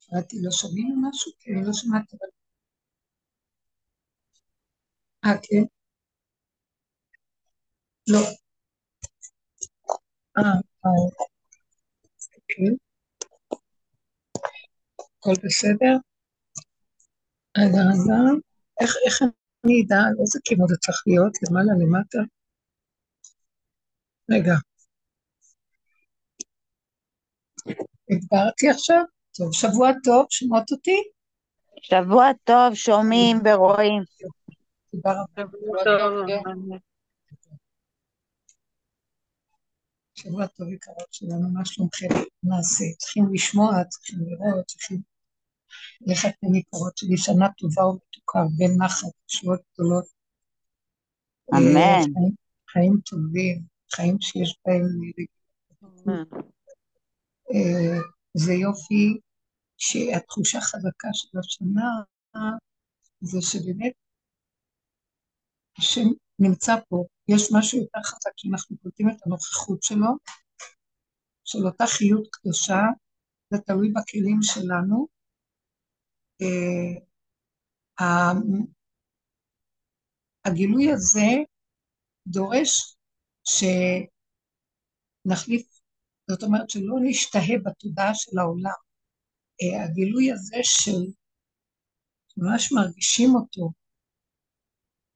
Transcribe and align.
שאלתי, 0.00 0.36
לא 0.42 0.50
שומעים 0.50 1.02
משהו? 1.08 1.32
כי 1.38 1.50
אני 1.50 1.66
לא 1.66 1.72
שמעתי. 1.72 2.16
אה, 5.24 5.30
כן? 5.42 5.64
לא. 8.08 8.18
אה, 10.38 10.42
אה. 10.86 11.20
כן. 12.48 12.74
הכל 15.18 15.34
בסדר? 15.44 15.94
רגע, 17.58 17.80
רגע. 17.90 18.18
איך, 18.80 18.90
איך 19.06 19.22
אני 19.64 19.72
אדע 19.86 19.96
על 19.96 20.14
איזה 20.20 20.38
כיוון 20.44 20.68
זה 20.68 20.76
צריך 20.76 21.02
להיות? 21.06 21.32
למעלה, 21.42 21.72
למטה? 21.82 22.18
רגע. 24.30 24.54
הגברתי 28.10 28.70
עכשיו? 28.70 29.04
טוב, 29.40 29.52
שבוע 29.52 29.90
טוב, 30.04 30.26
שמעות 30.30 30.72
אותי? 30.72 31.02
שבוע 31.82 32.26
טוב, 32.44 32.74
שומעים 32.74 33.36
ורואים. 33.44 34.02
תודה 34.92 35.12
רבה. 35.12 35.42
שבוע 40.14 40.46
טוב 40.46 40.68
יקרות 40.68 41.12
שלנו, 41.12 41.48
מה 41.52 41.64
שלומכם? 41.64 42.06
נעשה? 42.42 42.84
צריכים 42.98 43.24
לשמוע, 43.32 43.84
צריכים 43.84 44.18
לראות, 44.20 44.66
צריכים... 44.66 45.00
אתן 46.02 46.54
יקרות 46.54 46.96
שלי, 46.96 47.16
שנה 47.16 47.46
טובה 47.58 47.86
ומתוקה, 47.86 48.38
הרבה 48.38 48.74
נחת, 48.78 49.08
תשועות 49.26 49.60
גדולות. 49.74 50.04
אמן. 51.54 51.76
אה, 51.76 52.02
חיים, 52.02 52.34
חיים 52.68 53.00
טובים, 53.04 53.62
חיים 53.94 54.16
שיש 54.20 54.58
בהם... 54.66 54.86
אה, 57.54 57.98
זה 58.34 58.52
יופי 58.52 59.20
שהתחושה 59.80 60.60
חזקה 60.60 61.08
של 61.12 61.38
השנה 61.38 61.90
זה 63.20 63.38
שבאמת 63.40 63.92
השם 65.78 66.08
נמצא 66.38 66.72
פה, 66.88 67.04
יש 67.28 67.42
משהו 67.58 67.78
יותר 67.78 68.00
חזק 68.04 68.30
שאנחנו 68.36 68.78
קולטים 68.78 69.08
את 69.10 69.26
הנוכחות 69.26 69.82
שלו, 69.82 70.16
של 71.44 71.66
אותה 71.66 71.84
חיות 71.86 72.28
קדושה, 72.32 72.82
זה 73.50 73.58
תלוי 73.66 73.92
בכלים 73.92 74.38
שלנו. 74.42 75.06
אה, 76.42 76.94
הגילוי 80.44 80.92
הזה 80.92 81.30
דורש 82.26 82.96
שנחליף, 85.24 85.80
זאת 86.30 86.42
אומרת 86.42 86.70
שלא 86.70 86.96
נשתהה 87.02 87.58
בתודעה 87.64 88.14
של 88.14 88.38
העולם. 88.38 88.89
אה, 89.62 89.84
הגילוי 89.84 90.32
הזה 90.32 90.56
של 90.62 91.00
ממש 92.36 92.72
מרגישים 92.72 93.34
אותו, 93.34 93.70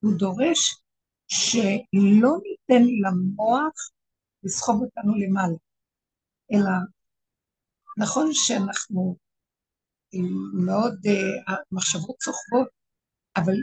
הוא 0.01 0.19
דורש 0.19 0.75
שלא 1.27 2.31
ניתן 2.43 2.85
למוח 3.03 3.73
לסחוב 4.43 4.83
אותנו 4.83 5.15
למעלה, 5.15 5.57
אלא 6.53 6.71
נכון 7.99 8.29
שאנחנו 8.33 9.17
מאוד, 10.67 10.95
המחשבות 11.47 12.17
אה, 12.17 12.25
סוחבות, 12.25 12.69
אבל 13.37 13.55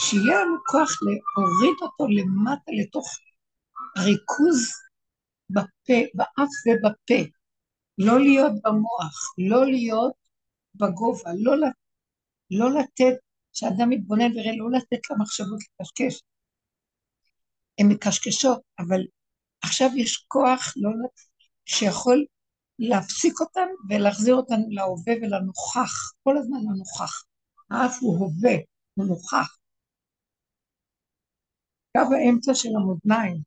שיהיה 0.00 0.40
לנו 0.40 0.56
כוח 0.66 0.90
להוריד 1.02 1.76
אותו 1.82 2.06
למטה 2.08 2.70
לתוך 2.80 3.06
ריכוז 3.98 4.68
בפה, 5.50 6.00
באף 6.14 6.52
ובפה, 6.66 7.30
לא 7.98 8.20
להיות 8.20 8.52
במוח, 8.64 9.34
לא 9.50 9.66
להיות 9.66 10.19
בגובה, 10.74 11.30
לא, 11.38 11.52
לא 12.50 12.80
לתת, 12.80 13.14
כשאדם 13.52 13.90
מתבונן 13.90 14.32
וראה, 14.32 14.56
לא 14.56 14.70
לתת 14.70 15.10
למחשבות 15.10 15.58
לקשקש. 15.80 16.22
הן 17.78 17.86
מקשקשות, 17.88 18.60
אבל 18.78 19.00
עכשיו 19.62 19.88
יש 19.96 20.24
כוח 20.28 20.74
לא, 20.76 20.90
שיכול 21.64 22.24
להפסיק 22.78 23.40
אותן 23.40 23.66
ולהחזיר 23.88 24.34
אותן 24.34 24.60
להווה 24.68 25.14
ולנוכח, 25.22 26.12
כל 26.22 26.38
הזמן 26.38 26.58
לנוכח. 26.58 27.24
האף 27.70 27.98
הוא 28.00 28.18
הווה, 28.18 28.56
הוא 28.94 29.06
נוכח. 29.06 29.56
קו 31.92 32.14
האמצע 32.14 32.54
של 32.54 32.68
המאזניים. 32.68 33.42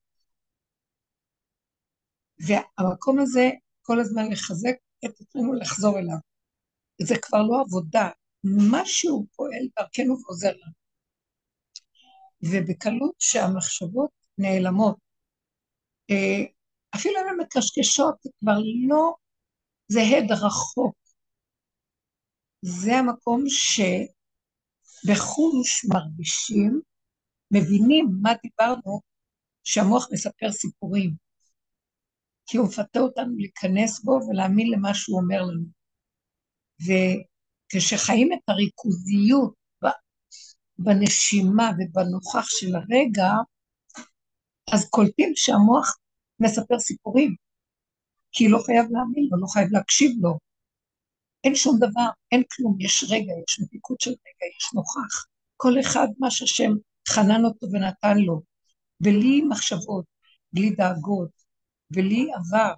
והמקום 2.48 3.20
הזה, 3.20 3.50
כל 3.82 4.00
הזמן 4.00 4.32
לחזק 4.32 4.76
את 5.06 5.12
עצמנו 5.22 5.54
לחזור 5.54 6.00
אליו. 6.00 6.18
זה 7.02 7.16
כבר 7.22 7.42
לא 7.42 7.62
עבודה, 7.62 8.10
משהו 8.72 9.28
פועל 9.36 9.68
דרכנו 9.80 10.16
ועוזר 10.22 10.52
לנו. 10.52 10.74
ובקלות 12.42 13.16
שהמחשבות 13.20 14.10
נעלמות. 14.38 14.98
אה, 16.10 16.44
אפילו 16.96 17.14
אם 17.20 17.26
הן 17.30 17.38
מקשקשות, 17.42 18.16
זה 18.24 18.30
כבר 18.40 18.60
לא, 18.88 19.14
זה 19.88 20.00
הד 20.02 20.32
רחוק. 20.32 20.96
זה 22.62 22.96
המקום 22.96 23.44
שבחוש 25.04 25.86
מרגישים, 25.94 26.82
מבינים 27.52 28.10
מה 28.22 28.32
דיברנו, 28.44 29.02
שהמוח 29.64 30.08
מספר 30.12 30.52
סיפורים. 30.52 31.16
כי 32.46 32.58
הוא 32.58 32.68
מפתה 32.68 33.00
אותנו 33.00 33.36
להיכנס 33.38 34.04
בו 34.04 34.12
ולהאמין 34.12 34.72
למה 34.72 34.94
שהוא 34.94 35.22
אומר 35.22 35.42
לנו. 35.42 35.83
וכשחיים 36.82 38.34
את 38.34 38.40
הריכוזיות 38.48 39.54
בנשימה 40.78 41.72
ובנוכח 41.80 42.50
של 42.50 42.76
הרגע, 42.76 43.32
אז 44.74 44.90
קולטים 44.90 45.32
שהמוח 45.36 45.98
מספר 46.40 46.80
סיפורים, 46.80 47.36
כי 48.32 48.50
לא 48.50 48.60
חייב 48.66 48.86
להאמין 48.92 49.28
לו, 49.32 49.42
לא 49.42 49.48
חייב 49.48 49.68
להקשיב 49.72 50.12
לו. 50.22 50.38
אין 51.44 51.56
שום 51.56 51.78
דבר, 51.78 52.10
אין 52.32 52.44
כלום, 52.52 52.78
יש 52.80 53.04
רגע, 53.10 53.34
יש 53.48 53.60
מתיקות 53.60 54.02
של 54.02 54.10
רגע, 54.10 54.56
יש 54.58 54.74
נוכח. 54.74 55.26
כל 55.58 55.80
אחד 55.80 56.08
מה 56.20 56.32
שהשם 56.32 56.72
חנן 57.10 57.46
אותו 57.46 57.68
ונתן 57.72 58.18
לו, 58.18 58.42
בלי 59.00 59.42
מחשבות, 59.50 60.06
בלי 60.54 60.70
דאגות, 60.70 61.30
בלי 61.92 62.28
עבר, 62.36 62.74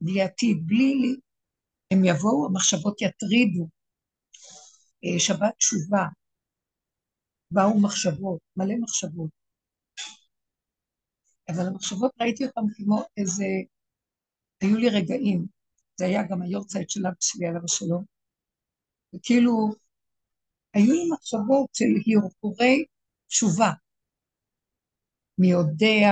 בלי 0.00 0.22
עתיד, 0.22 0.66
בלי... 0.66 1.16
הם 1.90 2.04
יבואו, 2.04 2.46
המחשבות 2.46 3.02
יטרידו. 3.02 3.68
אה, 5.04 5.20
שבת 5.20 5.54
תשובה, 5.58 6.04
באו 7.50 7.80
מחשבות, 7.80 8.40
מלא 8.56 8.74
מחשבות. 8.80 9.30
אבל 11.48 11.66
המחשבות, 11.66 12.10
ראיתי 12.20 12.46
אותן 12.46 12.60
כמו 12.76 13.02
איזה... 13.16 13.44
היו 14.60 14.76
לי 14.76 14.88
רגעים, 14.88 15.46
זה 15.96 16.04
היה 16.04 16.22
גם 16.30 16.42
היורצייט 16.42 16.90
של 16.90 17.06
אבא 17.06 17.16
שלי 17.20 17.46
עליו 17.46 17.64
השלום, 17.64 18.04
וכאילו, 19.14 19.74
היו 20.74 20.92
לי 20.92 21.08
מחשבות 21.12 21.70
של 21.72 21.84
הרהורי 22.16 22.84
תשובה. 23.28 23.70
מי 25.38 25.50
יודע 25.50 26.08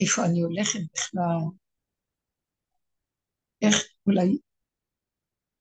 איפה 0.00 0.24
אני 0.24 0.40
הולכת 0.40 0.80
בכלל, 0.94 1.61
איך 3.62 3.74
אולי, 4.06 4.38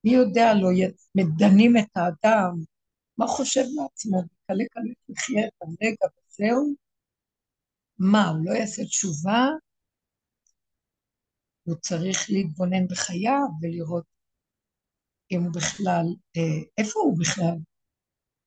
מי 0.03 0.11
יודע, 0.11 0.53
לא 0.53 0.69
מדנים 1.15 1.77
את 1.77 1.97
האדם, 1.97 2.63
מה 3.17 3.27
חושב 3.27 3.61
לעצמו, 3.61 4.21
קלה 4.47 4.63
קלה 4.71 5.15
תחיה 5.15 5.47
את 5.47 5.53
הרגע 5.61 6.07
וזהו? 6.17 6.75
מה, 7.99 8.29
הוא 8.29 8.45
לא 8.45 8.51
יעשה 8.51 8.85
תשובה? 8.85 9.47
הוא 11.63 11.75
צריך 11.75 12.29
להתבונן 12.29 12.87
בחייו 12.87 13.47
ולראות 13.61 14.05
אם 15.31 15.43
הוא 15.43 15.53
בכלל, 15.53 16.05
אה, 16.37 16.63
איפה 16.77 16.99
הוא 16.99 17.19
בכלל? 17.19 17.57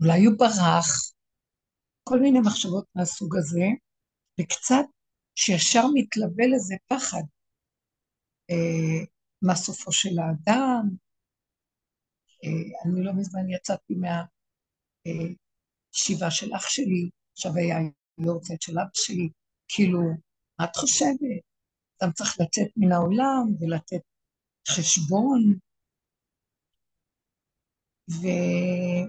אולי 0.00 0.24
הוא 0.24 0.38
ברח, 0.38 1.12
כל 2.04 2.20
מיני 2.20 2.40
מחשבות 2.40 2.84
מהסוג 2.94 3.36
הזה, 3.36 3.66
וקצת 4.40 4.84
שישר 5.34 5.82
מתלווה 5.94 6.46
לזה 6.46 6.74
פחד. 6.88 7.22
אה, 8.50 9.04
מה 9.46 9.54
סופו 9.54 9.92
של 9.92 10.18
האדם? 10.18 10.88
אה, 12.44 12.66
אני 12.84 13.04
לא 13.04 13.12
מזמן 13.12 13.50
יצאתי 13.50 13.94
מהישיבה 15.04 16.30
של 16.30 16.54
אח 16.56 16.68
שלי, 16.68 17.10
עכשיו 17.32 17.52
היה 17.56 17.76
יורצייט 18.18 18.62
של 18.62 18.78
אבא 18.78 18.90
שלי, 18.94 19.28
כאילו, 19.68 20.00
מה 20.58 20.64
את 20.64 20.76
חושבת? 20.76 21.20
אדם 21.98 22.12
צריך 22.12 22.40
לצאת 22.40 22.68
מן 22.76 22.92
העולם 22.92 23.44
ולתת 23.60 24.02
חשבון. 24.68 25.58
ואני 28.08 29.08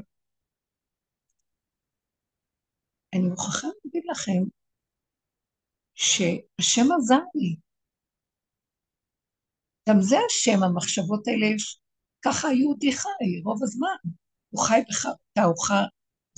מוכרחה 3.29 3.67
להגיד 3.85 4.03
לכם 4.11 4.43
שהשם 5.93 6.91
עזר 6.97 7.23
לי. 7.35 7.55
גם 9.89 10.01
זה 10.01 10.15
השם, 10.29 10.63
המחשבות 10.63 11.27
האלה, 11.27 11.45
יש 11.45 11.79
ככה 12.25 12.47
היהודי 12.47 12.91
חי 12.91 13.41
רוב 13.43 13.63
הזמן. 13.63 14.11
הוא 14.49 14.63
חי 14.63 14.81
בחרטה, 14.89 15.43
הוא 15.43 15.65
חי, 15.65 15.73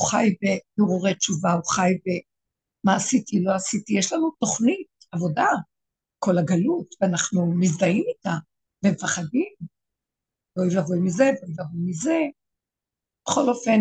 חי 0.10 0.36
בהרהורי 0.42 1.16
תשובה, 1.16 1.54
הוא 1.54 1.72
חי 1.72 1.92
במה 2.04 2.96
עשיתי, 2.96 3.44
לא 3.44 3.56
עשיתי. 3.56 3.94
יש 3.98 4.14
לנו 4.14 4.32
תוכנית 4.40 4.88
עבודה, 5.12 5.48
כל 6.20 6.38
הגלות, 6.38 6.88
ואנחנו 7.02 7.54
מזדהים 7.60 8.04
איתה, 8.08 8.38
ומפחדים. 8.84 9.54
אוי 10.58 10.78
ואבוי 10.78 11.00
מזה, 11.00 11.24
אוי 11.24 11.54
ואבוי 11.58 11.82
מזה. 11.90 12.18
בכל 13.28 13.50
אופן, 13.50 13.80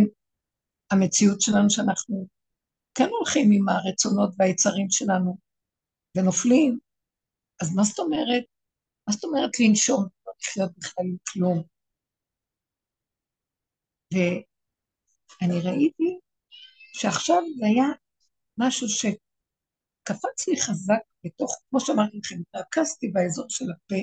המציאות 0.91 1.41
שלנו 1.41 1.71
שאנחנו 1.71 2.27
כן 2.95 3.09
הולכים 3.19 3.51
עם 3.53 3.69
הרצונות 3.69 4.35
והיצרים 4.39 4.87
שלנו 4.91 5.37
ונופלים, 6.17 6.79
אז 7.63 7.75
מה 7.75 7.83
זאת 7.83 7.99
אומרת? 7.99 8.45
מה 9.07 9.13
זאת 9.13 9.25
אומרת 9.25 9.51
לנשום, 9.61 10.05
לא 10.27 10.33
לחיות 10.41 10.71
בכלל 10.79 11.05
עם 11.05 11.17
כלום? 11.33 11.63
ואני 14.13 15.61
ראיתי 15.65 16.19
שעכשיו 16.93 17.43
זה 17.59 17.67
היה 17.67 17.87
משהו 18.59 18.89
שקפץ 18.89 20.49
לי 20.49 20.61
חזק 20.61 21.01
בתוך, 21.25 21.63
כמו 21.71 21.81
שאמרתי 21.81 22.19
לכם, 22.19 22.37
התרכזתי 22.41 23.09
באזור 23.09 23.47
של 23.49 23.65
הפה, 23.71 24.01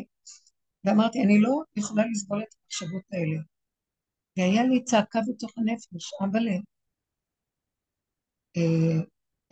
ואמרתי, 0.84 1.20
אני 1.24 1.42
לא 1.42 1.62
יכולה 1.76 2.04
לסבול 2.12 2.44
את 2.44 2.56
המחשבות 2.56 3.04
האלה. 3.12 3.40
והיה 4.38 4.64
לי 4.64 4.84
צעקה 4.84 5.20
בתוך 5.28 5.52
הנפש, 5.58 6.14
אבל 6.20 6.48
אה, 8.58 9.04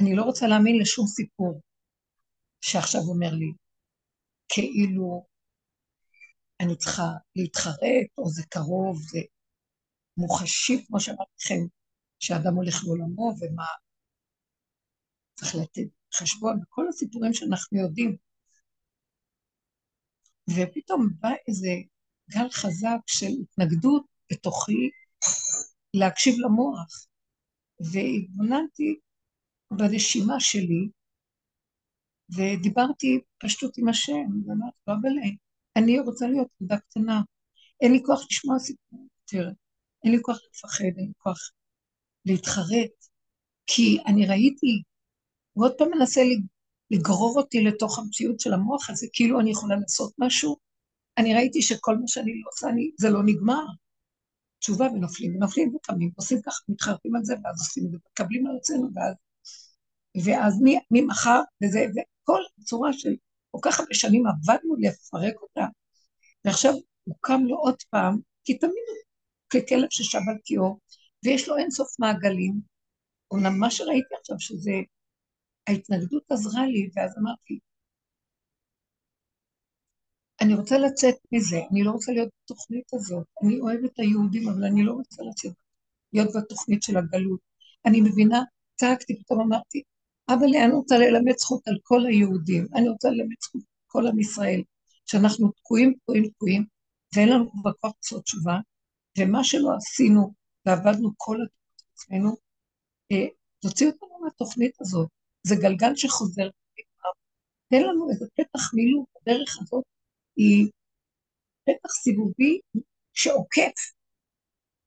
אני 0.01 0.15
לא 0.15 0.23
רוצה 0.23 0.47
להאמין 0.47 0.79
לשום 0.81 1.07
סיפור 1.07 1.61
שעכשיו 2.61 3.01
אומר 3.01 3.31
לי, 3.31 3.51
כאילו 4.49 5.25
אני 6.61 6.77
צריכה 6.77 7.09
להתחרט, 7.35 8.09
או 8.17 8.29
זה 8.29 8.43
קרוב, 8.49 8.97
זה 9.01 9.19
מוחשי, 10.17 10.85
כמו 10.87 10.99
שאמרתי 10.99 11.31
לכם, 11.39 11.61
שאדם 12.19 12.55
הולך 12.55 12.83
לעולמו 12.83 13.33
ומה 13.39 13.65
צריך 15.33 15.55
לתת 15.55 15.89
חשבון, 16.13 16.59
וכל 16.63 16.87
הסיפורים 16.89 17.33
שאנחנו 17.33 17.79
יודעים. 17.79 18.17
ופתאום 20.49 21.07
בא 21.19 21.29
איזה 21.47 21.69
גל 22.31 22.49
חזק 22.49 22.99
של 23.07 23.31
התנגדות 23.41 24.05
בתוכי 24.31 24.89
להקשיב 25.93 26.35
למוח, 26.39 27.07
והתבוננתי 27.79 28.99
בנשימה 29.71 30.39
שלי, 30.39 30.89
ודיברתי 32.29 33.19
פשטות 33.37 33.77
עם 33.77 33.87
השם, 33.87 34.27
ואמרתי 34.47 34.77
לו, 34.87 34.93
אבל 34.93 35.09
אני 35.75 35.99
רוצה 35.99 36.27
להיות 36.27 36.47
ילדה 36.61 36.77
קטנה, 36.77 37.21
אין 37.81 37.91
לי 37.91 38.03
כוח 38.05 38.25
לשמוע 38.31 38.59
סיפור 38.59 39.07
יותר, 39.21 39.49
אין 40.03 40.11
לי 40.11 40.21
כוח 40.21 40.37
לפחד, 40.49 40.83
אין 40.83 41.05
לי 41.07 41.13
כוח 41.17 41.51
להתחרט, 42.25 42.91
כי 43.67 43.97
אני 44.07 44.27
ראיתי, 44.27 44.83
הוא 45.53 45.65
עוד 45.65 45.73
פעם 45.77 45.89
מנסה 45.91 46.21
לגרור 46.91 47.37
אותי 47.37 47.63
לתוך 47.63 47.99
המציאות 47.99 48.39
של 48.39 48.53
המוח 48.53 48.89
הזה, 48.89 49.07
כאילו 49.13 49.39
אני 49.39 49.51
יכולה 49.51 49.75
לעשות 49.75 50.13
משהו. 50.17 50.57
אני 51.17 51.33
ראיתי 51.33 51.61
שכל 51.61 51.97
מה 51.97 52.07
שאני 52.07 52.41
לא 52.41 52.49
עושה, 52.53 52.69
אני, 52.69 52.91
זה 52.99 53.09
לא 53.09 53.23
נגמר. 53.25 53.65
תשובה 54.59 54.85
ונופלים 54.85 55.35
ונופלים 55.35 55.75
וקמים, 55.75 56.11
עושים 56.15 56.41
ככה, 56.41 56.59
מתחרפים 56.69 57.15
על 57.15 57.23
זה, 57.23 57.33
ואז 57.43 57.59
עושים 57.59 57.85
ומקבלים 57.85 58.47
על 58.47 58.57
עצמנו, 58.57 58.89
ואז... 58.95 59.15
ואז 60.25 60.61
ממחר, 60.91 61.41
וזה, 61.63 61.85
וכל 61.91 62.41
צורה 62.63 62.93
של 62.93 63.15
כל 63.51 63.59
כך 63.61 63.79
הרבה 63.79 63.93
שנים 63.93 64.23
עבדנו 64.27 64.75
לפרק 64.79 65.41
אותה, 65.41 65.65
ועכשיו 66.45 66.73
הוא 67.03 67.15
קם 67.21 67.41
לו 67.47 67.57
עוד 67.57 67.75
פעם, 67.89 68.19
כי 68.43 68.57
תמיד 68.57 68.73
הוא 68.87 69.61
ככלב 69.61 69.87
ששב 69.89 70.19
על 70.29 70.37
קיאו, 70.43 70.77
ויש 71.25 71.49
לו 71.49 71.57
אינסוף 71.57 71.99
מעגלים. 71.99 72.61
אומנם 73.31 73.59
מה 73.59 73.71
שראיתי 73.71 74.15
עכשיו, 74.19 74.39
שזה, 74.39 74.71
ההתנגדות 75.67 76.23
עזרה 76.31 76.65
לי, 76.65 76.89
ואז 76.95 77.17
אמרתי, 77.17 77.59
אני 80.41 80.53
רוצה 80.53 80.77
לצאת 80.77 81.15
מזה, 81.31 81.59
אני 81.71 81.83
לא 81.83 81.91
רוצה 81.91 82.11
להיות 82.11 82.29
בתוכנית 82.43 82.93
הזאת. 82.93 83.25
אני 83.43 83.59
אוהבת 83.59 83.91
את 83.93 83.99
היהודים, 83.99 84.49
אבל 84.49 84.63
אני 84.63 84.83
לא 84.83 84.91
רוצה 84.91 85.23
לצאת, 85.23 85.51
להיות 86.13 86.29
בתוכנית 86.35 86.83
של 86.83 86.97
הגלות. 86.97 87.39
אני 87.85 88.01
מבינה, 88.01 88.41
צעקתי, 88.75 89.19
פתאום 89.19 89.41
אמרתי, 89.41 89.83
אבל 90.33 90.47
אני 90.65 90.73
רוצה 90.73 90.97
ללמד 90.97 91.37
זכות 91.37 91.67
על 91.67 91.77
כל 91.83 92.05
היהודים, 92.05 92.67
אני 92.75 92.89
רוצה 92.89 93.09
ללמד 93.09 93.35
זכות 93.43 93.61
על 93.61 93.87
כל 93.87 94.07
עם 94.07 94.19
ישראל, 94.19 94.63
שאנחנו 95.05 95.51
תקועים, 95.51 95.93
תקועים, 95.93 96.29
תקועים, 96.29 96.65
ואין 97.15 97.29
לנו 97.29 97.51
כבר 97.51 97.71
כוח 97.73 97.93
לעשות 98.03 98.23
תשובה, 98.23 98.57
ומה 99.19 99.43
שלא 99.43 99.69
עשינו 99.77 100.33
ועבדנו 100.65 101.09
כל 101.17 101.37
התקופה 101.43 101.61
עצמנו, 101.93 102.35
אה, 103.11 103.27
תוציא 103.59 103.87
אותנו 103.87 104.19
מהתוכנית 104.23 104.81
הזאת. 104.81 105.09
זה 105.43 105.55
גלגל 105.55 105.95
שחוזר. 105.95 106.49
תן 107.69 107.81
לנו 107.81 108.09
איזה 108.09 108.25
פתח 108.35 108.73
מילוט 108.73 109.07
בדרך 109.21 109.57
הזאת 109.61 109.83
היא 110.35 110.69
פתח 111.63 111.89
סיבובי 111.89 112.59
שעוקף 113.13 113.93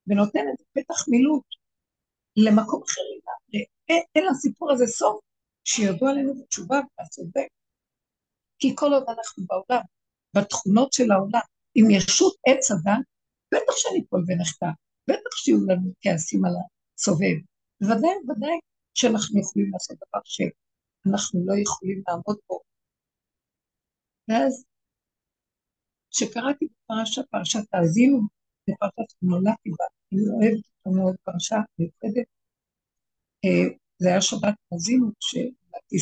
ונותן 0.06 0.44
את 0.55 0.64
פתח 0.73 1.08
מילוט 1.08 1.44
למקום 2.37 2.82
אחר. 2.82 3.00
אין 4.14 4.25
לסיפור 4.31 4.73
הזה 4.73 4.87
סוף, 4.87 5.25
שידוע 5.64 6.12
לנו 6.12 6.34
בתשובה 6.34 6.81
והצודק. 6.99 7.49
כי 8.58 8.72
כל 8.76 8.93
עוד 8.93 9.05
אנחנו 9.08 9.44
בעולם, 9.46 9.82
בתכונות 10.37 10.93
של 10.93 11.12
העולם, 11.12 11.46
עם 11.75 11.90
ישות 11.90 12.34
עץ 12.46 12.70
אדם, 12.70 13.00
בטח 13.55 13.72
שאני 13.76 14.05
פה 14.08 14.16
ונחטא, 14.26 14.66
בטח 15.08 15.37
שיהיו 15.37 15.58
לנו 15.69 15.93
כעסים 16.00 16.44
על 16.44 16.52
הסובב. 16.96 17.37
בוודאי, 17.81 18.11
בוודאי 18.26 18.58
שאנחנו 18.94 19.40
יכולים 19.40 19.70
לעשות 19.72 19.96
דבר 19.96 20.20
שאנחנו 20.25 21.40
לא 21.46 21.55
יכולים 21.62 22.02
לעמוד 22.08 22.38
בו. 22.49 22.60
ואז 24.28 24.64
כשקראתי 26.10 26.67
בפרשה, 26.67 27.22
פרשת 27.31 27.75
האזינו, 27.75 28.20
בפרשת 28.69 29.22
נולדתי 29.22 29.70
בה, 29.70 29.84
אני 30.12 30.20
אוהבת 30.20 30.65
אותה 30.67 30.98
מאוד, 30.98 31.17
פרשה 31.24 31.56
מיוחדת. 31.79 32.27
זה 33.98 34.08
היה 34.08 34.20
שבת 34.20 34.55
האזינו, 34.72 35.10
כשנולדתי 35.20 35.98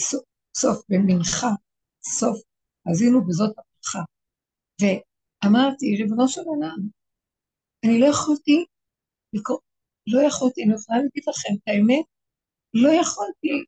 סוף 0.56 0.84
במנחה, 0.88 1.50
סוף 2.02 2.36
האזינו 2.86 3.18
וזאת 3.28 3.50
הברכה. 3.58 4.04
ואמרתי, 4.80 5.96
ריבונו 5.96 6.28
של 6.28 6.40
עולם, 6.40 6.78
אני 7.84 8.00
לא 8.00 8.06
יכולתי 8.06 8.64
לקרוא, 9.32 9.58
לא 10.06 10.20
יכולתי, 10.26 10.64
אני 10.64 10.74
יכולה 10.74 10.98
להגיד 10.98 11.22
לכם 11.28 11.54
את 11.54 11.68
האמת, 11.68 12.04
לא 12.74 12.88
יכולתי 13.00 13.64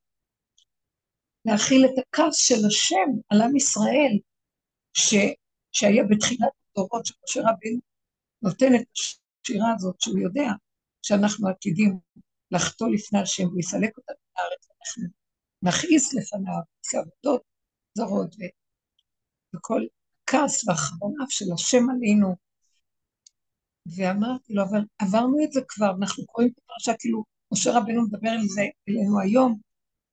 להכיל 1.45 1.85
את 1.85 1.99
הכעס 1.99 2.37
של 2.37 2.66
השם 2.66 3.11
על 3.28 3.43
עם 3.43 3.57
ישראל, 3.57 4.19
ש... 4.97 5.14
שהיה 5.73 6.04
בתחילת 6.11 6.52
הדורות 6.71 7.07
שמשה 7.07 7.40
רבינו 7.40 7.81
נותן 8.43 8.75
את 8.75 8.87
השירה 8.93 9.75
הזאת, 9.75 10.00
שהוא 10.00 10.19
יודע 10.19 10.49
שאנחנו 11.02 11.49
עתידים 11.49 11.99
לחטוא 12.54 12.88
לפני 12.88 13.18
השם 13.18 13.54
ויסלק 13.54 13.99
אותנו 13.99 14.16
מהארץ, 14.37 14.68
אנחנו 14.80 15.08
נכעיס 15.62 16.14
לפניו, 16.14 16.54
נעשה 16.78 16.99
עבודות 16.99 17.42
זרות 17.99 18.37
וכל 19.54 19.82
כעס 20.26 20.68
והחרונף 20.68 21.30
של 21.30 21.44
השם 21.54 21.90
עלינו. 21.90 22.37
ואמרתי 23.96 24.54
לו, 24.54 24.62
אבל 24.62 24.80
עברנו 24.99 25.44
את 25.44 25.52
זה 25.52 25.61
כבר, 25.68 25.90
אנחנו 25.99 26.26
קוראים 26.26 26.50
את 26.52 26.58
הפרשה 26.58 26.99
כאילו 26.99 27.25
משה 27.52 27.78
רבינו 27.78 28.02
מדבר 28.02 28.30
על 28.30 28.46
זה 28.46 28.62
אלינו 28.88 29.20
היום, 29.20 29.61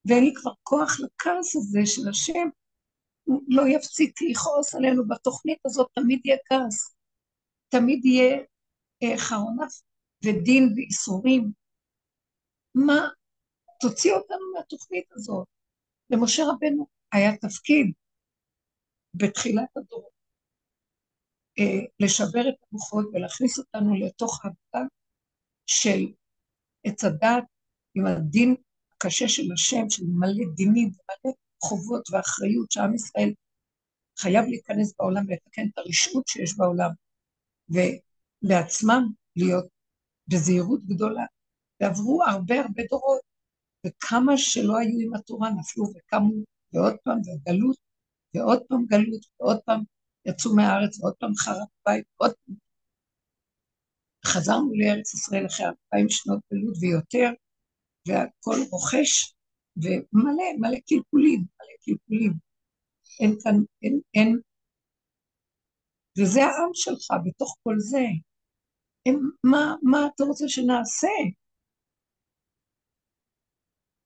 ואין 0.05 0.23
לי 0.23 0.33
כבר 0.35 0.51
כוח 0.63 0.99
לכעס 0.99 1.55
הזה 1.55 1.79
של 1.85 2.09
השם, 2.09 2.47
לא 3.47 3.67
יפסיק 3.67 4.21
לכעוס 4.21 4.75
עלינו 4.75 5.07
בתוכנית 5.07 5.57
הזאת, 5.65 5.87
תמיד 5.93 6.21
יהיה 6.25 6.37
כעס, 6.49 6.95
תמיד 7.69 8.05
יהיה 8.05 8.37
אה, 9.03 9.17
חרונף 9.17 9.81
ודין 10.25 10.73
ואיסורים. 10.75 11.51
מה, 12.75 13.07
תוציא 13.81 14.13
אותנו 14.13 14.53
מהתוכנית 14.55 15.11
הזאת. 15.11 15.47
למשה 16.09 16.43
רבנו 16.43 16.87
היה 17.11 17.37
תפקיד 17.37 17.91
בתחילת 19.13 19.77
הדור 19.77 20.09
אה, 21.59 21.85
לשבר 21.99 22.49
את 22.49 22.55
המוחות 22.71 23.05
ולהכניס 23.13 23.59
אותנו 23.59 23.95
לתוך 23.95 24.45
העבודה 24.45 24.89
של 25.65 26.13
עץ 26.83 27.03
הדת 27.03 27.43
עם 27.95 28.05
הדין 28.05 28.55
הקשה 28.95 29.27
של 29.27 29.51
השם, 29.53 29.89
של 29.89 30.03
מלא 30.07 30.53
דינים 30.55 30.87
ומלא 30.87 31.35
חובות 31.63 32.09
ואחריות 32.11 32.71
שעם 32.71 32.95
ישראל 32.95 33.33
חייב 34.17 34.45
להיכנס 34.45 34.93
בעולם 34.99 35.25
ולתקן 35.27 35.61
את 35.73 35.77
הרשעות 35.77 36.27
שיש 36.27 36.57
בעולם, 36.57 36.89
ולעצמם 37.69 39.03
להיות 39.35 39.65
בזהירות 40.27 40.83
גדולה. 40.85 41.25
ועברו 41.81 42.23
הרבה 42.23 42.55
הרבה 42.61 42.83
דורות, 42.89 43.21
וכמה 43.85 44.33
שלא 44.37 44.77
היו 44.77 44.99
עם 44.99 45.13
התורה 45.15 45.49
נפלו 45.49 45.85
וקמו, 45.95 46.33
ועוד 46.73 46.95
פעם 47.03 47.17
וגלות, 47.19 47.77
ועוד 48.35 48.61
פעם 48.67 48.85
גלות, 48.85 49.25
ועוד 49.39 49.59
פעם 49.65 49.83
יצאו 50.25 50.55
מהארץ, 50.55 50.99
ועוד 50.99 51.13
פעם 51.19 51.35
חרב 51.35 51.67
בית, 51.85 52.05
ועוד 52.19 52.31
פעם. 52.45 52.55
חזרנו 54.25 54.73
לארץ 54.75 55.13
ישראל 55.13 55.45
אחרי 55.45 55.65
אלפיים 55.65 56.09
שנות 56.09 56.39
גלות 56.53 56.75
ויותר, 56.81 57.29
והכל 58.07 58.57
רוכש, 58.71 59.33
ומלא, 59.77 60.49
מלא 60.59 60.79
קלקולים, 60.87 61.39
מלא 61.39 61.75
קלקולים. 61.85 62.33
אין 63.19 63.35
כאן, 63.43 63.55
אין, 63.81 63.99
אין. 64.13 64.39
וזה 66.17 66.39
העם 66.43 66.69
שלך 66.73 67.07
בתוך 67.25 67.57
כל 67.63 67.75
זה. 67.77 68.05
הם, 69.05 69.29
מה, 69.43 69.75
מה 69.83 70.07
אתה 70.15 70.23
רוצה 70.23 70.45
שנעשה? 70.47 71.07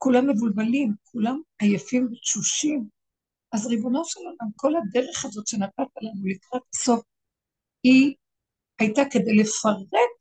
כולם 0.05 0.29
מבולבלים, 0.29 0.93
כולם 1.03 1.41
עייפים 1.59 2.07
ותשושים. 2.12 2.89
אז 3.51 3.67
ריבונו 3.67 4.05
של 4.05 4.19
עולם, 4.19 4.51
כל 4.55 4.74
הדרך 4.75 5.25
הזאת 5.25 5.47
שנתת 5.47 5.89
לנו 6.01 6.25
לקראת 6.25 6.62
הסוף, 6.74 7.03
היא 7.83 8.15
הייתה 8.79 9.01
כדי 9.12 9.35
לפרק, 9.35 10.15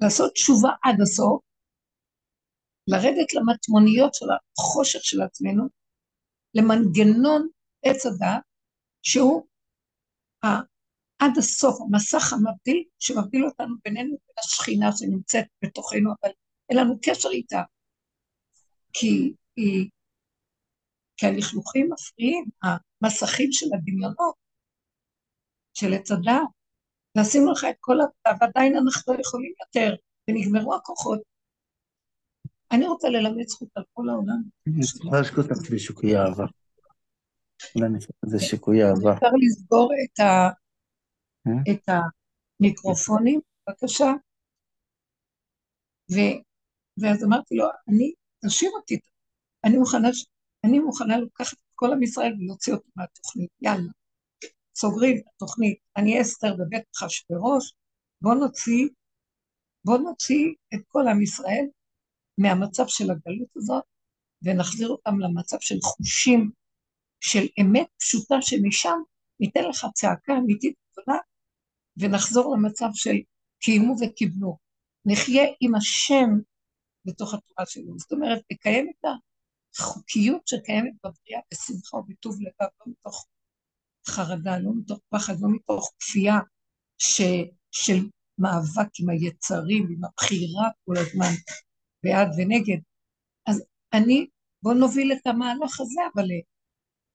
לעשות 0.00 0.32
תשובה 0.32 0.68
עד 0.84 1.00
הסוף, 1.02 1.42
לרדת 2.86 3.34
למטמוניות 3.34 4.14
של 4.14 4.26
החושך 4.58 5.00
של 5.02 5.22
עצמנו, 5.22 5.64
למנגנון 6.54 7.48
עץ 7.84 8.06
הדת, 8.06 8.42
שהוא 9.02 9.46
עד 11.18 11.38
הסוף 11.38 11.80
המסך 11.80 12.32
המבדיל, 12.32 12.84
שמבדיל 12.98 13.44
אותנו 13.44 13.74
בינינו 13.84 14.08
לבין 14.08 14.36
השכינה 14.38 14.90
שנמצאת 14.96 15.44
בתוכנו, 15.64 16.10
אבל 16.22 16.32
אין 16.70 16.78
לנו 16.78 16.94
קשר 17.02 17.28
איתה. 17.28 17.62
כי, 19.00 19.34
כי 21.16 21.26
הלכלוכים 21.26 21.90
מפריעים, 21.92 22.44
המסכים 22.62 23.48
של 23.52 23.66
הדמיונות, 23.74 24.34
של 25.74 25.92
עץ 25.92 26.10
הדעת, 26.10 26.48
ועשינו 27.16 27.52
לך 27.52 27.64
את 27.70 27.76
כל 27.80 27.96
העבודה, 28.00 28.44
ועדיין 28.46 28.76
אנחנו 28.76 29.14
לא 29.14 29.20
יכולים 29.20 29.52
יותר, 29.60 29.96
ונגמרו 30.28 30.74
הכוחות. 30.74 31.20
אני 32.72 32.86
רוצה 32.86 33.08
ללמד 33.08 33.48
זכות 33.48 33.68
על 33.74 33.84
כל 33.94 34.08
העולם. 34.08 34.42
אני 34.66 34.84
יכולה 34.84 35.20
לשקוט 35.20 35.50
אותך 35.50 35.70
בשוקי 35.70 36.16
אהבה. 36.16 36.44
זה 38.26 38.38
שיקוי 38.38 38.84
אהבה. 38.84 39.14
אפשר 39.14 39.26
לסגור 39.40 39.90
את. 40.04 40.20
אה? 40.20 40.48
המיקרופונים, 42.60 43.40
בבקשה. 43.68 44.12
ואז 47.00 47.24
אמרתי 47.24 47.54
לו, 47.54 47.64
אני, 47.88 48.12
תשאיר 48.46 48.70
אותי, 48.70 48.98
אני 49.64 49.76
מוכנה, 49.76 50.08
אני 50.64 50.78
מוכנה 50.78 51.18
לקחת 51.18 51.52
את 51.52 51.72
כל 51.74 51.92
עם 51.92 52.02
ישראל 52.02 52.34
ולהוציא 52.38 52.72
אותו 52.72 52.88
מהתוכנית, 52.96 53.50
יאללה. 53.60 53.92
סוגרים 54.76 55.16
את 55.16 55.22
התוכנית, 55.34 55.78
אני 55.96 56.20
אסתר 56.20 56.56
בבית 56.56 56.84
אחשוורוש, 56.96 57.72
בוא 58.20 58.34
נוציא, 58.34 58.88
בוא 59.84 59.98
נוציא 59.98 60.46
את 60.74 60.80
כל 60.88 61.08
עם 61.08 61.22
ישראל 61.22 61.64
מהמצב 62.38 62.84
של 62.86 63.10
הגלות 63.10 63.56
הזאת, 63.56 63.84
ונחזיר 64.42 64.88
אותם 64.88 65.20
למצב 65.20 65.56
של 65.60 65.78
חושים 65.82 66.50
של 67.20 67.46
אמת 67.60 67.86
פשוטה 67.98 68.34
שמשם 68.40 68.98
ניתן 69.40 69.64
לך 69.68 69.86
צעקה 69.94 70.32
אמיתית 70.38 70.74
גדולה, 70.92 71.18
ונחזור 71.96 72.56
למצב 72.56 72.88
של 72.94 73.16
קיימו 73.60 73.94
וקיבלו. 74.00 74.58
נחיה 75.04 75.44
עם 75.60 75.74
השם 75.74 76.28
בתוך 77.08 77.34
התורה 77.34 77.66
שלו. 77.66 77.98
זאת 77.98 78.12
אומרת, 78.12 78.42
לקיים 78.52 78.90
את 78.90 79.04
החוקיות 79.78 80.48
שקיימת 80.48 80.92
בבריאה 81.04 81.40
בשמחה 81.52 81.96
ובטוב 81.96 82.40
לבב, 82.40 82.68
לא 82.80 82.92
מתוך 82.92 83.26
חרדה, 84.08 84.58
לא 84.58 84.70
מתוך 84.78 84.98
פחד, 85.08 85.34
לא 85.40 85.48
מתוך 85.52 85.92
כפייה 85.98 86.38
ש, 86.98 87.22
של 87.70 88.08
מאבק 88.38 88.88
עם 89.00 89.10
היצרים, 89.10 89.86
עם 89.90 90.04
הבחירה 90.04 90.68
כל 90.84 90.94
הזמן, 90.96 91.34
בעד 92.02 92.28
ונגד. 92.38 92.78
אז 93.46 93.64
אני, 93.92 94.26
בואו 94.62 94.74
נוביל 94.74 95.12
את 95.12 95.26
המהלך 95.26 95.80
הזה, 95.80 96.00
אבל 96.14 96.24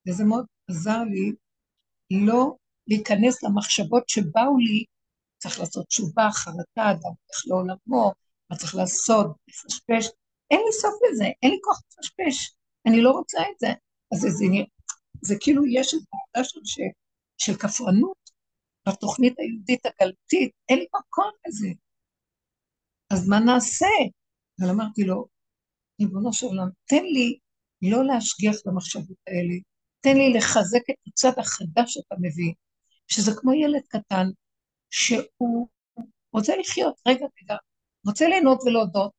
וזה 0.08 0.24
מאוד 0.24 0.46
עזר 0.70 1.04
לי 1.04 1.32
לא 2.12 2.56
להיכנס 2.88 3.44
למחשבות 3.44 4.10
שבאו 4.10 4.58
לי, 4.58 4.86
צריך 5.38 5.60
לעשות 5.60 5.88
תשובה, 5.88 6.30
חרטה, 6.32 6.92
אדם 6.92 7.00
הולך 7.02 7.48
לעולמו, 7.48 8.14
מה 8.54 8.58
צריך 8.60 8.76
לעשות, 8.76 9.28
לפשפש, 9.48 10.12
אין 10.52 10.60
לי 10.66 10.72
סוף 10.82 10.94
לזה, 11.04 11.26
אין 11.44 11.52
לי 11.52 11.58
כוח 11.64 11.82
לפשפש, 11.86 12.56
אני 12.88 13.02
לא 13.02 13.12
רוצה 13.12 13.42
את 13.42 13.60
זה. 13.60 13.68
אז 14.14 14.20
זה, 14.20 14.30
זה, 14.30 14.46
זה 15.22 15.36
כאילו 15.40 15.66
יש 15.66 15.94
את 15.94 16.00
העבודה 16.14 16.50
של, 16.50 16.60
של, 16.66 16.82
של 17.38 17.54
כפרנות 17.60 18.18
בתוכנית 18.88 19.40
היהודית 19.40 19.86
הגלתית, 19.86 20.52
אין 20.70 20.80
לי 20.80 20.86
מקום 20.96 21.32
לזה. 21.48 21.68
אז 23.14 23.28
מה 23.28 23.40
נעשה? 23.40 23.96
אבל 24.60 24.70
אמרתי 24.70 25.04
לו, 25.04 25.26
ריבונו 26.02 26.34
של 26.34 26.46
עולם, 26.46 26.70
תן 26.86 27.04
לי 27.04 27.38
לא 27.82 28.06
להשגיח 28.06 28.56
במחשבות 28.66 29.18
האלה, 29.28 29.56
תן 30.00 30.18
לי 30.18 30.34
לחזק 30.34 30.90
את 30.90 30.96
הצד 31.08 31.40
החדש 31.40 31.94
שאתה 31.94 32.16
מביא, 32.20 32.54
שזה 33.08 33.32
כמו 33.36 33.54
ילד 33.54 33.82
קטן, 33.88 34.26
שהוא 34.90 35.68
רוצה 36.34 36.56
לחיות, 36.58 36.96
רגע, 37.08 37.26
רגע, 37.42 37.56
רוצה 38.08 38.28
ליהנות 38.28 38.60
ולהודות, 38.66 39.12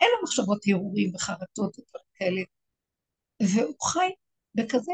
אין 0.00 0.08
לו 0.12 0.22
מחשבות 0.22 0.60
הרהורים 0.66 1.14
וחרטות 1.14 1.78
ודברים 1.78 2.10
כאלה, 2.14 2.42
והוא 3.42 3.76
חי 3.82 4.10
בכזה 4.54 4.92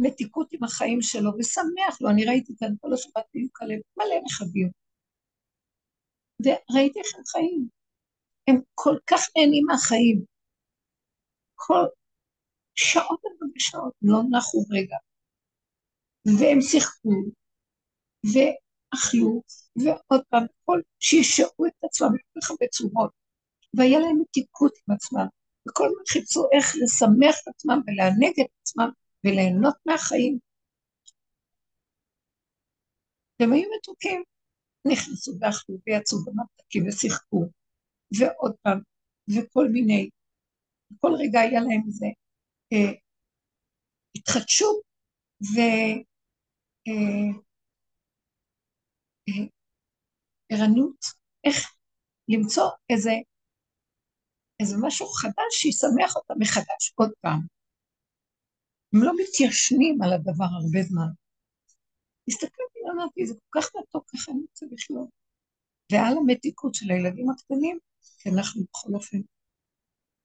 מתיקות 0.00 0.48
עם 0.52 0.64
החיים 0.64 1.02
שלו, 1.02 1.30
ושמח 1.38 2.00
לו, 2.00 2.10
אני 2.10 2.24
ראיתי 2.24 2.52
כאן 2.58 2.68
כל 2.80 2.92
השבת 2.94 3.24
בדיוק 3.34 3.62
עליהם, 3.62 3.80
מלא 3.96 4.16
נכדים. 4.26 4.70
וראיתי 6.44 6.98
איך 6.98 7.14
הם 7.16 7.24
חיים. 7.32 7.68
הם 8.48 8.56
כל 8.74 8.96
כך 9.06 9.20
נהנים 9.36 9.64
מהחיים. 9.66 10.24
כל, 11.54 11.84
שעות 12.74 13.20
על 13.24 13.48
שעות, 13.58 13.94
לא 14.02 14.18
נחו 14.30 14.64
רגע. 14.70 14.96
והם 16.26 16.60
שיחקו, 16.60 17.10
ואכלו, 18.92 19.42
ועוד 19.76 20.22
פעם, 20.30 20.44
כל 20.64 20.80
שישאו 20.98 21.66
את 21.66 21.84
עצמם 21.84 22.08
בכל 22.08 22.40
כך 22.42 22.50
הרבה 22.50 22.66
צורות, 22.66 23.10
והיה 23.74 23.98
להם 23.98 24.20
מתיקות 24.20 24.72
עם 24.88 24.94
עצמם, 24.94 25.26
וכל 25.68 25.86
הזמן 25.86 26.02
חיפשו 26.08 26.44
איך 26.52 26.74
לשמח 26.82 27.36
את 27.42 27.48
עצמם 27.48 27.80
ולענג 27.86 28.40
את 28.40 28.50
עצמם 28.62 28.88
וליהנות 29.24 29.74
מהחיים. 29.86 30.38
והם 33.40 33.52
היו 33.52 33.68
מתוקים, 33.78 34.22
נכנסו 34.84 35.32
ואכלו 35.40 35.76
ויצאו 35.86 36.18
בממתקים 36.24 36.88
ושיחקו, 36.88 37.44
ועוד 38.18 38.54
פעם, 38.62 38.80
וכל 39.36 39.68
מיני, 39.68 40.08
כל 41.00 41.10
רגע 41.18 41.40
היה 41.40 41.60
להם 41.60 41.82
איזה 41.86 42.06
אה, 42.72 42.92
התחדשות 44.16 44.76
וערנות, 45.40 46.06
אה, 46.88 47.42
איך 51.44 51.74
למצוא 52.28 52.70
איזה, 52.90 53.10
איזה 54.60 54.76
משהו 54.80 55.06
חדש 55.06 55.50
שישמח 55.50 56.16
אותם 56.16 56.34
מחדש 56.38 56.92
עוד 56.94 57.10
פעם. 57.20 57.40
הם 58.92 59.02
לא 59.02 59.12
מתיישנים 59.20 60.02
על 60.02 60.12
הדבר 60.12 60.44
הרבה 60.44 60.82
זמן. 60.88 61.10
הסתכלתי 62.28 62.78
ואמרתי, 62.84 63.26
זה 63.26 63.34
כל 63.34 63.60
כך 63.60 63.68
מתוק, 63.76 64.10
ככה 64.10 64.32
אני 64.32 64.40
רוצה 64.40 64.66
לחיות. 64.70 65.08
ועל 65.92 66.18
המתיקות 66.18 66.74
של 66.74 66.90
הילדים 66.90 67.30
הקטנים, 67.30 67.78
כי 68.18 68.28
אנחנו 68.30 68.62
בכל 68.62 68.94
אופן, 68.94 69.18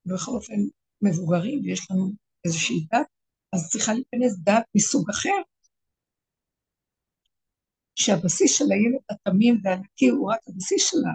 בכל 0.06 0.32
אופן 0.32 0.60
מבוגרים, 1.02 1.62
ויש 1.64 1.92
לנו 1.92 2.12
איזושהי 2.46 2.88
דת, 2.92 3.08
אז 3.54 3.70
צריכה 3.70 3.94
להיכנס 3.94 4.40
דת 4.44 4.66
מסוג 4.76 5.10
אחר, 5.10 5.42
שהבסיס 8.00 8.58
של 8.58 8.66
הילד 8.72 9.04
התמים 9.10 9.56
והנקי 9.64 10.08
הוא 10.08 10.34
רק 10.34 10.40
הבסיס 10.48 10.90
שלה. 10.92 11.14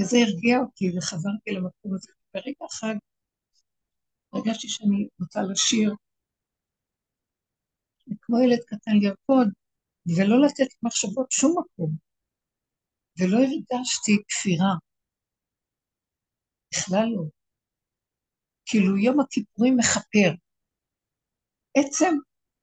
וזה 0.00 0.16
הרגיע 0.16 0.58
אותי 0.58 0.84
וחזרתי 0.98 1.50
למקום 1.50 1.94
הזה. 1.94 2.12
ברגע 2.34 2.66
אחד 2.70 2.94
הרגשתי 4.32 4.68
שאני 4.68 5.08
רוצה 5.20 5.40
לשיר, 5.52 5.94
כמו 8.22 8.36
ילד 8.38 8.60
קטן 8.66 8.96
לרקוד, 9.02 9.48
ולא 10.16 10.46
לתת 10.46 10.74
מחשבות 10.82 11.30
שום 11.30 11.54
מקום. 11.58 11.90
ולא 13.18 13.36
הרגשתי 13.38 14.12
כפירה. 14.28 14.74
בכלל 16.72 17.06
לא. 17.16 17.24
כאילו 18.66 18.98
יום 18.98 19.20
הכיפורים 19.20 19.76
מכפר. 19.76 20.30
עצם 21.74 22.14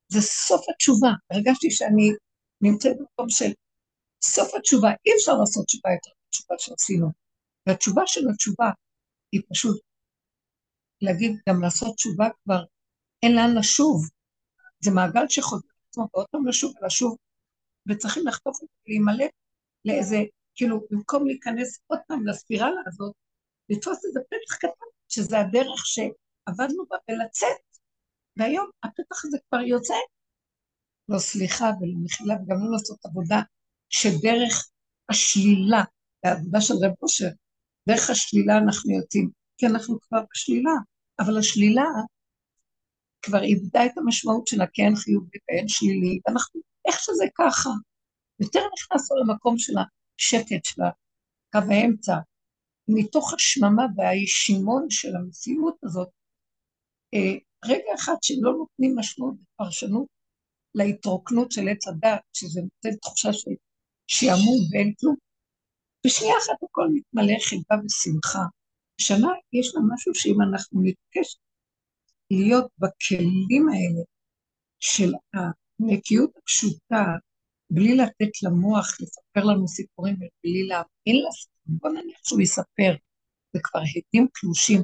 זה 0.07 0.21
סוף 0.21 0.65
התשובה. 0.69 1.09
הרגשתי 1.31 1.71
שאני 1.71 2.11
נמצאת 2.61 2.97
במקום 2.97 3.29
של 3.29 3.51
סוף 4.23 4.55
התשובה. 4.55 4.89
אי 5.05 5.11
אפשר 5.17 5.33
לעשות 5.33 5.65
תשובה 5.65 5.89
יותר 5.91 6.11
מתשובה 6.27 6.55
שעשינו. 6.59 7.07
והתשובה 7.67 8.01
של 8.05 8.21
התשובה 8.33 8.69
היא 9.31 9.41
פשוט 9.49 9.81
להגיד, 11.01 11.31
גם 11.49 11.61
לעשות 11.61 11.95
תשובה 11.95 12.27
כבר, 12.43 12.63
אין 13.23 13.35
לאן 13.35 13.57
לשוב. 13.57 14.09
זה 14.79 14.91
מעגל 14.91 15.27
שחוזר 15.29 15.67
עצמו 15.89 16.07
ועוד 16.13 16.27
פעם 16.31 16.47
לשוב 16.47 16.73
ולשוב, 16.81 17.17
וצריכים 17.89 18.27
לחטוף 18.27 18.57
את 18.63 18.67
זה, 18.67 18.75
להימלט 18.87 19.31
לאיזה, 19.85 20.17
כאילו, 20.55 20.81
במקום 20.91 21.27
להיכנס 21.27 21.79
עוד 21.87 21.99
פעם 22.07 22.27
לספירלה 22.27 22.81
הזאת, 22.87 23.13
לתפוס 23.69 24.05
איזה 24.05 24.19
פתח 24.29 24.55
קטן, 24.55 24.85
שזה 25.07 25.39
הדרך 25.39 25.85
שעבדנו 25.85 26.85
בה, 26.89 26.97
ולצאת. 27.09 27.66
והיום 28.37 28.69
הפתח 28.83 29.25
הזה 29.25 29.37
כבר 29.49 29.59
יוצא. 29.59 29.93
לא 31.09 31.19
סליחה 31.19 31.65
ולא 31.65 31.93
מחילה, 32.03 32.35
וגם 32.35 32.57
לא 32.63 32.71
לעשות 32.71 33.05
עבודה 33.05 33.41
שדרך 33.89 34.69
השלילה, 35.09 35.83
העבודה 36.23 36.61
של 36.61 36.73
רב 36.73 36.93
אושר, 37.01 37.29
דרך 37.89 38.09
השלילה 38.09 38.57
אנחנו 38.57 38.91
יוצאים, 38.91 39.29
כי 39.57 39.65
אנחנו 39.67 39.99
כבר 40.01 40.19
בשלילה, 40.31 40.71
אבל 41.19 41.37
השלילה 41.37 41.85
כבר 43.21 43.43
איבדה 43.43 43.85
את 43.85 43.97
המשמעות 43.97 44.47
שלה, 44.47 44.65
כי 44.73 44.81
אין 44.81 44.95
חיובי 44.95 45.37
ואין 45.49 45.67
שלילי, 45.67 46.19
ואנחנו, 46.27 46.61
איך 46.87 46.99
שזה 46.99 47.25
ככה, 47.35 47.69
יותר 48.39 48.59
נכנסנו 48.73 49.17
למקום 49.17 49.57
של 49.57 49.73
השקט 49.77 50.65
של 50.65 50.81
קו 51.51 51.59
האמצע, 51.71 52.15
מתוך 52.87 53.33
השממה 53.33 53.83
והישימון 53.95 54.89
של 54.89 55.15
המציאות 55.15 55.75
הזאת, 55.83 56.09
אה, 57.13 57.46
רגע 57.65 57.91
אחד 57.95 58.15
שלא 58.21 58.51
נותנים 58.51 58.95
משמעות 58.99 59.35
ופרשנות 59.41 60.07
להתרוקנות 60.75 61.51
של 61.51 61.67
עץ 61.67 61.87
הדת, 61.87 62.21
שזה 62.33 62.61
נותן 62.61 62.97
תחושה 62.97 63.33
של 63.33 63.51
שעמום 64.07 64.59
ואין 64.71 64.93
כלום, 64.99 65.15
בשנייה 66.05 66.33
אחת 66.37 66.63
הכל 66.63 66.87
מתמלא 66.93 67.39
חיבה 67.49 67.75
ושמחה. 67.85 68.45
שנה 69.01 69.27
יש 69.53 69.75
לה 69.75 69.81
משהו 69.93 70.15
שאם 70.15 70.41
אנחנו 70.41 70.81
נתקש 70.81 71.37
להיות 72.31 72.71
בכלים 72.77 73.69
האלה 73.69 74.03
של 74.79 75.11
הנקיות 75.33 76.31
הפשוטה, 76.37 77.05
בלי 77.69 77.95
לתת 77.95 78.43
למוח 78.43 78.97
לספר 79.01 79.43
לנו 79.43 79.67
סיפורים 79.67 80.15
ובלי 80.15 80.67
להאמין 80.67 81.25
לסיפורים, 81.25 81.79
בוא 81.79 81.89
נניח 81.89 82.19
שהוא 82.23 82.41
יספר, 82.41 82.95
זה 83.53 83.59
כבר 83.63 83.79
עדים 83.79 84.27
קלושים, 84.33 84.81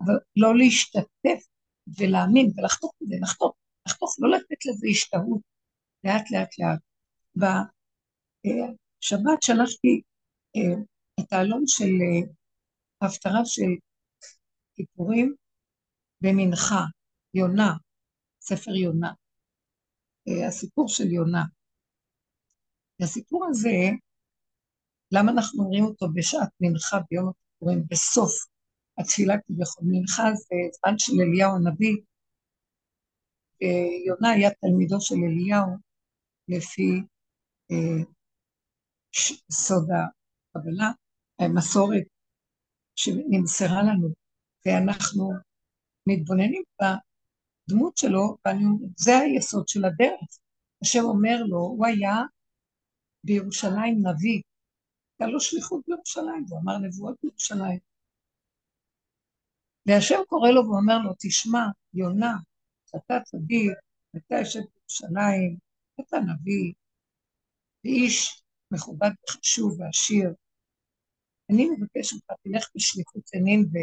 אבל 0.00 0.14
לא 0.36 0.56
להשתתף 0.56 1.46
ולהאמין 1.98 2.52
ולחתוך 2.56 2.92
את 3.02 3.08
זה, 3.08 3.16
לחתוך, 3.22 3.54
לחתוך, 3.86 4.16
לא 4.18 4.30
לתת 4.30 4.66
לזה 4.66 4.86
השתהות, 4.90 5.40
לאט 6.04 6.30
לאט 6.30 6.58
לאט. 6.58 6.80
בשבת 7.36 9.42
שלחתי 9.42 10.02
אה, 10.56 10.82
את 11.20 11.32
העלון 11.32 11.62
של 11.66 11.84
אה, 11.84 12.32
ההפטרה 13.02 13.40
של 13.44 13.70
כיפורים 14.74 15.34
במנחה, 16.20 16.84
יונה, 17.34 17.72
ספר 18.40 18.70
יונה, 18.70 19.12
אה, 20.28 20.48
הסיפור 20.48 20.88
של 20.88 21.12
יונה. 21.12 21.44
והסיפור 23.00 23.46
הזה, 23.48 23.76
למה 25.12 25.32
אנחנו 25.32 25.64
אומרים 25.64 25.84
אותו 25.84 26.06
בשעת 26.14 26.48
מנחה 26.60 26.96
ביום 27.10 27.28
הכיפורים, 27.28 27.84
בסוף 27.90 28.32
התפילה 28.98 29.34
כביכול? 29.46 29.84
מנחה 29.86 30.22
זה 30.34 30.56
זמן 30.72 30.98
של 30.98 31.12
אליהו 31.20 31.56
הנביא, 31.56 31.96
יונה 34.06 34.30
היה 34.30 34.50
תלמידו 34.50 35.00
של 35.00 35.14
אליהו 35.14 35.76
לפי 36.48 36.90
אה, 37.70 38.04
סוד 39.50 39.88
הקבלה, 39.90 40.90
המסורת 41.38 42.02
שנמסרה 42.96 43.82
לנו, 43.82 44.08
ואנחנו 44.66 45.32
מתבוננים 46.08 46.62
בדמות 46.80 47.96
שלו, 47.96 48.36
ואני 48.44 48.64
אומרת, 48.64 48.98
זה 48.98 49.18
היסוד 49.18 49.68
של 49.68 49.84
הדרך. 49.84 50.38
השם 50.82 51.04
אומר 51.04 51.42
לו, 51.48 51.58
הוא 51.58 51.86
היה 51.86 52.16
בירושלים 53.24 54.06
נביא, 54.06 54.42
הייתה 55.12 55.32
לו 55.32 55.40
שליחות 55.40 55.84
בירושלים, 55.88 56.44
הוא 56.50 56.60
אמר 56.60 56.78
נבואות 56.78 57.16
בירושלים. 57.22 57.93
והשם 59.86 60.20
קורא 60.28 60.50
לו 60.50 60.62
ואומר 60.66 60.98
לו, 60.98 61.12
תשמע, 61.18 61.64
יונה, 61.94 62.34
אתה 62.96 63.14
צדיק, 63.24 63.72
אתה 64.16 64.34
יושב 64.34 64.60
בירושלים, 64.74 65.56
אתה 66.00 66.16
נביא, 66.16 66.72
ואיש 67.84 68.42
מכובד 68.70 69.10
וחשוב 69.24 69.80
ועשיר. 69.80 70.28
אני 71.50 71.68
מבקש 71.70 72.12
ממך, 72.12 72.38
תלך 72.42 72.70
בשליחות 72.76 73.22
לנינווה, 73.34 73.80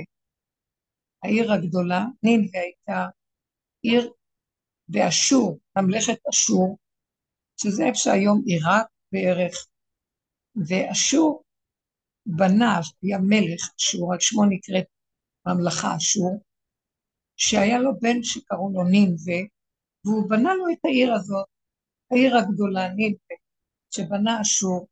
העיר 1.24 1.54
הגדולה, 1.54 2.06
נינווה 2.24 2.60
הייתה 2.60 3.10
עיר 3.82 4.14
באשור, 4.88 5.60
ממלכת 5.78 6.28
אשור, 6.30 6.78
שזה 7.58 7.84
איפה 7.84 7.98
שהיום 7.98 8.42
עיראק 8.46 8.88
בערך, 9.12 9.68
ואשור 10.56 11.44
בנה, 12.26 12.80
היה 13.02 13.18
מלך 13.18 13.70
אשור, 13.80 14.14
על 14.14 14.20
שמו 14.20 14.46
נקראת 14.46 14.86
ממלכה 15.46 15.98
אשור, 15.98 16.44
שהיה 17.36 17.80
לו 17.80 17.92
בן 18.02 18.24
שקראו 18.24 18.70
לו 18.74 18.84
נינווה, 18.84 19.40
והוא 20.06 20.30
בנה 20.30 20.54
לו 20.54 20.66
את 20.74 20.86
העיר 20.86 21.14
הזאת, 21.14 21.48
העיר 22.12 22.38
הגדולה, 22.38 22.88
נינווה, 22.96 23.36
שבנה 23.92 24.42
אשור. 24.42 24.88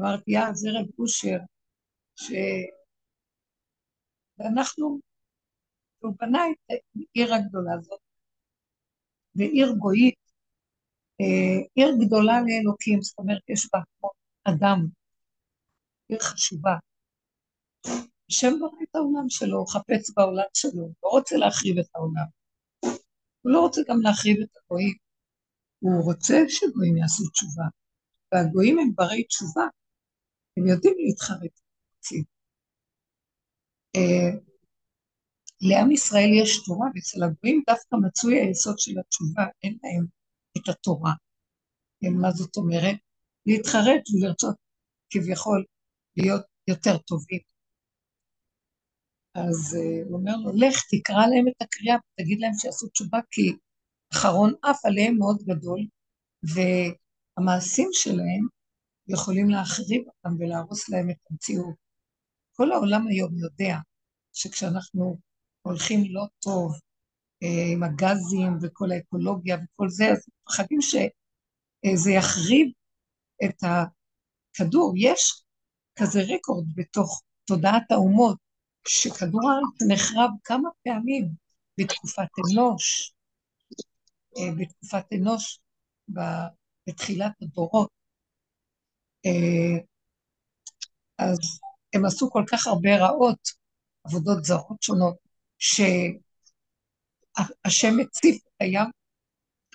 אמרתי, 0.00 0.36
אה, 0.36 0.54
זה 0.54 0.68
רב 0.70 0.86
אושר, 0.98 1.38
ש... 2.16 2.32
ואנחנו, 4.38 5.00
הוא 5.98 6.14
בנה 6.20 6.42
את 6.50 6.76
העיר 7.14 7.34
הגדולה 7.34 7.74
הזאת, 7.78 8.00
ועיר 9.34 9.72
גויית, 9.78 10.14
אה, 11.20 11.66
עיר 11.74 11.94
גדולה 12.06 12.34
לאלוקים, 12.46 13.02
זאת 13.02 13.18
אומרת, 13.18 13.42
יש 13.48 13.68
בה 13.72 13.78
אדם, 14.44 14.78
עיר 16.08 16.20
חשובה. 16.20 16.74
השם 18.32 18.52
ברא 18.60 18.82
את 18.82 18.94
העולם 18.94 19.28
שלו, 19.28 19.58
הוא 19.58 19.68
חפץ 19.68 20.10
בעולם 20.16 20.50
שלו, 20.54 20.92
לא 21.02 21.08
רוצה 21.08 21.36
להחריב 21.36 21.78
את 21.78 21.86
העולם. 21.94 22.26
הוא 23.42 23.52
לא 23.52 23.60
רוצה 23.60 23.80
גם 23.88 24.00
להחריב 24.00 24.36
את 24.42 24.56
הגויים. 24.56 24.94
הוא 25.78 26.04
רוצה 26.04 26.34
שגויים 26.48 26.96
יעשו 26.96 27.30
תשובה, 27.30 27.64
והגויים 28.32 28.78
הם 28.78 28.90
ברי 28.94 29.24
תשובה, 29.24 29.62
הם 30.56 30.66
יודעים 30.66 30.94
להתחרט. 30.98 31.60
אה, 33.96 34.30
לעם 35.60 35.90
ישראל 35.90 36.30
יש 36.42 36.64
תורה, 36.66 36.86
ואצל 36.94 37.22
הגויים 37.24 37.62
דווקא 37.70 37.96
מצוי 38.06 38.40
היסוד 38.40 38.78
של 38.78 38.98
התשובה, 39.00 39.42
אין 39.62 39.78
להם 39.82 40.06
את 40.58 40.68
התורה. 40.68 41.12
מה 42.02 42.30
זאת 42.30 42.56
אומרת? 42.56 42.96
להתחרט 43.46 44.02
ולרצות 44.14 44.56
כביכול 45.10 45.64
להיות 46.16 46.42
יותר 46.68 46.98
טובים. 46.98 47.51
אז 49.34 49.76
uh, 49.76 50.08
הוא 50.08 50.18
אומר 50.18 50.36
לו, 50.36 50.52
לך 50.54 50.80
תקרא 50.90 51.26
להם 51.26 51.48
את 51.48 51.62
הקריאה 51.62 51.96
ותגיד 51.96 52.40
להם 52.40 52.52
שיעשו 52.54 52.88
תשובה, 52.88 53.18
כי 53.30 53.52
אחרון 54.12 54.52
אף 54.70 54.84
עליהם 54.84 55.18
מאוד 55.18 55.42
גדול, 55.42 55.80
והמעשים 56.42 57.88
שלהם 57.92 58.46
יכולים 59.08 59.50
להחריב 59.50 60.02
אותם 60.06 60.36
ולהרוס 60.38 60.88
להם 60.88 61.10
את 61.10 61.16
המציאות. 61.30 61.74
כל 62.56 62.72
העולם 62.72 63.06
היום 63.06 63.38
יודע 63.38 63.76
שכשאנחנו 64.32 65.18
הולכים 65.62 66.04
לא 66.10 66.24
טוב, 66.38 66.72
אה, 67.42 67.72
עם 67.72 67.82
הגזים 67.82 68.58
וכל 68.62 68.92
האקולוגיה 68.92 69.56
וכל 69.56 69.88
זה, 69.88 70.04
אז 70.12 70.28
מפחדים 70.48 70.80
שזה 70.80 72.10
יחריב 72.10 72.72
את 73.44 73.56
הכדור. 73.62 74.94
יש 74.96 75.44
כזה 75.98 76.20
רקורד 76.34 76.64
בתוך 76.76 77.22
תודעת 77.44 77.90
האומות, 77.90 78.38
שכדור 78.88 79.50
הארץ 79.50 79.82
נחרב 79.88 80.30
כמה 80.44 80.68
פעמים 80.84 81.28
בתקופת 81.78 82.28
אנוש, 82.52 83.12
אה, 84.36 84.50
בתקופת 84.58 85.04
אנוש, 85.12 85.60
בתחילת 86.86 87.32
הדורות. 87.42 87.90
אה, 89.26 89.78
אז 91.18 91.38
הם 91.94 92.04
עשו 92.04 92.30
כל 92.30 92.44
כך 92.46 92.66
הרבה 92.66 92.96
רעות, 92.96 93.48
עבודות 94.04 94.44
זרות 94.44 94.82
שונות, 94.82 95.16
שהשם 95.58 96.00
הציף 98.00 98.46
את 98.46 98.52
הים, 98.60 98.90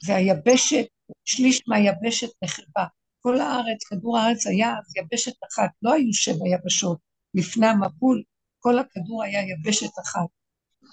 והיבשת, 0.07 0.85
שליש 1.25 1.61
מהיבשת 1.67 2.29
נחרבה. 2.43 2.85
כל 3.19 3.39
הארץ, 3.39 3.83
כדור 3.89 4.17
הארץ 4.17 4.47
היה 4.47 4.69
אז 4.79 4.93
יבשת 4.95 5.33
אחת, 5.51 5.69
לא 5.81 5.93
היו 5.93 6.13
שבע 6.13 6.47
יבשות. 6.47 6.99
לפני 7.33 7.67
המבול, 7.67 8.23
כל 8.67 8.80
הכדור 8.80 9.23
היה 9.23 9.39
יבשת 9.41 9.99
אחת. 9.99 10.30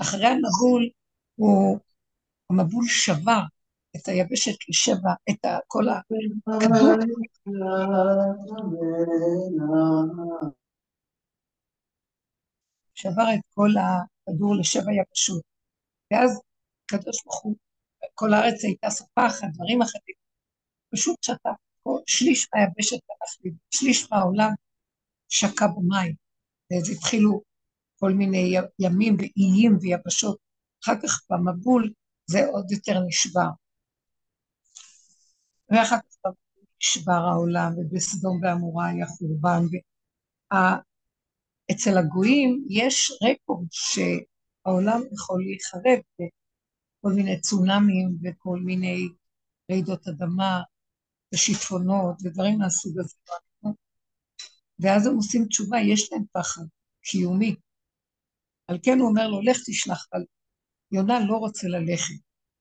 אחרי 0.01 0.27
המבול, 0.27 0.91
הוא, 1.35 1.79
המבול 2.51 2.85
שבר 2.89 3.43
את 3.97 4.09
היבשת 4.09 4.69
לשבע, 4.69 5.13
את 5.31 5.47
כל 5.67 5.85
הכדור. 5.89 6.19
שבר 12.95 13.29
את 13.35 13.45
כל 13.55 13.71
הכדור 13.81 14.57
לשבע 14.61 14.93
יבשות. 14.93 15.43
ואז 16.11 16.41
הקדוש 16.85 17.25
ברוך 17.25 17.43
הוא, 17.43 17.57
כל 18.15 18.35
הארץ 18.35 18.65
הייתה 18.65 18.91
סופה 18.91 19.27
אחת, 19.27 19.49
דברים 19.55 19.83
אחרים, 19.83 20.17
פשוט 20.93 21.23
שתה 21.23 21.51
שליש 22.07 22.49
מהיבשת 22.55 22.99
הלך 23.11 23.57
שליש 23.71 24.13
מהעולם 24.13 24.51
שקע 25.29 25.67
במים. 25.67 26.15
ואז 26.71 26.91
התחילו 26.91 27.43
כל 28.05 28.13
מיני 28.13 28.57
ימים 28.79 29.17
ואיים 29.19 29.79
ויבשות. 29.81 30.39
אחר 30.85 30.93
כך 31.03 31.21
במבול 31.31 31.93
זה 32.27 32.47
עוד 32.47 32.71
יותר 32.71 33.01
נשבר. 33.09 33.49
ואחר 35.71 35.97
כך 35.97 36.33
נשבר 36.83 37.13
העולם, 37.13 37.73
ובסדום 37.79 38.41
ועמורה 38.43 38.87
היה 38.89 39.07
חורבן. 39.07 39.63
אצל 41.73 41.99
הגויים 41.99 42.67
יש 42.71 43.13
רקורד 43.23 43.67
שהעולם 43.71 45.01
יכול 45.13 45.43
להיחרב 45.43 45.99
בכל 46.19 47.13
מיני 47.15 47.41
צונאמים 47.41 48.17
וכל 48.23 48.59
מיני 48.65 49.09
רעידות 49.71 50.09
אדמה 50.09 50.63
ושיטפונות 51.35 52.17
ודברים 52.25 52.59
מהסוג 52.59 52.99
הזה. 52.99 53.15
ואז 54.79 55.07
הם 55.07 55.15
עושים 55.17 55.45
תשובה, 55.45 55.79
יש 55.81 56.13
להם 56.13 56.23
פחד 56.33 56.63
קיומי. 57.03 57.57
על 58.69 58.79
כן 58.83 58.99
הוא 58.99 59.09
אומר 59.09 59.29
לו, 59.29 59.41
לך 59.43 59.59
תשלח, 59.67 60.07
אבל 60.13 60.25
יונה 60.93 61.27
לא 61.29 61.37
רוצה 61.37 61.69
ללכת. 61.69 62.15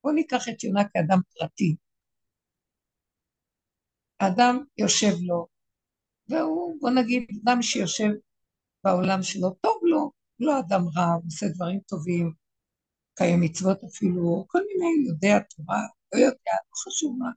בואו 0.03 0.13
ניקח 0.13 0.49
את 0.49 0.63
יונה 0.63 0.81
כאדם 0.93 1.19
פרטי. 1.33 1.75
האדם 4.19 4.63
יושב 4.77 5.13
לו, 5.21 5.47
והוא, 6.29 6.77
בוא 6.81 6.89
נגיד, 6.89 7.23
אדם 7.43 7.61
שיושב 7.61 8.09
בעולם 8.83 9.23
שלו, 9.23 9.49
טוב 9.61 9.79
לו, 9.83 10.11
לא 10.39 10.59
אדם 10.59 10.81
רע, 10.97 11.13
הוא 11.13 11.23
עושה 11.25 11.45
דברים 11.55 11.79
טובים, 11.79 12.33
קיים 13.15 13.41
מצוות 13.41 13.83
אפילו, 13.83 14.45
כל 14.47 14.59
מיני, 14.67 15.07
יודע 15.09 15.39
תורה, 15.55 15.81
לא 16.13 16.19
יודע, 16.19 16.55
לא 16.69 16.75
חשוב 16.75 17.17
מה. 17.19 17.29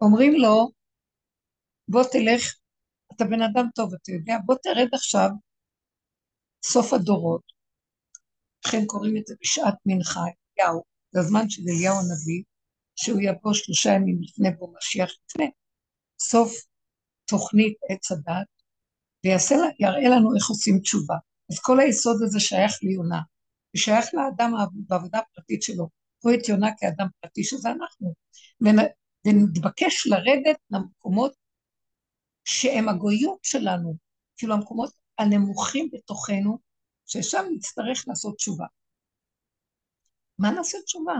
אומרים 0.00 0.32
לו, 0.32 0.70
בוא 1.88 2.02
תלך, 2.12 2.54
אתה 3.12 3.24
בן 3.24 3.42
אדם 3.42 3.66
טוב, 3.74 3.94
אתה 3.94 4.12
יודע, 4.12 4.36
בוא 4.46 4.54
תרד 4.62 4.88
עכשיו 4.92 5.30
סוף 6.62 6.92
הדורות. 6.92 7.42
לכן 8.66 8.86
קוראים 8.86 9.16
את 9.16 9.26
זה 9.26 9.34
בשעת 9.40 9.74
מנחה, 9.86 10.20
אליהו, 10.20 10.82
זה 11.12 11.20
הזמן 11.20 11.50
של 11.50 11.62
אליהו 11.68 11.96
הנביא, 11.96 12.42
שהוא 12.96 13.20
יבוא 13.20 13.54
שלושה 13.54 13.90
ימים 13.90 14.18
לפני 14.22 14.50
בו 14.50 14.72
משיח 14.76 15.10
לפני, 15.24 15.50
סוף 16.20 16.52
תוכנית 17.24 17.74
עץ 17.88 18.12
הדת, 18.12 18.46
ויראה 19.24 20.08
לנו 20.16 20.36
איך 20.36 20.48
עושים 20.48 20.78
תשובה. 20.80 21.16
אז 21.52 21.58
כל 21.58 21.80
היסוד 21.80 22.22
הזה 22.22 22.40
שייך 22.40 22.72
ליונה, 22.82 23.20
ושייך 23.76 24.06
לאדם 24.14 24.52
בעבודה 24.72 25.18
הפרטית 25.18 25.62
שלו. 25.62 25.88
קחו 26.18 26.34
את 26.34 26.48
יונה 26.48 26.68
כאדם 26.78 27.06
פרטי, 27.20 27.44
שזה 27.44 27.68
אנחנו, 27.70 28.14
ונתבקש 29.26 30.06
לרדת 30.06 30.56
למקומות 30.70 31.32
שהם 32.44 32.88
הגויות 32.88 33.38
שלנו, 33.42 33.96
כאילו 34.36 34.54
המקומות 34.54 34.90
הנמוכים 35.20 35.88
בתוכנו, 35.92 36.58
ששם 37.06 37.44
נצטרך 37.54 38.04
לעשות 38.08 38.36
תשובה. 38.36 38.66
מה 40.38 40.50
נעשה 40.50 40.78
תשובה? 40.84 41.14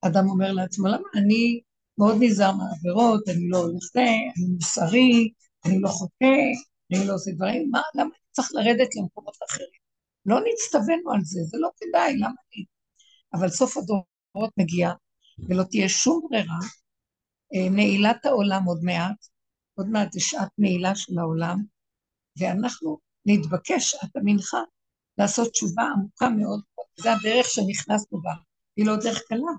אדם 0.00 0.28
אומר 0.28 0.52
לעצמו, 0.52 0.88
למה 0.88 1.08
אני 1.16 1.60
מאוד 1.98 2.16
נזהר 2.20 2.52
מהעבירות, 2.52 3.28
אני 3.28 3.48
לא 3.48 3.58
הולך 3.58 3.82
זה, 3.94 4.00
אני 4.00 4.46
מוסרי, 4.54 5.32
אני 5.66 5.80
לא 5.80 5.88
חוטא, 5.88 6.36
אני 6.92 7.06
לא 7.06 7.14
עושה 7.14 7.30
דברים, 7.30 7.70
מה, 7.70 7.80
למה 7.94 8.04
אני 8.04 8.30
צריך 8.32 8.48
לרדת 8.54 8.96
למקומות 8.96 9.36
אחרים? 9.50 9.68
לא 10.26 10.36
נצטווינו 10.40 11.12
על 11.12 11.20
זה, 11.22 11.40
זה 11.44 11.58
לא 11.60 11.68
כדאי, 11.76 12.16
למה 12.16 12.26
אני? 12.26 12.64
אבל 13.34 13.48
סוף 13.48 13.76
הדורות 13.76 14.52
מגיע, 14.58 14.90
ולא 15.48 15.62
תהיה 15.70 15.88
שום 15.88 16.26
ברירה, 16.30 16.58
אה, 17.54 17.70
נעילת 17.70 18.26
העולם 18.26 18.64
עוד 18.64 18.80
מעט, 18.82 19.26
עוד 19.74 19.88
מעט 19.88 20.12
זה 20.12 20.20
שעת 20.20 20.48
נעילה 20.58 20.94
של 20.94 21.18
העולם, 21.18 21.58
ואנחנו 22.38 22.98
נתבקש, 23.28 23.90
שעת 23.90 24.16
המנחה, 24.16 24.58
לעשות 25.18 25.52
תשובה 25.52 25.82
עמוקה 25.82 26.28
מאוד, 26.28 26.60
זה 26.96 27.12
הדרך 27.12 27.46
שנכנסנו 27.46 28.22
בה, 28.22 28.32
היא 28.76 28.86
לא 28.86 28.96
דרך 28.96 29.22
קלה, 29.28 29.52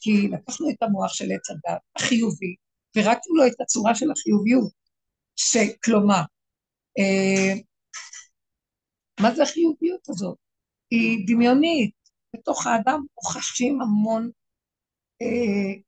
כי 0.00 0.28
לקחנו 0.28 0.70
את 0.70 0.82
המוח 0.82 1.12
של 1.12 1.24
עץ 1.24 1.50
הדת, 1.50 1.80
החיובי, 1.96 2.54
פירקנו 2.92 3.34
לו 3.34 3.46
את 3.46 3.60
הצורה 3.60 3.94
של 3.94 4.10
החיוביות, 4.10 4.72
שכלומר, 5.36 6.22
אה, 6.98 7.54
מה 9.20 9.34
זה 9.34 9.42
החיוביות 9.42 10.08
הזאת? 10.08 10.38
היא 10.90 11.26
דמיונית, 11.26 11.94
בתוך 12.36 12.66
האדם 12.66 13.00
מוחשים 13.16 13.80
המון 13.80 14.30
אה, 15.22 15.80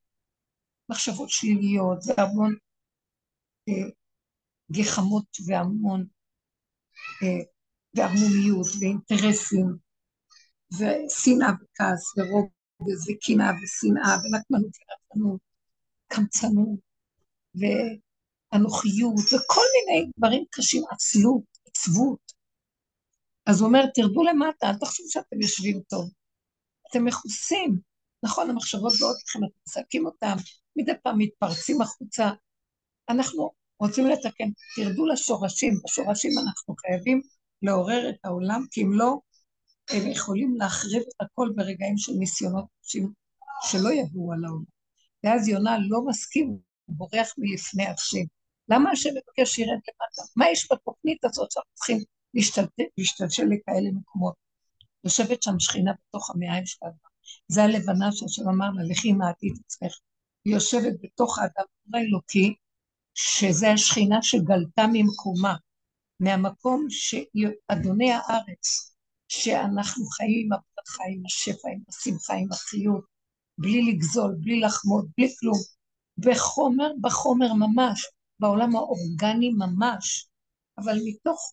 מחשבות 0.90 1.30
שליליות 1.30 1.98
והמון 2.06 2.54
אה, 3.68 3.88
גחמות 4.72 5.26
והמון 5.46 6.06
וערמומיות 7.94 8.66
ואינטרסים 8.80 9.66
ושנאה 10.72 11.50
וכעס 11.62 12.18
ורוגז 12.18 13.08
וקנאה 13.08 13.50
ושנאה 13.62 14.16
ונקמנות 14.16 14.72
ורצנות, 14.76 15.40
קמצנות 16.08 16.78
ואנוכיות 17.54 19.14
וכל 19.14 19.64
מיני 19.74 20.10
דברים 20.18 20.44
קשים, 20.50 20.82
עצלות, 20.90 21.42
עצבות. 21.66 22.32
אז 23.46 23.60
הוא 23.60 23.68
אומר, 23.68 23.84
תרדו 23.94 24.22
למטה, 24.24 24.66
אל 24.70 24.78
תחשבו 24.78 25.06
שאתם 25.08 25.40
יושבים 25.42 25.80
טוב. 25.88 26.10
אתם 26.90 27.04
מכוסים. 27.04 27.80
נכון, 28.22 28.50
המחשבות 28.50 28.92
באות 29.00 29.16
לכם, 29.28 29.38
אתם 29.44 29.58
מסלקים 29.68 30.06
אותם, 30.06 30.36
מדי 30.76 30.92
פעם 31.02 31.18
מתפרצים 31.18 31.82
החוצה. 31.82 32.30
אנחנו 33.08 33.50
רוצים 33.80 34.06
לתקן, 34.06 34.48
תרדו 34.76 35.06
לשורשים, 35.06 35.74
בשורשים 35.84 36.30
אנחנו 36.46 36.74
חייבים 36.76 37.20
לעורר 37.62 38.10
את 38.10 38.16
העולם, 38.24 38.64
כי 38.70 38.82
אם 38.82 38.92
לא, 38.92 39.18
הם 39.90 40.06
יכולים 40.06 40.56
להחריב 40.56 41.02
את 41.02 41.20
הכל 41.20 41.48
ברגעים 41.56 41.98
של 41.98 42.12
ניסיונות 42.12 42.64
שלא 43.62 43.92
יבואו 43.92 44.32
על 44.32 44.44
העולם. 44.44 44.64
ואז 45.24 45.48
יונה 45.48 45.78
לא 45.88 46.06
מסכים, 46.06 46.48
הוא 46.84 46.96
בורח 46.96 47.34
מלפני 47.38 47.86
השם. 47.86 48.24
למה 48.68 48.90
השם 48.90 49.10
מבקש 49.10 49.54
שירד 49.54 49.68
למטה? 49.68 50.22
מה 50.36 50.50
יש 50.50 50.68
בתוכנית 50.72 51.24
הזאת 51.24 51.50
שאנחנו 51.52 51.70
צריכים 51.74 51.98
להשתלשל 52.98 53.44
לכאלה 53.44 53.90
מקומות? 53.94 54.34
יושבת 55.04 55.42
שם 55.42 55.58
שכינה 55.58 55.92
בתוך 56.08 56.30
המעיים 56.30 56.66
של 56.66 56.78
האדם. 56.82 56.96
זה 57.48 57.62
הלבנה 57.62 58.12
שהשם 58.12 58.48
אמר 58.48 58.70
לה, 58.76 58.82
לכי 58.90 59.12
מעטי 59.12 59.48
את 59.48 59.58
עצמך. 59.64 59.92
היא 60.44 60.54
יושבת 60.54 60.92
בתוך 61.02 61.38
האדם 61.38 61.64
האלוקי, 61.94 62.54
שזה 63.20 63.72
השכינה 63.72 64.18
שגלתה 64.22 64.86
ממקומה, 64.92 65.54
מהמקום 66.20 66.86
שאדוני 66.90 68.12
הארץ, 68.12 68.94
שאנחנו 69.28 70.06
חיים 70.06 70.46
עם 70.46 70.52
עבודת 70.52 70.88
חיים, 70.88 71.22
השפע, 71.26 71.68
עם 71.68 71.80
השמחה, 71.88 72.34
עם 72.34 72.52
החיות, 72.52 73.04
בלי 73.58 73.92
לגזול, 73.92 74.34
בלי 74.40 74.60
לחמוד, 74.60 75.08
בלי 75.18 75.34
כלום, 75.40 75.58
בחומר, 76.18 76.90
בחומר 77.00 77.52
ממש, 77.54 78.06
בעולם 78.40 78.76
האורגני 78.76 79.50
ממש, 79.50 80.28
אבל 80.78 80.98
מתוך 81.04 81.52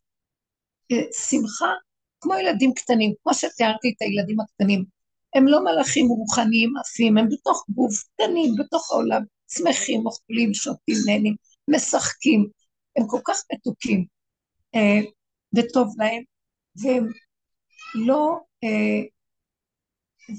אה, 0.91 1.11
שמחה, 1.29 1.71
כמו 2.21 2.33
ילדים 2.33 2.73
קטנים, 2.73 3.13
כמו 3.23 3.33
שתיארתי 3.33 3.93
את 3.97 4.01
הילדים 4.01 4.39
הקטנים, 4.39 4.85
הם 5.35 5.47
לא 5.47 5.63
מלאכים 5.63 6.07
רוחניים 6.07 6.77
עפים, 6.77 7.17
הם 7.17 7.29
בתוך 7.29 7.65
גוף 7.69 8.03
קטנים, 8.03 8.53
בתוך 8.59 8.91
העולם, 8.91 9.21
שמחים, 9.47 10.05
אוכלים, 10.05 10.53
שותים, 10.53 10.95
נהנים, 11.05 11.35
משחקים, 11.69 12.49
הם 12.97 13.03
כל 13.07 13.19
כך 13.25 13.35
מתוקים, 13.53 14.05
אה, 14.75 15.11
וטוב 15.57 15.95
להם, 15.97 16.23
והם 16.75 17.07
לא, 18.07 18.39
אה, 18.63 19.01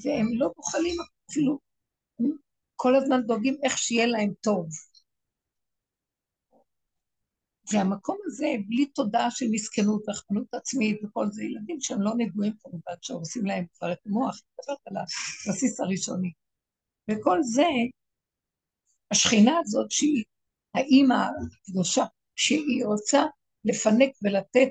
והם 0.03 0.27
לא 0.33 0.49
בוחלים 0.55 0.95
אפילו, 1.31 1.59
כל 2.75 2.95
הזמן 2.95 3.21
דואגים 3.21 3.57
איך 3.63 3.77
שיהיה 3.77 4.05
להם 4.05 4.33
טוב. 4.41 4.69
והמקום 7.73 8.17
הזה, 8.25 8.47
בלי 8.67 8.85
תודעה 8.85 9.31
של 9.31 9.45
מסכנות, 9.51 10.09
רחמנות 10.09 10.53
עצמית 10.53 10.99
וכל 11.03 11.25
זה, 11.31 11.43
ילדים 11.43 11.81
שהם 11.81 12.01
לא 12.01 12.11
נגועים 12.17 12.53
כמובן, 12.59 12.93
שהורסים 13.01 13.45
להם 13.45 13.65
כבר 13.77 13.91
את 13.91 13.97
המוח, 14.05 14.41
מדברת 14.59 14.77
על 14.85 14.97
הבסיס 14.97 15.79
הראשוני. 15.79 16.31
וכל 17.11 17.39
זה, 17.41 17.67
השכינה 19.11 19.59
הזאת, 19.59 19.91
שהיא 19.91 20.23
האימא 20.77 21.13
הקדושה, 21.13 22.03
שהיא 22.35 22.85
רוצה 22.85 23.21
לפנק 23.65 24.11
ולתת 24.23 24.69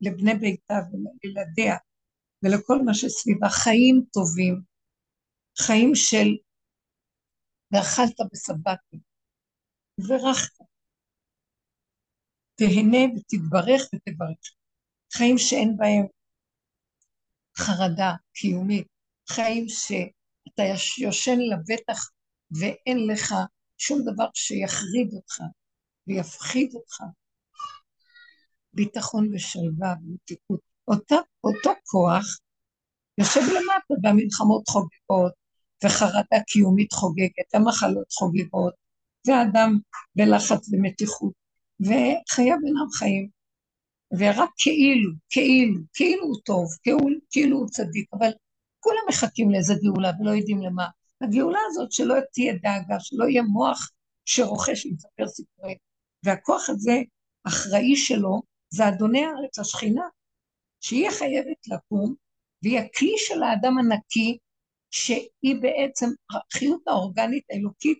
לבני 0.00 0.34
ביתה 0.34 0.74
ולילדיה 0.92 1.76
ולכל 2.42 2.78
מה 2.84 2.94
שסביבה 2.94 3.48
חיים 3.48 4.04
טובים, 4.12 4.62
חיים 5.58 5.94
של 5.94 6.28
ואכלת 7.72 8.20
ושבעתי, 8.32 8.96
וברכת, 10.00 10.58
תהנה 12.54 12.98
ותתברך 13.16 13.82
ותברך. 13.94 14.54
חיים 15.12 15.38
שאין 15.38 15.76
בהם 15.76 16.06
חרדה 17.58 18.12
קיומית, 18.34 18.86
חיים 19.28 19.68
שאתה 19.68 20.62
יושן 20.98 21.38
לבטח 21.38 22.10
ואין 22.60 23.06
לך 23.12 23.34
שום 23.78 24.02
דבר 24.02 24.26
שיחריד 24.34 25.12
אותך, 25.12 25.40
ויפחיד 26.06 26.74
אותך. 26.74 27.00
ביטחון 28.72 29.34
ושלווה 29.34 29.94
ומתיקות. 30.02 30.60
אותו 31.44 31.70
כוח 31.84 32.38
יושב 33.18 33.40
למטה 33.40 33.94
והמלחמות 34.02 34.68
חוגגות, 34.68 35.32
וחרדה 35.84 36.40
קיומית 36.46 36.92
חוגגת, 36.92 37.54
המחלות 37.54 38.12
חוגגות, 38.12 38.74
והאדם 39.26 39.78
בלחץ 40.16 40.68
ומתיחות, 40.72 41.32
וחייו 41.80 42.56
אינם 42.66 42.90
חיים. 42.98 43.28
ורק 44.18 44.50
כאילו, 44.58 45.10
כאילו, 45.30 45.80
כאילו 45.94 46.24
הוא 46.24 46.36
טוב, 46.44 46.66
כאילו, 46.82 46.98
כאילו 47.30 47.58
הוא 47.58 47.68
צדיק, 47.68 48.08
אבל 48.12 48.30
כולם 48.80 49.00
מחכים 49.08 49.50
לאיזה 49.50 49.74
גאולה 49.82 50.10
ולא 50.20 50.30
יודעים 50.30 50.62
למה. 50.62 50.86
הגאולה 51.20 51.58
הזאת 51.70 51.92
שלא 51.92 52.14
תהיה 52.32 52.52
דאגה, 52.52 53.00
שלא 53.00 53.24
יהיה 53.24 53.42
מוח 53.42 53.90
שרוכש 54.24 54.86
ומספר 54.86 55.28
סיפורים. 55.28 55.76
והכוח 56.22 56.70
הזה, 56.70 56.96
אחראי 57.44 57.96
שלו, 57.96 58.42
זה 58.70 58.88
אדוני 58.88 59.24
הארץ, 59.24 59.58
השכינה, 59.58 60.02
שהיא 60.80 61.10
חייבת 61.10 61.68
לקום, 61.68 62.14
והיא 62.62 62.78
הכלי 62.78 63.14
של 63.16 63.42
האדם 63.42 63.78
הנקי, 63.78 64.38
שהיא 64.90 65.56
בעצם 65.60 66.06
החיות 66.30 66.82
האורגנית 66.86 67.44
האלוקית, 67.50 67.98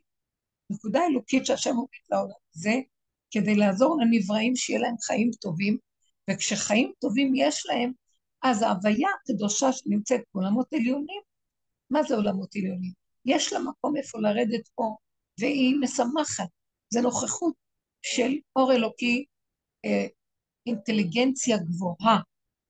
נקודה 0.70 1.00
אלוקית 1.10 1.46
שהשם 1.46 1.76
הוביל 1.76 2.00
לעולם 2.10 2.32
הזה, 2.54 2.74
כדי 3.30 3.54
לעזור 3.54 3.98
לנבראים 4.00 4.56
שיהיה 4.56 4.80
להם 4.80 4.94
חיים 5.02 5.30
טובים, 5.40 5.76
וכשחיים 6.30 6.92
טובים 7.00 7.32
יש 7.34 7.66
להם, 7.66 7.92
אז 8.42 8.62
ההוויה 8.62 9.08
הקדושה 9.22 9.72
שנמצאת 9.72 10.20
בעולמות 10.34 10.72
עליונים, 10.72 11.20
מה 11.90 12.02
זה 12.02 12.14
עולמות 12.14 12.56
עליונים? 12.56 13.07
יש 13.24 13.52
לה 13.52 13.58
מקום 13.58 13.96
איפה 13.96 14.18
לרדת 14.18 14.68
פה, 14.74 14.96
והיא 15.40 15.74
משמחת. 15.80 16.48
זה 16.90 17.00
נוכחות 17.00 17.54
של 18.02 18.32
אור 18.56 18.72
אלוקי, 18.72 19.24
אה, 19.84 20.06
אינטליגנציה 20.66 21.56
גבוהה, 21.58 22.18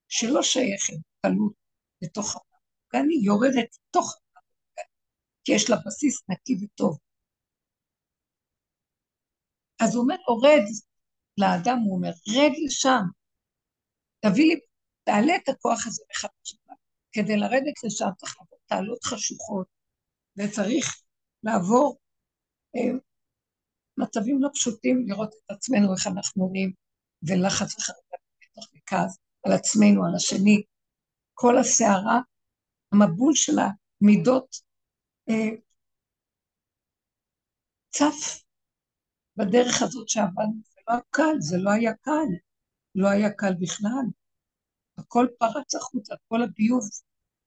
שלא 0.08 0.42
שייכת 0.42 1.00
קלות 1.22 1.52
לתוך 2.02 2.36
העולם. 2.36 2.60
ואני 2.92 3.14
יורדת 3.24 3.76
לתוך 3.88 4.14
העולם, 4.14 4.88
כי 5.44 5.52
יש 5.52 5.70
לה 5.70 5.76
בסיס 5.86 6.22
נקי 6.28 6.56
וטוב. 6.64 6.98
אז 9.82 9.94
הוא 9.94 10.02
אומר, 10.02 10.16
אורד 10.28 10.64
לאדם, 11.38 11.78
הוא 11.78 11.96
אומר, 11.96 12.10
רד 12.36 12.52
לשם, 12.64 13.02
תביא 14.20 14.46
לי, 14.46 14.60
תעלה 15.04 15.36
את 15.36 15.48
הכוח 15.48 15.86
הזה 15.86 16.02
מחדש. 16.10 16.56
כדי 17.12 17.36
לרדת 17.36 17.84
לשם 17.84 18.08
צריך 18.18 18.36
לעבור 18.40 18.58
תעלות 18.66 19.04
חשוכות, 19.04 19.66
וצריך 20.38 21.02
לעבור 21.42 21.98
אה, 22.76 22.98
מצבים 23.98 24.42
לא 24.42 24.48
פשוטים, 24.54 25.04
לראות 25.08 25.34
את 25.34 25.50
עצמנו, 25.50 25.94
איך 25.94 26.06
אנחנו 26.06 26.48
נראים, 26.52 26.72
ולחץ 27.22 27.78
וחרדה 27.78 28.16
ובטח 28.20 28.70
וכעס 28.76 29.18
על 29.46 29.52
עצמנו, 29.52 30.06
על 30.06 30.14
השני. 30.16 30.62
כל 31.34 31.58
הסערה, 31.58 32.20
המבול 32.92 33.34
של 33.34 33.52
המידות, 33.58 34.56
אה, 35.28 35.50
צף 37.90 38.44
בדרך 39.36 39.82
הזאת 39.82 40.08
שעבדנו. 40.08 40.60
זה 40.64 40.80
לא 40.88 40.92
היה 40.92 41.00
קל, 41.10 41.36
זה 41.40 41.56
לא 41.58 41.70
היה 41.70 41.94
קל. 41.94 42.28
לא 42.94 43.08
היה 43.08 43.30
קל 43.30 43.54
בכלל. 43.60 44.06
הכל 44.98 45.26
פרץ 45.38 45.74
החוצה, 45.74 46.14
כל 46.28 46.42
הביוב 46.42 46.88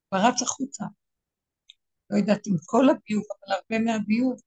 פרץ 0.09 0.41
החוצה. 0.41 0.85
לא 2.11 2.17
יודעת 2.17 2.47
אם 2.47 2.53
כל 2.65 2.89
הביוב, 2.89 3.23
אבל 3.31 3.55
הרבה 3.55 3.79
מהביוב, 3.85 4.41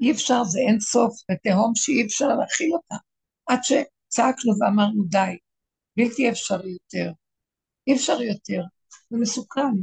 אי 0.00 0.12
אפשר, 0.12 0.44
זה 0.44 0.58
אין 0.68 0.80
סוף, 0.80 1.12
זה 1.30 1.36
תהום 1.42 1.72
שאי 1.74 2.06
אפשר 2.06 2.28
להכיל 2.28 2.72
אותה. 2.72 2.94
עד 3.46 3.58
שצעקנו 3.62 4.52
ואמרנו 4.60 5.04
די, 5.04 5.38
בלתי 5.96 6.30
אפשרי 6.30 6.70
יותר. 6.70 7.12
אי 7.86 7.94
אפשר 7.96 8.22
יותר, 8.22 8.62
זה 9.10 9.18
מסוכן. 9.18 9.74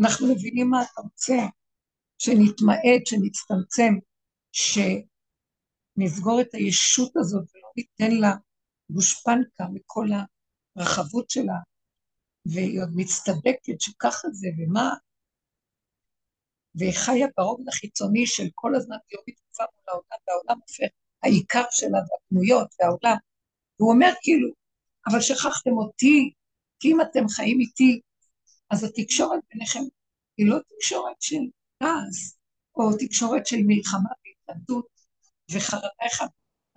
אנחנו 0.00 0.26
מבינים 0.34 0.70
מה 0.70 0.82
אתה 0.82 1.00
רוצה, 1.00 1.46
שנתמעט, 2.18 3.06
שנצטמצם, 3.06 3.94
שנסגור 5.96 6.40
את 6.40 6.54
הישות 6.54 7.16
הזאת 7.16 7.44
ולא 7.54 7.68
ניתן 7.76 8.16
לה 8.16 8.34
גושפנקה 8.90 9.64
מכל 9.72 10.08
הרחבות 10.76 11.30
שלה, 11.30 11.58
והיא 12.46 12.80
עוד 12.80 12.90
מצטדקת 12.94 13.80
שככה 13.80 14.28
זה, 14.32 14.48
ומה? 14.58 14.94
והיא 16.74 16.92
חיה 16.92 17.26
ברובד 17.36 17.68
החיצוני 17.68 18.26
של 18.26 18.48
כל 18.54 18.74
הזמן 18.74 18.96
יומית 19.12 19.36
תקופה 19.36 19.64
מול 19.74 19.84
העולם, 19.88 20.18
והעולם 20.28 20.60
הופך, 20.60 20.94
העיקר 21.22 21.64
שלה 21.70 21.98
והדמויות 22.06 22.68
והעולם. 22.80 23.16
והוא 23.80 23.92
אומר 23.92 24.12
כאילו, 24.22 24.48
אבל 25.08 25.20
שכחתם 25.20 25.70
אותי, 25.70 26.32
כי 26.80 26.92
אם 26.92 27.00
אתם 27.00 27.28
חיים 27.28 27.60
איתי, 27.60 28.00
אז 28.70 28.84
התקשורת 28.84 29.40
ביניכם 29.52 29.82
היא 30.36 30.46
לא 30.46 30.58
תקשורת 30.68 31.16
של 31.20 31.42
כעס, 31.82 32.38
או 32.76 32.96
תקשורת 32.98 33.46
של 33.46 33.56
מלחמה 33.66 34.10
והתנגדות 34.24 34.86
וחרדה 35.52 35.88
אחד 36.06 36.26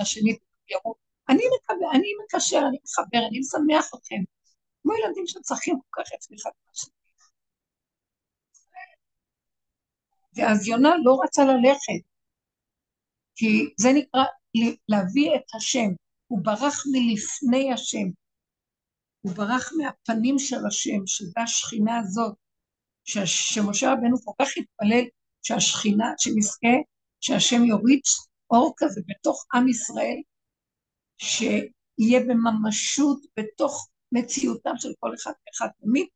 לשני 0.01 0.38
ימות. 0.71 0.97
אני 1.29 1.43
מקבל, 1.55 1.88
אני 1.93 2.07
מקשר, 2.23 2.62
אני 2.69 2.77
מחבר, 2.83 3.27
אני 3.29 3.39
משמח 3.39 3.91
אתכם. 3.95 4.21
כמו 4.83 4.93
ילדים 4.93 5.27
שצריכים 5.27 5.75
כל 5.89 6.03
כך 6.03 6.10
אצלי 6.17 6.38
אחד 6.41 6.49
ואז 10.38 10.67
יונה 10.67 10.89
לא 11.04 11.17
רצה 11.23 11.41
ללכת, 11.45 12.08
כי 13.36 13.73
זה 13.78 13.89
נקרא 13.93 14.23
להביא 14.89 15.36
את 15.36 15.56
השם. 15.56 15.89
הוא 16.28 16.39
ברח 16.43 16.84
מלפני 16.91 17.73
השם. 17.73 18.08
הוא 19.21 19.34
ברח 19.34 19.71
מהפנים 19.78 20.39
של 20.39 20.65
השם, 20.67 21.06
שזו 21.06 21.32
השכינה 21.43 22.00
הזאת, 22.00 22.36
שמשה 23.06 23.91
רבנו 23.91 24.17
כל 24.23 24.32
כך 24.41 24.50
התפלל 24.58 25.04
שהשכינה, 25.43 26.06
שנזכה, 26.17 26.76
שהשם 27.21 27.63
יוריד 27.63 28.00
אור 28.52 28.73
כזה 28.78 29.02
בתוך 29.08 29.45
עם 29.54 29.67
ישראל, 29.67 30.17
שיהיה 31.17 32.19
בממשות 32.19 33.19
בתוך 33.39 33.89
מציאותם 34.12 34.78
של 34.78 34.89
כל 35.00 35.13
אחד 35.13 35.32
ואחד. 35.47 35.67
תמיד 35.82 36.08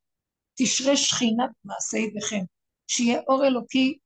תשרה 0.56 0.98
שכינה 0.98 1.46
במעשה 1.64 1.98
ידיכם, 1.98 2.44
שיהיה 2.88 3.22
אור 3.28 3.46
אלוקי 3.46 3.98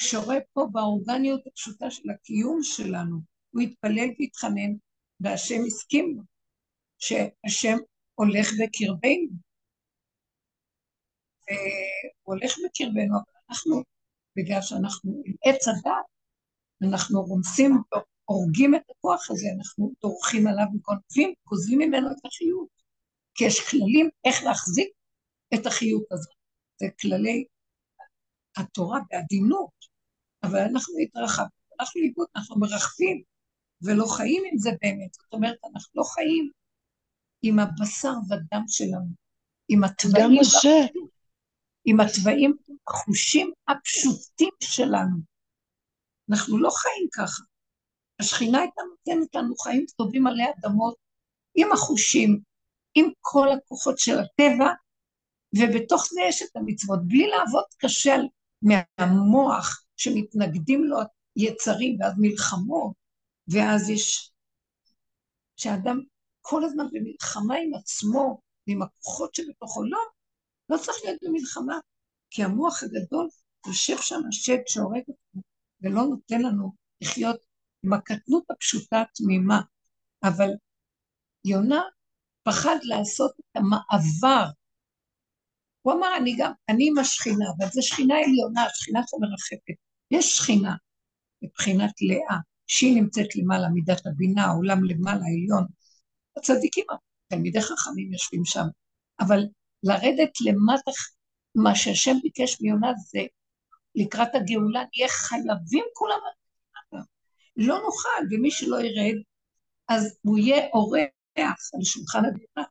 שורה 0.00 0.36
פה 0.52 0.66
באורגניות 0.72 1.46
הפשוטה 1.46 1.90
של 1.90 2.10
הקיום 2.10 2.58
שלנו. 2.62 3.16
הוא 3.50 3.62
התפלל 3.62 4.08
והתחנן, 4.18 4.72
והשם 5.20 5.60
הסכים 5.66 6.16
לו, 6.16 6.22
שהשם 6.98 7.76
הולך 8.14 8.48
בקרבנו. 8.52 9.34
והוא 11.48 12.34
הולך 12.34 12.54
בקרבנו, 12.64 13.14
אבל 13.16 13.32
אנחנו, 13.48 13.82
בגלל 14.36 14.62
שאנחנו 14.62 15.22
עם 15.24 15.34
עץ 15.44 15.68
הדת, 15.68 16.06
אנחנו 16.82 17.22
רומסים 17.22 17.72
הורגים 18.24 18.74
את 18.74 18.90
הכוח 18.90 19.30
הזה, 19.30 19.46
אנחנו 19.58 19.92
דורכים 20.02 20.46
עליו 20.46 20.66
וגונבים, 20.74 21.34
גוזלים 21.46 21.78
ממנו 21.78 22.08
את 22.12 22.24
החיות. 22.26 22.68
כי 23.34 23.44
יש 23.44 23.70
כללים 23.70 24.08
איך 24.24 24.42
להחזיק 24.42 24.88
את 25.54 25.66
החיות 25.66 26.12
הזאת. 26.12 26.34
זה 26.80 26.86
כללי 27.00 27.44
התורה 28.58 29.00
בעדינות, 29.10 29.70
אבל 30.42 30.58
אנחנו 30.58 30.94
התרחבנו, 31.02 31.48
אנחנו 31.80 32.00
לאיבוד, 32.00 32.26
אנחנו 32.36 32.60
מרחבים, 32.60 33.22
ולא 33.82 34.06
חיים 34.16 34.42
עם 34.52 34.58
זה 34.58 34.70
באמת. 34.82 35.14
זאת 35.14 35.32
אומרת, 35.32 35.56
אנחנו 35.74 35.92
לא 35.94 36.04
חיים 36.04 36.50
עם 37.42 37.58
הבשר 37.58 38.14
ודם 38.28 38.64
שלנו, 38.68 39.12
עם 39.68 39.84
התוואים, 39.84 40.40
עם 41.84 42.00
התוואים, 42.00 42.56
החושים 42.88 43.52
הפשוטים 43.68 44.54
שלנו. 44.60 45.16
אנחנו 46.30 46.58
לא 46.58 46.70
חיים 46.70 47.08
ככה. 47.14 47.42
השכינה 48.20 48.58
הייתה 48.58 48.80
נותנת 48.90 49.34
לנו 49.34 49.56
חיים 49.56 49.84
טובים 49.96 50.26
עלי 50.26 50.44
אדמות, 50.50 50.94
עם 51.54 51.72
החושים, 51.72 52.40
עם 52.94 53.10
כל 53.20 53.48
הכוחות 53.52 53.98
של 53.98 54.18
הטבע, 54.18 54.72
ובתוך 55.56 56.06
זה 56.12 56.20
יש 56.28 56.42
את 56.42 56.56
המצוות, 56.56 56.98
בלי 57.06 57.26
לעבוד 57.26 57.64
קשה 57.78 58.16
מהמוח 58.62 59.84
שמתנגדים 59.96 60.84
לו 60.84 60.98
יצרים, 61.36 61.96
ואז 62.00 62.12
מלחמות, 62.18 62.92
ואז 63.48 63.90
יש... 63.90 64.32
שאדם 65.56 66.00
כל 66.40 66.64
הזמן 66.64 66.84
במלחמה 66.92 67.54
עם 67.54 67.74
עצמו, 67.74 68.40
ועם 68.66 68.82
הכוחות 68.82 69.34
שבתוכו, 69.34 69.82
לא, 69.82 69.98
לא 70.68 70.76
צריך 70.76 70.96
להיות 71.04 71.18
במלחמה, 71.22 71.78
כי 72.30 72.44
המוח 72.44 72.82
הגדול 72.82 73.28
יושב 73.66 73.96
שם 73.98 74.20
השד 74.28 74.58
שהורג 74.66 75.02
אותנו, 75.08 75.42
ולא 75.80 76.02
נותן 76.02 76.42
לנו 76.42 76.72
לחיות 77.00 77.36
עם 77.82 77.92
הקטנות 77.92 78.50
הפשוטה 78.50 79.02
התמימה, 79.02 79.60
אבל 80.22 80.48
יונה 81.44 81.82
פחד 82.42 82.76
לעשות 82.82 83.32
את 83.40 83.56
המעבר. 83.56 84.50
הוא 85.88 85.96
אמר, 85.96 86.16
אני 86.16 86.36
גם, 86.38 86.52
אני 86.68 86.88
עם 86.88 86.98
השכינה, 86.98 87.44
אבל 87.58 87.66
זו 87.72 87.82
שכינה 87.82 88.14
עליונה, 88.14 88.66
שכינה 88.74 89.00
שמרחפת. 89.06 89.76
יש 90.10 90.36
שכינה 90.36 90.74
מבחינת 91.42 91.92
לאה, 92.00 92.38
שהיא 92.66 93.02
נמצאת 93.02 93.36
למעלה, 93.36 93.68
מידת 93.68 94.06
הבינה, 94.06 94.44
העולם 94.44 94.84
למעלה, 94.84 95.20
העליון. 95.24 95.66
הצדיקים, 96.36 96.84
תלמידי 97.28 97.60
חכמים 97.60 98.12
יושבים 98.12 98.44
שם, 98.44 98.64
אבל 99.20 99.40
לרדת 99.82 100.30
למטה, 100.40 100.90
מה 101.54 101.74
שהשם 101.74 102.16
ביקש 102.22 102.60
מיונה 102.60 102.92
זה 103.10 103.20
לקראת 103.94 104.34
הגאולה, 104.34 104.82
נהיה 104.94 105.08
חייבים 105.08 105.84
כולם 105.92 106.18
לא 107.56 107.78
נוכל, 107.84 108.22
ומי 108.30 108.50
שלא 108.50 108.76
ירד, 108.76 109.22
אז 109.88 110.18
הוא 110.22 110.38
יהיה 110.38 110.66
אורח 110.74 111.70
על 111.74 111.84
שולחן 111.84 112.18
הגאולה. 112.18 112.68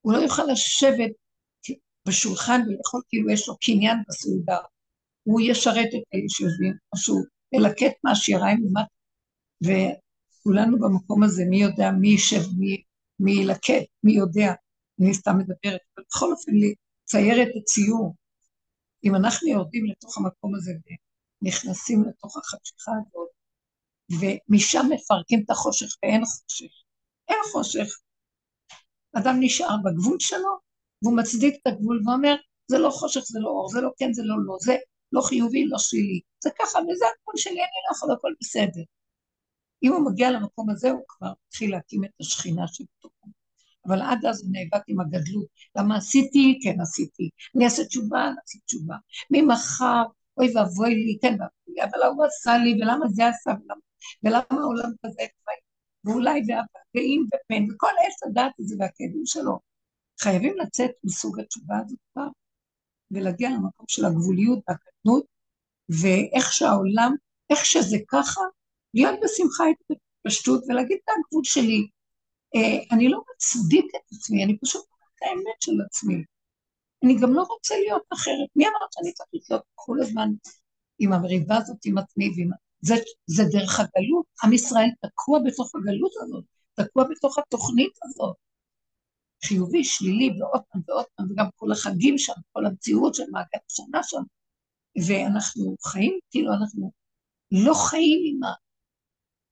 הוא 0.00 0.12
לא 0.12 0.18
יוכל 0.18 0.42
לשבת 0.52 1.10
בשולחן 2.06 2.60
ולאכול 2.66 3.02
כאילו 3.08 3.30
יש 3.30 3.48
לו 3.48 3.56
קניין 3.60 3.98
בסעודה. 4.08 4.58
הוא 5.22 5.40
ישרת 5.40 5.88
את 5.88 6.02
אלה 6.14 6.28
שיושבים, 6.28 6.74
או 6.92 6.98
שהוא 6.98 7.22
ילקט 7.52 7.92
מהשיריים 8.04 8.64
למטה. 8.64 8.94
וכולנו 9.62 10.78
במקום 10.78 11.22
הזה, 11.22 11.44
מי 11.50 11.62
יודע 11.62 11.90
מי 11.90 12.08
יישב, 12.08 12.42
מי, 12.58 12.82
מי 13.20 13.32
ילקט, 13.32 13.86
מי 14.02 14.12
יודע. 14.12 14.52
אני 15.00 15.14
סתם 15.14 15.38
מדברת, 15.38 15.80
אבל 15.96 16.04
בכל 16.10 16.32
אופן 16.32 16.52
לצייר 16.52 17.42
את 17.42 17.48
הציור. 17.56 18.14
אם 19.04 19.14
אנחנו 19.14 19.48
יורדים 19.48 19.86
לתוך 19.86 20.18
המקום 20.18 20.54
הזה 20.54 20.72
ונכנסים 21.42 22.04
לתוך 22.08 22.36
החשיכה 22.36 22.92
הזאת, 23.00 23.28
ומשם 24.20 24.86
מפרקים 24.90 25.42
את 25.44 25.50
החושך 25.50 25.86
ואין 26.02 26.22
חושך. 26.24 26.72
אין 27.28 27.38
חושך. 27.52 27.88
אדם 29.16 29.36
נשאר 29.40 29.76
בגבול 29.84 30.16
שלו, 30.20 30.65
והוא 31.02 31.16
מצדיק 31.16 31.54
את 31.62 31.66
הגבול 31.66 32.02
ואומר, 32.06 32.36
זה 32.68 32.78
לא 32.78 32.90
חושך, 32.90 33.20
זה 33.20 33.38
לא 33.40 33.48
אור, 33.48 33.68
זה 33.68 33.80
לא 33.80 33.90
כן, 33.98 34.12
זה 34.12 34.22
לא 34.24 34.36
לא, 34.46 34.56
זה 34.60 34.76
לא 35.12 35.20
חיובי, 35.20 35.66
לא 35.66 35.78
שלילי. 35.78 36.20
זה 36.44 36.50
ככה, 36.58 36.78
וזה 36.78 37.04
הגבול 37.04 37.36
שלי, 37.36 37.52
אני 37.52 37.78
לא 37.90 37.96
יכול, 37.96 38.12
הכל 38.12 38.32
בסדר. 38.40 38.82
אם 39.82 39.92
הוא 39.92 40.10
מגיע 40.10 40.30
למקום 40.30 40.70
הזה, 40.70 40.90
הוא 40.90 41.02
כבר 41.08 41.32
מתחיל 41.46 41.70
להקים 41.70 42.04
את 42.04 42.10
השכינה 42.20 42.68
שבתוכו. 42.68 43.28
אבל 43.86 44.02
עד 44.02 44.26
אז 44.26 44.42
הוא 44.42 44.50
נאבק 44.52 44.84
עם 44.88 45.00
הגדלות. 45.00 45.46
למה 45.76 45.96
עשיתי? 45.96 46.58
כן 46.62 46.80
עשיתי. 46.80 47.30
אני 47.56 47.64
אעשה 47.64 47.84
תשובה? 47.84 48.18
נעשה 48.18 48.58
תשובה. 48.66 48.94
ממחר, 49.30 50.02
אוי 50.38 50.52
ואבוי 50.56 50.94
לי, 50.94 51.18
כן 51.22 51.32
ואבוי, 51.32 51.84
אבל 51.84 52.02
ההוא 52.02 52.24
עשה 52.24 52.58
לי, 52.58 52.74
ולמה 52.74 53.06
זה 53.08 53.28
עשה, 53.28 53.50
ולמה, 53.50 53.80
ולמה 54.22 54.62
העולם 54.62 54.90
כזה, 55.06 55.22
ואולי 56.04 56.40
ואם 56.94 57.24
ופן, 57.26 57.74
וכל 57.74 57.86
עץ 58.06 58.30
הדעת 58.30 58.52
הזה 58.58 58.76
והכאבים 58.78 59.26
שלו. 59.26 59.58
חייבים 60.20 60.54
לצאת 60.58 60.90
מסוג 61.04 61.40
התשובה 61.40 61.74
הזאת 61.84 61.98
כבר, 62.12 62.28
ולהגיע 63.10 63.50
למקום 63.50 63.86
של 63.88 64.04
הגבוליות 64.04 64.58
והקטנות, 64.68 65.24
ואיך 65.88 66.52
שהעולם, 66.52 67.14
איך 67.50 67.64
שזה 67.64 67.96
ככה, 68.08 68.40
להיות 68.94 69.14
בשמחה 69.24 69.64
את 69.70 69.96
הפשטות 70.26 70.64
ולהגיד 70.68 70.98
את 71.04 71.08
הגבול 71.08 71.44
שלי. 71.44 71.88
אה, 72.56 72.96
אני 72.96 73.08
לא 73.08 73.20
מצדיק 73.34 73.84
את 73.96 74.12
עצמי, 74.12 74.44
אני 74.44 74.58
פשוט 74.58 74.84
אומרת 74.90 75.10
את 75.16 75.22
האמת 75.22 75.62
של 75.62 75.72
עצמי. 75.86 76.24
אני 77.04 77.16
גם 77.20 77.34
לא 77.34 77.42
רוצה 77.42 77.74
להיות 77.78 78.02
אחרת. 78.12 78.48
מי 78.56 78.64
אמר 78.64 78.86
שאני 78.90 79.12
צריך 79.12 79.28
להיות 79.50 79.62
כל 79.74 79.96
הזמן 80.00 80.28
עם 80.98 81.12
המריבה 81.12 81.56
הזאת 81.56 81.76
עם 81.84 81.98
עצמי 81.98 82.30
ועם... 82.36 82.50
זה, 82.80 82.94
זה 83.26 83.42
דרך 83.44 83.80
הגלות. 83.80 84.26
עם 84.44 84.52
ישראל 84.52 84.88
תקוע 85.00 85.38
בתוך 85.46 85.72
הגלות 85.74 86.12
הזאת, 86.22 86.44
תקוע 86.74 87.04
בתוך 87.10 87.38
התוכנית 87.38 87.92
הזאת. 88.04 88.36
חיובי, 89.44 89.84
שלילי, 89.84 90.40
ועוד 90.40 90.60
פעם 90.70 90.82
ועוד 90.88 91.04
פעם, 91.16 91.30
וגם 91.30 91.46
כל 91.56 91.72
החגים 91.72 92.18
שם, 92.18 92.32
כל 92.52 92.66
המציאות 92.66 93.14
של 93.14 93.22
מעגל 93.30 93.58
השנה 93.70 94.02
שם, 94.02 94.22
ואנחנו 95.08 95.76
חיים, 95.82 96.18
כאילו 96.30 96.52
אנחנו 96.52 96.92
לא 97.50 97.74
חיים 97.90 98.20
עם, 98.24 98.44
ה, 98.44 98.54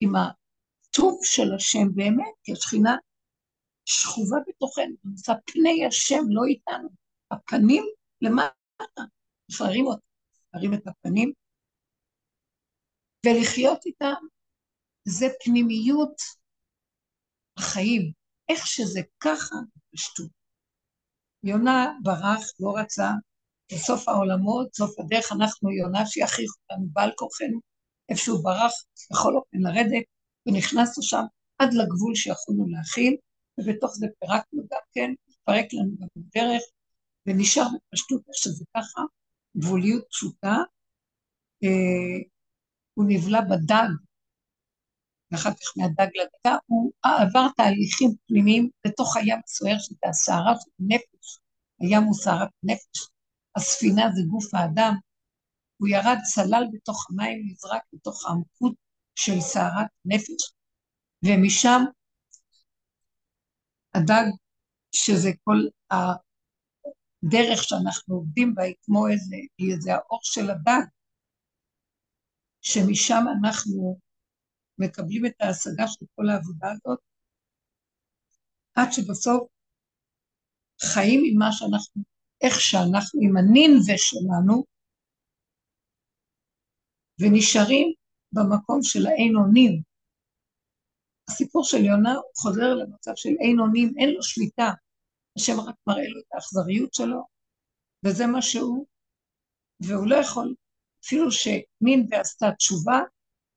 עם 0.01 0.13
הטוב 0.17 1.21
של 1.23 1.55
השם 1.55 1.95
באמת, 1.95 2.35
כי 2.43 2.53
השכינה 2.53 2.97
שכובה 3.85 4.37
בתוכנו, 4.49 4.95
נמצא 5.05 5.33
פני 5.47 5.87
השם 5.87 6.23
לא 6.29 6.43
איתנו, 6.49 6.89
הפנים 7.31 7.85
למטה, 8.21 9.03
מפארים 9.51 9.87
אותם, 9.87 10.07
מפארים 10.49 10.75
את 10.75 10.87
הפנים, 10.87 11.33
ולחיות 13.27 13.87
איתם 13.87 14.23
זה 15.05 15.27
פנימיות 15.45 16.17
החיים. 17.57 18.13
איך 18.49 18.67
שזה 18.67 19.01
ככה, 19.21 19.57
פשטות. 19.95 20.29
יונה 21.43 21.93
ברח, 22.03 22.43
לא 22.61 22.73
רצה, 22.77 23.11
בסוף 23.73 24.09
העולמות, 24.09 24.75
סוף 24.75 24.99
הדרך, 24.99 25.33
אנחנו 25.33 25.71
יונה 25.71 26.07
שיכריח 26.07 26.51
אותנו 26.63 26.87
בעל 26.93 27.11
כורחנו, 27.17 27.61
איפה 28.09 28.21
שהוא 28.23 28.45
ברח, 28.45 28.73
בכל 29.11 29.37
אופן 29.37 29.59
לרדת, 29.59 30.05
ונכנסנו 30.47 31.03
שם 31.03 31.25
עד 31.59 31.75
לגבול 31.75 32.15
שיכולנו 32.15 32.67
להכיל, 32.69 33.17
ובתוך 33.59 33.91
זה 33.95 34.07
פירקנו 34.19 34.63
גם 34.73 34.81
כן, 34.93 35.11
התפרק 35.29 35.67
לנו 35.73 35.91
גם 36.01 36.07
בדרך, 36.17 36.63
ונשאר 37.27 37.65
בפשטות 37.75 38.23
איך 38.29 38.37
שזה 38.37 38.65
ככה, 38.77 39.03
גבוליות 39.57 40.05
פשוטה. 40.11 40.57
אה, 41.65 42.19
הוא 42.95 43.05
נבלע 43.09 43.41
בדג, 43.41 43.89
ואחר 45.35 45.51
כך 45.51 45.73
מהדג 45.77 46.11
לדגה, 46.15 46.57
הוא 46.67 46.93
עבר 47.03 47.47
תהליכים 47.57 48.11
פנימיים 48.27 48.71
בתוך 48.87 49.17
הים 49.17 49.39
הסוער 49.45 49.79
של 49.79 49.95
הסערה 50.05 50.55
של 50.61 50.71
הנפש. 50.81 51.39
הים 51.81 52.03
הוא 52.03 52.15
סערת 52.15 52.49
נפש, 52.63 53.09
הספינה 53.57 54.03
זה 54.15 54.23
גוף 54.31 54.55
האדם. 54.55 54.95
הוא 55.77 55.89
ירד, 55.89 56.17
צלל 56.35 56.65
בתוך 56.73 57.07
המים, 57.11 57.43
נזרק 57.47 57.83
בתוך 57.93 58.27
העמקות 58.27 58.75
של 59.15 59.41
סערת 59.41 59.87
נפש, 60.05 60.55
ומשם 61.25 61.83
הדג, 63.95 64.25
שזה 64.93 65.31
כל 65.45 65.59
הדרך 65.91 67.65
שאנחנו 67.65 68.15
עובדים 68.15 68.55
בה, 68.55 68.63
היא 68.63 68.75
כמו 68.83 69.09
איזה, 69.09 69.37
היא 69.59 69.75
איזה 69.75 69.95
האור 69.95 70.21
של 70.23 70.51
הדג, 70.51 70.87
שמשם 72.61 73.25
אנחנו 73.41 73.99
מקבלים 74.79 75.27
את 75.27 75.35
ההשגה 75.41 75.89
של 75.89 76.07
כל 76.15 76.29
העבודה 76.29 76.73
הזאת, 76.73 76.99
עד 78.75 78.89
שבסוף 78.93 79.49
חיים 80.81 81.21
עם 81.27 81.39
מה 81.39 81.53
שאנחנו, 81.53 82.03
איך 82.41 82.61
שאנחנו, 82.61 83.21
עם 83.23 83.37
הנינווה 83.37 83.95
שלנו, 83.97 84.65
ונשארים 87.21 87.93
במקום 88.33 88.83
של 88.83 89.07
האין 89.07 89.37
אונים. 89.37 89.83
הסיפור 91.29 91.65
של 91.65 91.85
יונה 91.85 92.15
הוא 92.15 92.33
חוזר 92.37 92.75
למצב 92.75 93.13
של 93.17 93.35
אין 93.41 93.59
אונים, 93.61 93.95
אין 93.99 94.11
לו 94.11 94.23
שליטה. 94.23 94.71
השם 95.39 95.61
רק 95.61 95.75
מראה 95.87 96.09
לו 96.09 96.21
את 96.21 96.33
האכזריות 96.33 96.95
שלו, 96.95 97.27
וזה 98.05 98.27
מה 98.27 98.43
שהוא, 98.43 98.87
והוא 99.81 100.07
לא 100.07 100.17
יכול, 100.17 100.55
אפילו 101.05 101.31
שנין 101.31 102.07
ועשתה 102.11 102.47
תשובה, 102.59 102.99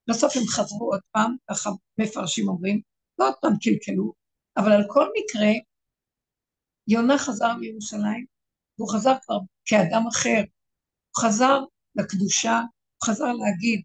בסוף 0.09 0.37
הם 0.37 0.43
חזרו 0.47 0.91
עוד 0.91 1.01
פעם, 1.11 1.35
ככה 1.49 1.69
מפרשים 1.99 2.47
אומרים, 2.47 2.81
ועוד 3.19 3.33
פעם 3.41 3.53
קלקלו, 3.61 4.13
אבל 4.57 4.71
על 4.71 4.83
כל 4.93 5.07
מקרה, 5.17 5.51
יונה 6.87 7.17
חזר 7.17 7.53
לירושלים, 7.59 8.25
והוא 8.77 8.93
חזר 8.93 9.13
כבר 9.21 9.37
כאדם 9.65 10.07
אחר, 10.07 10.41
הוא 11.09 11.23
חזר 11.23 11.59
לקדושה, 11.95 12.59
הוא 12.97 13.07
חזר 13.07 13.31
להגיד 13.33 13.81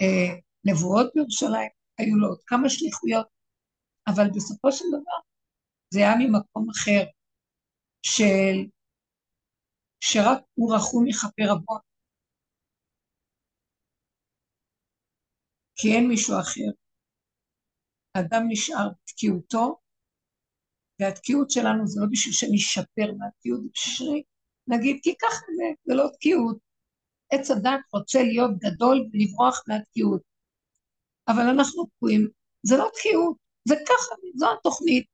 אה, 0.00 0.40
נבואות 0.64 1.06
בירושלים, 1.14 1.70
היו 1.98 2.16
לו 2.16 2.28
עוד 2.28 2.38
כמה 2.46 2.68
שליחויות, 2.70 3.26
אבל 4.06 4.26
בסופו 4.34 4.72
של 4.72 4.84
דבר 4.88 5.18
זה 5.94 5.98
היה 5.98 6.14
ממקום 6.18 6.70
אחר, 6.70 7.04
של 8.02 8.56
שרק 10.00 10.38
הוא 10.54 10.74
רחום 10.74 11.06
יכפר 11.06 11.50
עוון. 11.50 11.80
כי 15.76 15.92
אין 15.92 16.08
מישהו 16.08 16.40
אחר. 16.40 16.70
האדם 18.14 18.42
נשאר 18.48 18.88
בתקיעותו, 19.02 19.78
והתקיעות 21.00 21.50
שלנו 21.50 21.86
זה 21.86 22.00
לא 22.00 22.06
בשביל 22.10 22.34
שנשפר 22.34 23.12
מהתקיעות, 23.18 23.62
זה 23.62 23.68
בשביל 23.74 24.22
שנגיד, 24.68 25.00
כי 25.02 25.14
ככה 25.22 25.44
זה, 25.56 25.64
זה 25.84 25.94
לא 25.94 26.08
תקיעות. 26.14 26.58
עץ 27.32 27.50
הדת 27.50 27.80
רוצה 27.92 28.22
להיות 28.22 28.50
גדול 28.58 29.08
ולברוח 29.12 29.62
מהתקיעות. 29.68 30.22
אבל 31.28 31.42
אנחנו 31.42 31.86
תקועים, 31.86 32.28
זה 32.62 32.76
לא 32.76 32.90
תקיעות, 32.94 33.36
זה 33.68 33.74
ככה, 33.88 34.14
זו 34.34 34.46
התוכנית. 34.52 35.06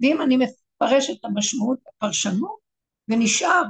ואם 0.00 0.22
אני 0.22 0.36
מפרש 0.36 1.10
את 1.10 1.24
המשמעות, 1.24 1.78
הפרשנות, 1.88 2.58
ונשאר, 3.08 3.62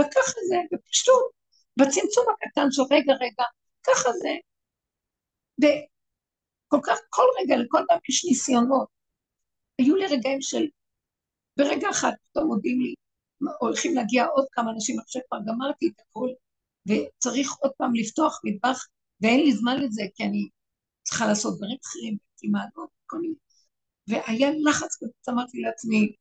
וככה 0.00 0.40
זה, 0.48 0.56
בפשטות, 0.72 1.30
בצמצום 1.78 2.26
הקטן 2.32 2.66
של 2.70 2.82
רגע 2.82 3.12
רגע, 3.12 3.44
ככה 3.86 4.12
זה, 4.12 4.28
וכל 5.62 6.80
כך, 6.84 6.98
כל 7.10 7.26
רגע, 7.40 7.56
לכל 7.56 7.84
פעם 7.88 7.98
יש 8.08 8.24
ניסיונות. 8.24 8.88
היו 9.78 9.96
לי 9.96 10.06
רגעים 10.06 10.40
של, 10.40 10.66
ברגע 11.58 11.90
אחד 11.90 12.12
פתאום 12.30 12.46
מודיעים 12.46 12.80
לי, 12.80 12.94
הולכים 13.60 13.94
להגיע 13.94 14.26
עוד 14.26 14.46
כמה 14.52 14.70
אנשים, 14.70 15.00
עכשיו 15.00 15.22
כבר 15.28 15.38
גמרתי 15.46 15.88
את 15.88 16.00
הכול, 16.00 16.30
וצריך 16.86 17.52
עוד 17.52 17.72
פעם 17.78 17.94
לפתוח 17.94 18.40
מטבח, 18.44 18.86
ואין 19.20 19.40
לי 19.40 19.52
זמן 19.52 19.76
לזה, 19.80 20.02
כי 20.14 20.24
אני 20.24 20.48
צריכה 21.02 21.26
לעשות 21.26 21.56
דברים 21.56 21.76
אחרים, 21.86 22.16
מעלות, 22.52 22.90
כל 23.06 23.18
מיני. 23.18 23.34
והיה 24.08 24.50
לחץ 24.64 24.96
כזה, 24.96 25.12
אמרתי 25.30 25.60
לעצמי, 25.60 26.12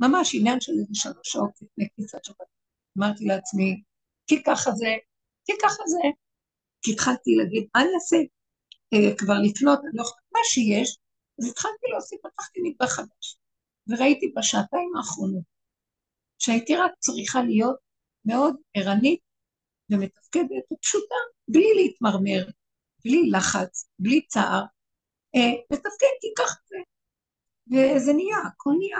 ממש 0.00 0.34
עניין 0.34 0.60
של 0.60 0.72
איזה 0.72 0.94
שלוש 0.94 1.32
שעות 1.32 1.50
לפני 1.62 1.88
כניסת 1.96 2.24
שבת. 2.24 2.46
אמרתי 2.98 3.24
לעצמי, 3.24 3.82
כי 4.26 4.42
ככה 4.42 4.70
זה, 4.70 4.88
כי 5.44 5.52
ככה 5.62 5.82
זה. 5.86 6.23
כי 6.84 6.92
התחלתי 6.92 7.30
להגיד, 7.38 7.68
מה 7.74 7.80
אני 7.82 7.90
אעשה? 7.94 8.16
אה, 8.94 9.16
כבר 9.18 9.34
לפנות, 9.44 9.78
אני 9.78 9.90
לא 9.94 10.02
יכולה, 10.02 10.22
מה 10.32 10.40
שיש. 10.44 10.98
אז 11.38 11.50
התחלתי 11.50 11.86
להוסיף, 11.92 12.20
פתחתי 12.22 12.60
מטבח 12.62 12.92
חדש. 12.96 13.36
וראיתי 13.88 14.32
בשעתיים 14.36 14.96
האחרונות, 14.96 15.44
שהייתי 16.38 16.76
רק 16.76 16.92
צריכה 16.98 17.42
להיות 17.42 17.76
מאוד 18.24 18.56
ערנית 18.74 19.20
ומתפקדת 19.90 20.64
ופשוטה, 20.72 21.20
בלי 21.48 21.74
להתמרמר, 21.74 22.46
בלי 23.04 23.30
לחץ, 23.30 23.88
בלי 23.98 24.26
צער, 24.26 24.62
אה, 25.36 25.54
לתפקד 25.70 26.14
כי 26.20 26.28
ככה 26.38 26.56
זה. 26.64 26.76
וזה 27.70 28.12
נהיה, 28.12 28.38
הכל 28.46 28.70
נהיה, 28.78 28.98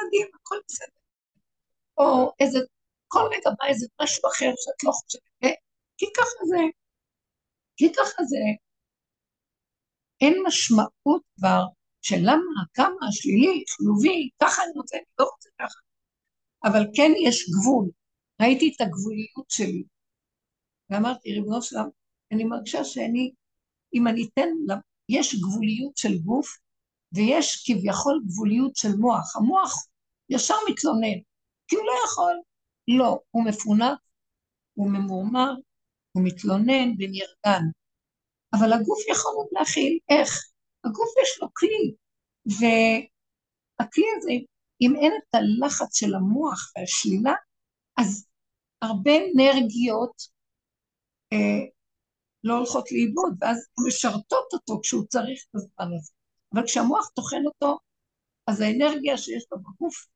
מדהים, 0.00 0.26
הכל 0.34 0.56
בסדר. 0.68 1.00
או 1.98 2.32
איזה, 2.40 2.58
כל 3.08 3.20
רגע 3.32 3.50
בא 3.58 3.66
איזה 3.68 3.86
משהו 4.02 4.28
אחר 4.28 4.50
שאת 4.56 4.84
לא 4.84 4.92
חושבת, 4.92 5.22
אה, 5.44 5.54
כי 5.98 6.06
ככה 6.16 6.46
זה, 6.46 6.56
כי 7.80 7.92
ככה 7.92 8.24
זה. 8.24 8.36
אין 10.20 10.34
משמעות 10.46 11.22
כבר 11.36 11.62
של 12.02 12.16
למה, 12.22 12.64
כמה, 12.74 13.12
שלילי, 13.12 13.64
חיובי, 13.68 14.28
ככה 14.42 14.62
אני 14.64 14.72
רוצה, 14.76 14.96
לא 15.18 15.24
רוצה 15.24 15.48
ככה. 15.58 15.80
אבל 16.64 16.80
כן 16.94 17.10
יש 17.26 17.50
גבול. 17.50 17.90
ראיתי 18.42 18.72
את 18.76 18.80
הגבוליות 18.80 19.50
שלי, 19.50 19.82
ואמרתי, 20.90 21.32
ריבונו 21.32 21.62
שלם, 21.62 21.88
אני 22.32 22.44
מרגישה 22.44 22.84
שאני, 22.84 23.32
אם 23.94 24.08
אני 24.08 24.28
אתן, 24.28 24.48
יש 25.08 25.34
גבוליות 25.34 25.96
של 25.96 26.18
גוף, 26.18 26.48
ויש 27.14 27.64
כביכול 27.66 28.22
גבוליות 28.26 28.76
של 28.76 28.96
מוח. 28.98 29.36
המוח 29.36 29.86
ישר 30.30 30.54
מתלונן, 30.70 31.18
כי 31.68 31.76
הוא 31.76 31.84
לא 31.84 31.92
יכול. 32.04 32.34
לא, 32.98 33.18
הוא 33.30 33.44
מפונק, 33.44 33.98
הוא 34.74 34.90
ממורמר, 34.90 35.52
הוא 36.12 36.24
מתלונן 36.24 36.88
ונרגן. 36.98 37.64
אבל 38.52 38.72
הגוף 38.72 38.98
יכול 39.08 39.32
עוד 39.36 39.46
להכיל, 39.52 39.98
איך? 40.08 40.50
הגוף 40.84 41.08
יש 41.22 41.42
לו 41.42 41.48
כלי, 41.54 41.94
והכלי 42.46 44.04
הזה, 44.16 44.32
אם 44.80 44.96
אין 44.96 45.12
את 45.18 45.34
הלחץ 45.34 45.98
של 45.98 46.14
המוח 46.14 46.72
והשלילה, 46.76 47.34
אז 47.96 48.26
הרבה 48.82 49.10
אנרגיות 49.34 50.22
אה, 51.32 51.66
לא 52.44 52.54
הולכות 52.54 52.92
לאיבוד, 52.92 53.34
ואז 53.40 53.66
משרתות 53.86 54.52
אותו 54.52 54.80
כשהוא 54.82 55.06
צריך 55.06 55.44
את 55.50 55.54
הזמן 55.54 55.96
הזה. 55.96 56.12
אבל 56.54 56.66
כשהמוח 56.66 57.08
טוחן 57.08 57.42
אותו, 57.46 57.78
אז 58.46 58.60
האנרגיה 58.60 59.18
שיש 59.18 59.46
לו 59.52 59.58
בגוף 59.58 60.06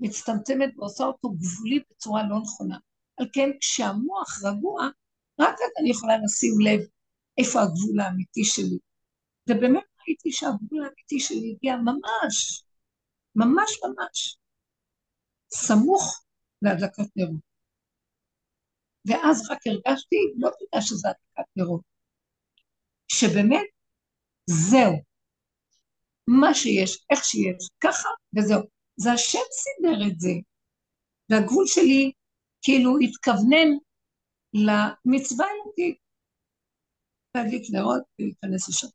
מצטמצמת 0.00 0.70
ועושה 0.76 1.04
אותו 1.04 1.30
גבולי 1.30 1.82
בצורה 1.90 2.22
לא 2.28 2.38
נכונה. 2.42 2.78
על 3.16 3.26
כן, 3.32 3.50
כשהמוח 3.60 4.44
רגוע, 4.44 4.88
רק 5.40 5.54
אז 5.54 5.70
אני 5.80 5.90
יכולה 5.90 6.14
לשים 6.24 6.54
לב 6.60 6.80
איפה 7.38 7.58
הגבול 7.62 8.00
האמיתי 8.00 8.44
שלי. 8.44 8.78
ובאמת 9.48 9.84
ראיתי 10.00 10.32
שהגבול 10.32 10.84
האמיתי 10.84 11.20
שלי 11.20 11.54
הגיע 11.56 11.76
ממש, 11.76 12.64
ממש 13.34 13.70
ממש, 13.84 14.36
סמוך 15.54 16.24
להדלקת 16.62 17.16
נרות. 17.16 17.40
ואז 19.08 19.50
רק 19.50 19.58
הרגשתי, 19.66 20.16
לא 20.36 20.50
בגלל 20.50 20.82
שזה 20.82 21.08
הדלקת 21.08 21.50
נרות, 21.56 21.82
שבאמת 23.08 23.66
זהו, 24.46 24.92
מה 26.28 26.54
שיש, 26.54 27.04
איך 27.10 27.24
שיש, 27.24 27.68
ככה 27.80 28.08
וזהו. 28.36 28.60
זה 28.96 29.12
השם 29.12 29.38
סידר 29.52 30.06
את 30.08 30.20
זה. 30.20 30.30
והגבול 31.30 31.64
שלי 31.66 32.12
כאילו 32.62 32.98
התכוונן 32.98 33.68
למצווה 34.54 35.46
אלוקית, 35.46 35.98
להדליק 37.36 37.62
נרות 37.72 38.02
ולהיכנס 38.18 38.68
לשם. 38.68 38.86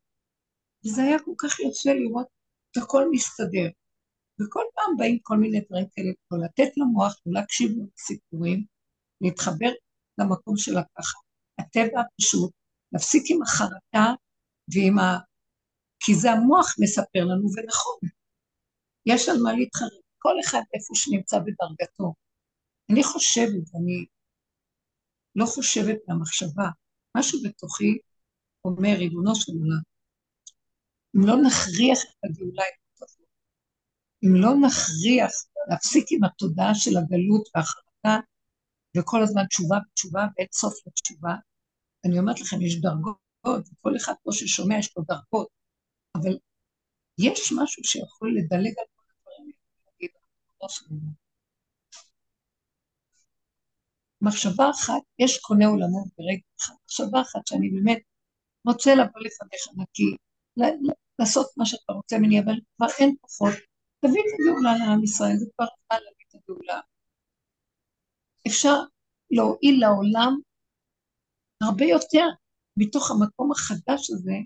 וזה 0.85 1.01
היה 1.01 1.19
כל 1.25 1.33
כך 1.37 1.59
יפה 1.59 1.93
לראות 1.93 2.27
את 2.71 2.83
הכל 2.83 3.03
מסתדר. 3.11 3.69
וכל 4.41 4.63
פעם 4.75 4.97
באים 4.97 5.19
כל 5.23 5.37
מיני 5.37 5.61
דברים 5.61 5.85
כאלה, 5.91 6.11
לא 6.31 6.37
לתת 6.45 6.77
למוח, 6.77 7.21
לא 7.25 7.33
להקשיב 7.33 7.71
לסיפורים, 7.71 8.65
להתחבר 9.21 9.71
למקום 10.17 10.57
של 10.57 10.77
הככה. 10.77 11.19
הטבע 11.59 12.01
הפשוט, 12.01 12.51
להפסיק 12.91 13.23
עם 13.29 13.41
החרטה 13.43 14.05
ועם 14.73 14.99
ה... 14.99 15.17
כי 15.99 16.15
זה 16.15 16.31
המוח 16.31 16.75
מספר 16.79 17.23
לנו, 17.29 17.49
ונכון, 17.55 17.99
יש 19.05 19.29
על 19.29 19.35
מה 19.43 19.53
להתחרט, 19.53 20.03
כל 20.17 20.33
אחד 20.43 20.61
איפה 20.73 20.95
שנמצא 20.95 21.37
בדרגתו. 21.39 22.13
אני 22.91 23.03
חושבת, 23.03 23.75
אני 23.75 24.05
לא 25.39 25.45
חושבת 25.45 25.97
במחשבה, 26.07 26.69
משהו 27.17 27.39
בתוכי 27.43 27.97
אומר, 28.65 28.95
ריבונו 28.97 29.35
של 29.35 29.51
עולם, 29.51 29.81
אם 31.15 31.27
לא 31.27 31.35
נכריח 31.47 31.99
את 32.03 32.23
הגאולה 32.23 32.63
אם 34.23 34.35
לא 34.35 34.49
נכריח 34.67 35.31
להפסיק 35.69 36.05
עם 36.11 36.23
התודעה 36.23 36.75
של 36.75 36.97
הגלות 36.97 37.49
והחרטה, 37.55 38.17
וכל 38.97 39.23
הזמן 39.23 39.45
תשובה 39.45 39.77
ותשובה 39.77 40.21
ואין 40.35 40.47
סוף 40.53 40.73
לתשובה, 40.87 41.35
אני 42.05 42.19
אומרת 42.19 42.41
לכם, 42.41 42.61
יש 42.61 42.81
דרגות, 42.81 43.17
וכל 43.47 43.95
אחד 43.97 44.13
פה 44.23 44.31
ששומע 44.33 44.79
יש 44.79 44.97
לו 44.97 45.03
דרגות, 45.03 45.47
אבל 46.15 46.37
יש 47.17 47.53
משהו 47.63 47.83
שיכול 47.83 48.35
לדלג 48.37 48.73
על 48.79 48.85
כל 48.95 49.03
הדברים 49.11 49.51
האלה. 50.91 51.28
מחשבה 54.21 54.69
אחת, 54.69 55.01
יש 55.19 55.39
קונה 55.39 55.65
עולמו 55.65 56.05
ברגע 56.17 56.43
אחד, 56.59 56.73
מחשבה 56.85 57.21
אחת 57.21 57.47
שאני 57.47 57.69
באמת 57.69 58.01
רוצה 58.67 58.91
לבוא 58.95 59.21
לפניך 59.21 59.61
נקי, 59.77 60.15
לעשות 61.19 61.47
מה 61.57 61.65
שאתה 61.65 61.93
רוצה 61.93 62.17
ממני, 62.17 62.39
אבל 62.39 62.53
כבר 62.75 62.87
אין 62.99 63.15
כוחות, 63.21 63.53
תביא 63.99 64.21
את 64.21 64.39
הגאולה 64.39 64.77
לעם 64.77 65.03
ישראל, 65.03 65.35
זה 65.39 65.45
כבר 65.55 65.65
זמן 65.65 65.99
להביא 66.03 66.25
את 66.29 66.35
הגאולה. 66.35 66.79
אפשר 68.47 68.75
להועיל 69.31 69.81
לעולם 69.81 70.39
הרבה 71.63 71.85
יותר 71.85 72.25
מתוך 72.77 73.11
המקום 73.11 73.51
החדש 73.51 74.09
הזה, 74.11 74.37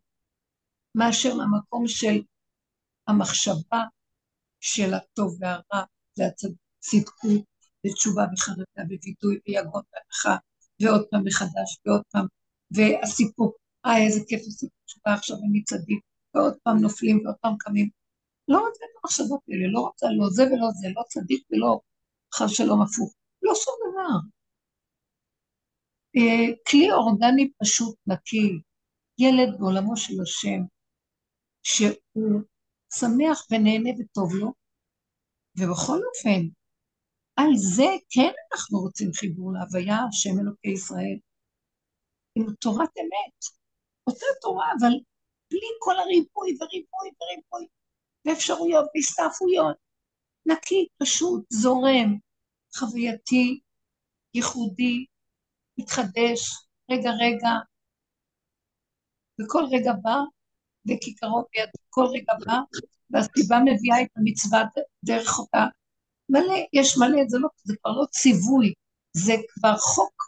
מאשר 0.95 1.35
מהמקום 1.35 1.87
של 1.87 2.21
המחשבה 3.07 3.83
של 4.59 4.93
הטוב 4.93 5.37
והרע, 5.41 5.85
והצדקות, 6.17 7.52
ותשובה 7.85 8.23
וחרטה, 8.33 8.81
ווידוי, 8.87 9.39
ויגון 9.47 9.81
והנחה, 9.93 10.35
ועוד 10.81 11.07
פעם 11.11 11.23
מחדש, 11.25 11.69
ועוד 11.85 12.01
פעם, 12.11 12.25
והסיפוק, 12.71 13.55
אה, 13.85 14.05
איזה 14.05 14.19
כיף 14.27 14.41
הסיפוק 14.47 14.79
תשובה, 14.85 15.13
עכשיו 15.13 15.37
צדיק, 15.65 15.99
ועוד 16.35 16.53
פעם 16.63 16.77
נופלים, 16.77 17.25
ועוד 17.25 17.35
פעם 17.41 17.55
קמים. 17.59 17.89
לא 18.47 18.57
רוצה 18.57 18.85
את 18.85 19.03
המחשבות 19.03 19.39
האלה, 19.47 19.71
לא 19.71 19.79
רוצה 19.79 20.07
לא 20.17 20.29
זה 20.29 20.43
ולא 20.43 20.67
זה, 20.81 20.87
לא 20.95 21.03
צדיק 21.07 21.43
ולא 21.51 21.79
חס 22.33 22.51
שלום 22.51 22.81
הפוך, 22.81 23.13
לא 23.41 23.53
שום 23.55 23.73
דבר. 23.83 24.19
אה, 26.17 26.53
כלי 26.69 26.91
אורגני 26.91 27.51
פשוט 27.61 27.95
נקי, 28.07 28.59
ילד 29.17 29.59
בעולמו 29.59 29.97
של 29.97 30.21
השם, 30.21 30.61
שהוא 31.63 32.41
שמח 32.99 33.45
ונהנה 33.51 33.89
וטוב 33.99 34.35
לו, 34.35 34.53
ובכל 35.57 35.99
אופן, 36.07 36.47
על 37.35 37.49
זה 37.55 37.89
כן 38.09 38.31
אנחנו 38.51 38.79
רוצים 38.79 39.13
חיבור 39.13 39.53
להוויה, 39.53 39.97
השם 40.09 40.39
אלוקי 40.39 40.69
ישראל, 40.69 41.17
עם 42.35 42.45
תורת 42.59 42.89
אמת, 43.01 43.45
אותה 44.07 44.25
תורה, 44.41 44.67
אבל 44.79 44.93
בלי 45.51 45.67
כל 45.79 45.95
הריבוי 45.97 46.57
וריבוי 46.59 47.09
וריבוי, 47.21 47.67
ואפשרויות 48.25 48.85
והסתעפויות. 48.95 49.77
נקי, 50.45 50.87
פשוט, 50.97 51.45
זורם, 51.49 52.17
חווייתי, 52.77 53.59
ייחודי, 54.33 55.05
מתחדש, 55.77 56.67
רגע 56.91 57.09
רגע, 57.21 57.49
וכל 59.41 59.63
רגע 59.71 59.93
בא, 60.01 60.17
וכיכרו 60.85 61.43
ביד, 61.53 61.69
כל 61.89 62.05
רגע 62.13 62.33
בא, 62.45 62.57
והסיבה 63.09 63.57
מביאה 63.59 64.01
את 64.01 64.07
המצווה 64.17 64.63
דרך 65.05 65.39
אותה. 65.39 65.65
מלא, 66.29 66.55
יש 66.73 66.97
מלא, 66.97 67.21
זה, 67.27 67.37
לא, 67.37 67.49
זה 67.63 67.73
כבר 67.81 67.91
לא 67.91 68.05
ציווי, 68.11 68.73
זה 69.13 69.33
כבר 69.49 69.77
חוק. 69.77 70.23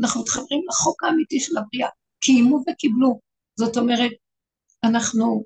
אנחנו 0.00 0.20
מתחברים 0.20 0.60
לחוק 0.68 1.04
האמיתי 1.04 1.40
של 1.40 1.58
הבריאה. 1.58 1.88
קיימו 2.20 2.64
וקיבלו. 2.66 3.20
זאת 3.56 3.76
אומרת, 3.76 4.10
אנחנו 4.84 5.44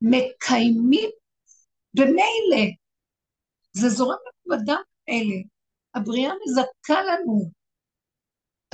מקיימים 0.00 1.10
במילא. 1.94 2.66
זה 3.72 3.88
זורם 3.88 4.16
לנו 4.26 4.58
בדם 4.58 4.82
אלה. 5.08 5.36
הבריאה 5.94 6.32
מזכה 6.44 7.02
לנו 7.02 7.50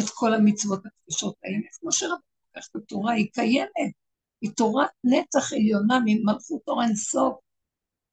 את 0.01 0.11
כל 0.15 0.35
המצוות 0.35 0.87
הקדושות 0.87 1.35
האלה, 1.45 1.57
כמו 1.73 1.93
שרבנו 1.93 2.17
לוקח 2.47 2.69
את 2.71 2.77
התורה, 2.77 3.13
היא 3.13 3.31
קיימת, 3.33 3.93
היא 4.41 4.51
תורת 4.57 4.91
נצח 5.05 5.53
עליונה 5.53 5.99
ממלכות 6.05 6.63
אור 6.69 6.83
אינסוף. 6.83 7.35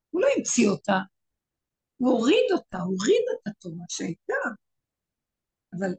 הוא 0.10 0.22
לא 0.22 0.28
המציא 0.38 0.70
אותה, 0.70 0.98
הוא 2.04 2.12
הוריד 2.12 2.52
אותה, 2.52 2.78
הוריד 2.78 3.24
את 3.34 3.48
התורה 3.48 3.86
שהייתה. 3.90 4.44
אבל 5.74 5.94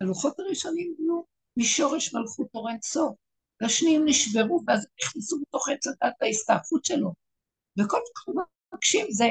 הלוחות 0.00 0.40
הראשונים 0.40 0.94
היו 0.98 1.22
משורש 1.56 2.14
מלכות 2.14 2.48
אור 2.54 2.70
אינסוף. 2.70 3.16
והשניים 3.60 4.04
נשברו, 4.04 4.60
ואז 4.66 4.86
נכנסו 5.02 5.40
בתוך 5.40 5.68
עץ 5.68 5.86
הדת 5.86 6.22
ההסתעפות 6.22 6.84
שלו. 6.84 7.12
וכל 7.78 7.98
שאנחנו 8.06 8.42
מבקשים 8.72 9.06
זה 9.10 9.24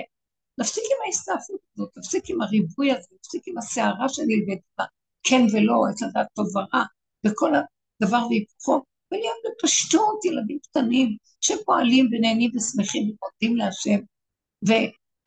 להפסיק 0.57 0.83
עם 0.83 0.97
ההסתעפות 1.05 1.61
הזאת, 1.73 1.97
להפסיק 1.97 2.29
עם 2.29 2.41
הריבוי 2.41 2.91
הזה, 2.91 3.07
להפסיק 3.11 3.47
עם 3.47 3.57
הסערה 3.57 4.09
שנלווית 4.09 4.61
בה, 4.77 4.85
כן 5.23 5.41
ולא, 5.53 5.73
עץ 5.91 6.03
הדת 6.03 6.27
טוב 6.33 6.55
ורע, 6.55 6.83
וכל 7.25 7.51
הדבר 7.55 8.27
והיפוכו, 8.29 8.83
ולהיות 9.11 9.37
בפשטות 9.45 10.25
ילדים 10.25 10.59
קטנים 10.59 11.17
שפועלים 11.41 12.09
ונהנים 12.11 12.51
ושמחים 12.55 13.03
ומודים 13.03 13.57
להשם. 13.57 13.99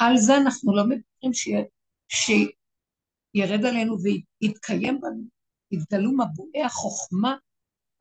ועל 0.01 0.17
זה 0.17 0.33
אנחנו 0.37 0.77
לא 0.77 0.83
מדברים 0.85 1.33
שירד 2.09 3.65
עלינו 3.65 3.97
ויתקיים 4.03 5.01
בנו, 5.01 5.25
יתגלו 5.71 6.11
מבועי 6.13 6.65
החוכמה 6.65 7.37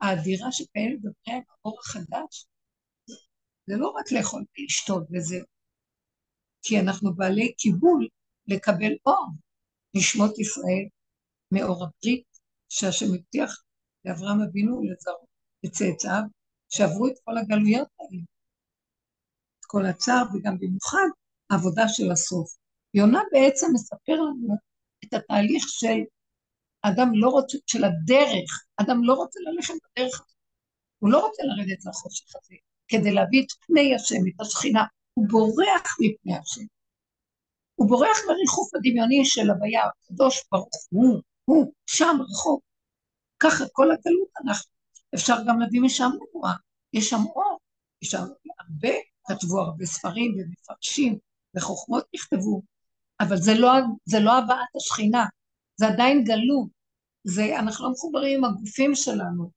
האדירה 0.00 0.52
שקיימת 0.52 0.98
בבני 0.98 1.42
האור 1.64 1.78
החדש. 1.80 2.46
זה 3.66 3.76
לא 3.76 3.88
רק 3.88 4.12
לאכול 4.12 4.44
ולשתות 4.58 5.02
וזהו, 5.12 5.46
כי 6.62 6.80
אנחנו 6.80 7.14
בעלי 7.14 7.54
קיבול 7.54 8.08
לקבל 8.46 8.92
אור, 9.06 9.26
נשמות 9.96 10.38
ישראל 10.38 10.86
מאור 11.52 11.84
הברית, 11.84 12.24
שהשם 12.68 13.06
הבטיח 13.14 13.62
לאברהם 14.04 14.40
אבינו 14.40 14.76
ולזרעו, 14.76 15.26
לצאצאיו, 15.64 16.22
שעברו 16.68 17.08
את 17.08 17.14
כל 17.24 17.38
הגלויות 17.38 17.88
האלה, 18.00 18.22
את 19.60 19.64
כל 19.66 19.86
הצער, 19.86 20.24
וגם 20.34 20.58
במיוחד 20.58 21.08
העבודה 21.50 21.88
של 21.88 22.10
הסוף. 22.10 22.56
יונה 22.94 23.22
בעצם 23.32 23.66
מספר 23.74 24.14
לנו 24.14 24.54
את 25.04 25.14
התהליך 25.14 25.64
של 25.68 25.98
אדם 26.82 27.08
לא 27.14 27.28
רוצה, 27.28 27.58
של 27.66 27.84
הדרך, 27.84 28.64
אדם 28.76 29.04
לא 29.04 29.14
רוצה 29.14 29.40
ללכת 29.40 29.74
בדרך 29.74 30.24
הוא 31.00 31.10
לא 31.10 31.26
רוצה 31.26 31.42
לרדת 31.42 31.84
לחושך 31.86 32.36
הזה, 32.36 32.54
כדי 32.88 33.12
להביא 33.12 33.42
את 33.42 33.52
פני 33.66 33.94
השם, 33.94 34.16
את 34.28 34.40
השכינה, 34.40 34.84
הוא 35.14 35.26
בורח 35.28 35.96
מפני 36.00 36.36
השם. 36.36 36.64
הוא 37.74 37.88
בורח 37.88 38.18
לריחוף 38.28 38.74
הדמיוני 38.74 39.24
של 39.24 39.50
הוויה, 39.50 39.82
הקדוש 39.86 40.44
ברוך 40.52 40.68
הוא, 40.90 41.20
הוא, 41.44 41.72
שם 41.86 42.16
רחוק. 42.30 42.62
ככה 43.38 43.64
כל 43.72 43.90
הגלות 43.90 44.28
אנחנו. 44.44 44.70
אפשר 45.14 45.36
גם 45.48 45.60
להביא 45.60 45.80
משם 45.80 46.10
נבואה, 46.14 46.52
יש 46.92 47.10
שם 47.10 47.24
אור, 47.34 47.58
יש 48.02 48.08
שם 48.08 48.24
הרבה, 48.58 48.94
כתבו 49.26 49.60
הרבה 49.60 49.86
ספרים 49.86 50.34
ומפרשים, 50.34 51.18
וחוכמות 51.56 52.04
נכתבו, 52.14 52.62
אבל 53.20 53.36
זה 53.36 53.54
לא, 53.54 53.70
זה 54.04 54.20
לא 54.20 54.38
הבאת 54.38 54.76
השכינה, 54.76 55.24
זה 55.76 55.86
עדיין 55.86 56.24
גלות, 56.24 56.68
זה, 57.24 57.58
אנחנו 57.58 57.84
לא 57.84 57.92
מחוברים 57.92 58.44
עם 58.44 58.50
הגופים 58.50 58.94
שלנו, 58.94 59.50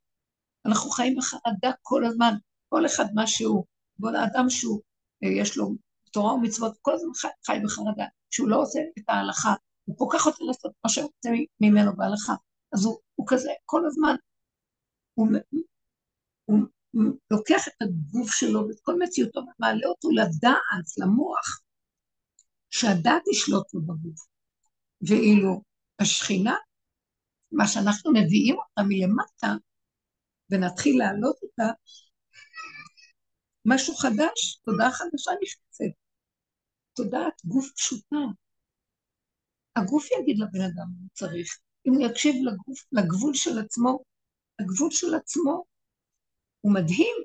אנחנו 0.66 0.89
חיים 0.89 1.16
בחרדה 1.18 1.72
כל 1.82 2.06
הזמן, 2.06 2.34
כל 2.70 2.86
אחד 2.86 3.06
מה 3.14 3.28
שהוא, 3.28 3.66
בוא 4.00 4.12
לאדם 4.12 4.50
שהוא, 4.50 4.82
אה, 5.24 5.30
יש 5.30 5.58
לו 5.58 5.76
תורה 6.12 6.34
ומצוות, 6.34 6.78
כל 6.82 6.94
הזמן 6.94 7.14
חי, 7.16 7.28
חי 7.46 7.60
בחרדה, 7.64 8.06
שהוא 8.32 8.50
לא 8.50 8.62
עושה 8.62 8.80
את 9.00 9.04
ההלכה, 9.08 9.54
הוא 9.86 9.98
כל 9.98 10.06
כך 10.14 10.26
רוצה 10.26 10.44
לעשות 10.44 10.72
מה 10.84 10.89
שרוצה 10.89 11.30
ממנו 11.62 11.96
בהלכה, 11.96 12.34
אז 12.74 12.86
הוא, 12.86 13.00
הוא 13.16 13.28
כזה, 13.30 13.50
כל 13.66 13.86
הזמן, 13.86 14.16
הוא, 15.14 15.28
הוא, 16.46 16.58
הוא 16.91 17.04
לוקח 17.32 17.68
את 17.68 17.74
הגוף 17.82 18.32
שלו 18.32 18.68
ואת 18.68 18.80
כל 18.82 18.96
מציאותו 19.00 19.39
ומעלה 19.39 19.88
אותו 19.88 20.10
לדעת, 20.12 20.98
למוח, 20.98 21.62
שהדעת 22.74 23.24
ישלוט 23.32 23.74
לו 23.74 23.82
בגוף. 23.82 24.28
ואילו 25.07 25.61
השכינה, 25.99 26.55
מה 27.51 27.67
שאנחנו 27.67 28.11
מביאים 28.11 28.55
אותה 28.55 28.82
מלמטה, 28.88 29.47
ונתחיל 30.49 30.99
להעלות 30.99 31.36
אותה, 31.43 31.63
משהו 33.65 33.95
חדש, 33.95 34.59
תודעה 34.65 34.91
חדשה 34.91 35.32
נכנסת. 35.41 35.93
תודעת 36.93 37.45
גוף 37.45 37.71
פשוטה. 37.76 38.15
הגוף 39.76 40.07
יגיד 40.11 40.38
לבן 40.39 40.61
אדם 40.61 40.88
מה 40.93 40.99
הוא 41.01 41.09
צריך. 41.13 41.59
אם 41.88 41.93
הוא 41.93 42.07
יקשיב 42.07 42.36
לגוף, 42.36 42.80
לגבול 42.91 43.34
של 43.34 43.59
עצמו, 43.59 44.03
הגבול 44.59 44.91
של 44.91 45.15
עצמו 45.15 45.63
הוא 46.61 46.74
מדהים. 46.74 47.15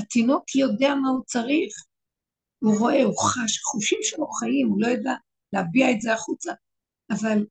התינוק 0.00 0.54
יודע 0.54 0.94
מה 0.94 1.08
הוא 1.08 1.24
צריך. 1.24 1.74
הוא 2.66 2.78
רואה, 2.78 3.02
הוא 3.02 3.18
חש, 3.18 3.58
חושים 3.62 3.98
שלו 4.02 4.26
חיים, 4.26 4.68
הוא 4.68 4.80
לא 4.80 4.86
יודע 4.86 5.14
להביע 5.52 5.90
את 5.90 6.00
זה 6.00 6.14
החוצה, 6.14 6.52
אבל 7.10 7.46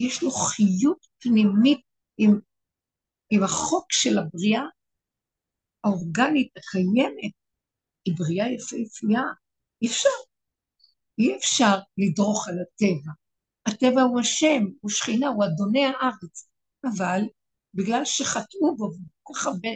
יש 0.00 0.22
לו 0.22 0.30
חיות 0.30 1.06
פנימית 1.18 1.80
עם, 2.18 2.30
עם 3.30 3.42
החוק 3.42 3.92
של 3.92 4.18
הבריאה 4.18 4.62
האורגנית 5.84 6.50
הקיימת, 6.56 7.32
היא 8.04 8.14
בריאה 8.18 8.46
יפהפייה. 8.48 9.22
אי 9.82 9.88
אפשר. 9.88 10.16
אי 11.18 11.36
אפשר 11.36 11.76
לדרוך 11.98 12.48
על 12.48 12.54
הטבע. 12.62 13.12
הטבע 13.66 14.02
הוא 14.02 14.20
השם, 14.20 14.62
הוא 14.80 14.90
שכינה, 14.90 15.28
הוא 15.28 15.44
אדוני 15.44 15.84
הארץ. 15.84 16.48
אבל 16.84 17.20
בגלל 17.74 18.04
שחטאו 18.04 18.76
בו 18.76 18.90
כל 19.22 19.34
כך 19.34 19.46
הרבה, 19.46 19.68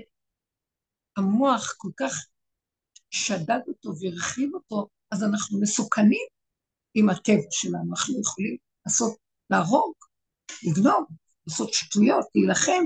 המוח 1.17 1.75
כל 1.77 1.91
כך 1.97 2.27
שדד 3.25 3.61
אותו 3.69 3.91
והרחיב 4.01 4.55
אותו, 4.55 4.89
אז 5.11 5.25
אנחנו 5.25 5.61
מסוכנים 5.61 6.27
עם 6.95 7.11
הטבע 7.11 7.51
שלנו. 7.51 7.91
אנחנו 7.91 8.21
יכולים 8.21 8.57
לעשות, 8.87 9.17
להרוג, 9.51 9.95
לגנוב, 10.63 11.07
לעשות 11.47 11.73
שטויות, 11.73 12.27
להילחם, 12.35 12.85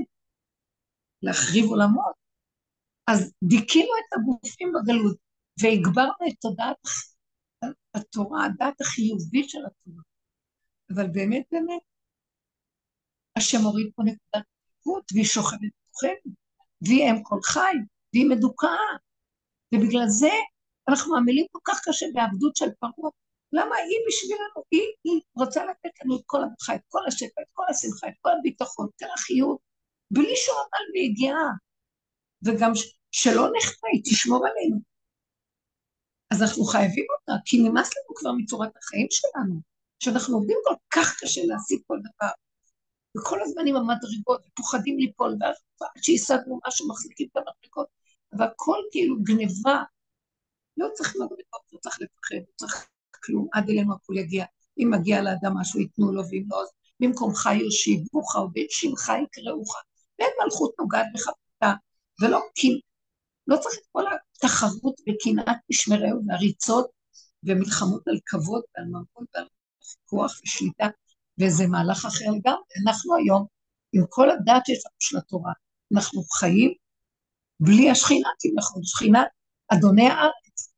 להחריב 1.21 1.65
עולמות. 1.65 2.15
אז 3.07 3.33
דיכינו 3.43 3.89
את 3.99 4.17
הגופים 4.17 4.71
בגלות 4.73 5.17
והגברנו 5.61 6.27
את 6.27 6.35
תודעת 6.41 6.77
התורה, 7.93 8.45
הדת 8.45 8.81
החיובית 8.81 9.49
של 9.49 9.59
התורה. 9.65 10.03
אבל 10.93 11.07
באמת, 11.07 11.43
באמת, 11.51 11.81
השם 13.37 13.61
הוריד 13.63 13.91
פה 13.95 14.03
נקודת 14.03 14.45
תקוות, 14.79 15.11
והיא 15.13 15.25
שוכבת 15.25 15.59
בתוכנו, 15.59 16.33
והיא 16.81 17.11
אם 17.11 17.23
כל 17.23 17.39
חי, 17.43 17.75
והיא 18.13 18.29
מדוכאה. 18.29 18.97
ובגלל 19.73 20.07
זה 20.07 20.31
אנחנו 20.89 21.15
עמלים 21.15 21.45
כל 21.51 21.59
כך 21.63 21.81
קשה 21.83 22.05
בעבדות 22.13 22.55
של 22.55 22.71
פרעה. 22.79 23.11
למה 23.53 23.75
היא 23.75 23.97
בשבילנו, 24.07 24.63
היא, 24.71 24.87
היא 25.03 25.21
רוצה 25.35 25.65
לתת 25.65 25.89
לנו 26.03 26.17
את 26.17 26.23
כל 26.25 26.43
הברכה, 26.43 26.75
את 26.75 26.81
כל 26.87 26.99
השפע, 27.07 27.41
את 27.41 27.47
כל 27.53 27.63
השמחה, 27.69 28.07
את 28.07 28.13
כל 28.21 28.29
הביטחון, 28.39 28.87
את 28.95 29.03
החיות, 29.15 29.59
בלי 30.11 30.35
שהוא 30.35 30.57
עמל 30.57 30.91
ויגיעה. 30.93 31.49
וגם 32.45 32.71
שלא 33.11 33.47
נחטא, 33.57 33.87
היא 33.93 34.01
תשמור 34.03 34.47
עלינו. 34.47 34.77
אז 36.31 36.41
אנחנו 36.41 36.63
חייבים 36.63 37.05
אותה, 37.13 37.43
כי 37.45 37.57
נמאס 37.63 37.89
לנו 37.97 38.15
כבר 38.15 38.31
מצורת 38.31 38.77
החיים 38.77 39.07
שלנו, 39.09 39.61
שאנחנו 39.99 40.35
עובדים 40.35 40.57
כל 40.63 40.75
כך 40.89 41.19
קשה 41.21 41.41
להשיג 41.45 41.79
כל 41.87 41.97
דבר, 41.99 42.31
וכל 43.17 43.41
הזמן 43.41 43.67
עם 43.67 43.75
המדרגות, 43.75 44.45
ופוחדים 44.47 44.97
ליפול, 44.97 45.37
ועד 45.39 45.53
שהשגנו 46.01 46.59
משהו 46.67 46.87
מחזיקים 46.87 47.27
את 47.31 47.37
המדרגות, 47.37 47.87
והכל 48.39 48.77
כאילו 48.91 49.15
גניבה. 49.23 49.83
לא 50.77 50.87
צריך 50.93 51.15
מדרגות, 51.15 51.61
לא 51.73 51.79
צריך 51.79 52.01
לפחד, 52.01 52.35
לא 52.35 52.55
צריך 52.55 52.87
כלום, 53.23 53.47
עד 53.53 53.69
אלינו 53.69 53.93
הכול 53.93 54.17
יגיע. 54.17 54.45
אם 54.77 54.89
מגיע 54.91 55.21
לאדם 55.21 55.57
משהו, 55.57 55.79
ייתנו 55.79 56.11
לו, 56.11 56.21
ואם 56.31 56.43
לא, 56.49 56.61
אז 56.61 56.67
במקומך 56.99 57.49
יושיבוך, 57.59 58.35
ובשמך 58.35 59.11
יקראוך. 59.23 59.75
ואין 60.19 60.31
מלכות 60.43 60.71
נוגעת 60.79 61.05
בחפתה, 61.13 61.73
ולא 62.21 62.39
כי... 62.55 62.81
לא 63.47 63.57
צריך 63.57 63.75
את 63.75 63.87
כל 63.91 64.03
התחרות 64.35 64.95
וקנאת 64.99 65.57
משמריהו 65.71 66.21
והריצות 66.27 66.87
ומלחמות 67.43 68.07
על 68.07 68.19
כבוד 68.25 68.61
ועל 68.75 68.85
ממון 68.85 69.25
ועל 69.35 69.47
כוח 70.05 70.39
ושליטה, 70.43 70.87
וזה 71.39 71.67
מהלך 71.67 72.05
אחר 72.05 72.25
לגמרי. 72.25 72.63
אנחנו 72.85 73.15
היום, 73.15 73.45
עם 73.93 74.03
כל 74.09 74.29
הדעת 74.29 74.65
שיש 74.65 74.85
לנו 74.85 74.95
של 74.99 75.17
התורה, 75.17 75.53
אנחנו 75.93 76.23
חיים 76.23 76.73
בלי 77.63 77.89
השכינה, 77.89 78.29
כי 78.39 78.49
אנחנו 78.55 78.81
שכינת 78.83 79.27
אדוני 79.67 80.07
הארץ. 80.07 80.73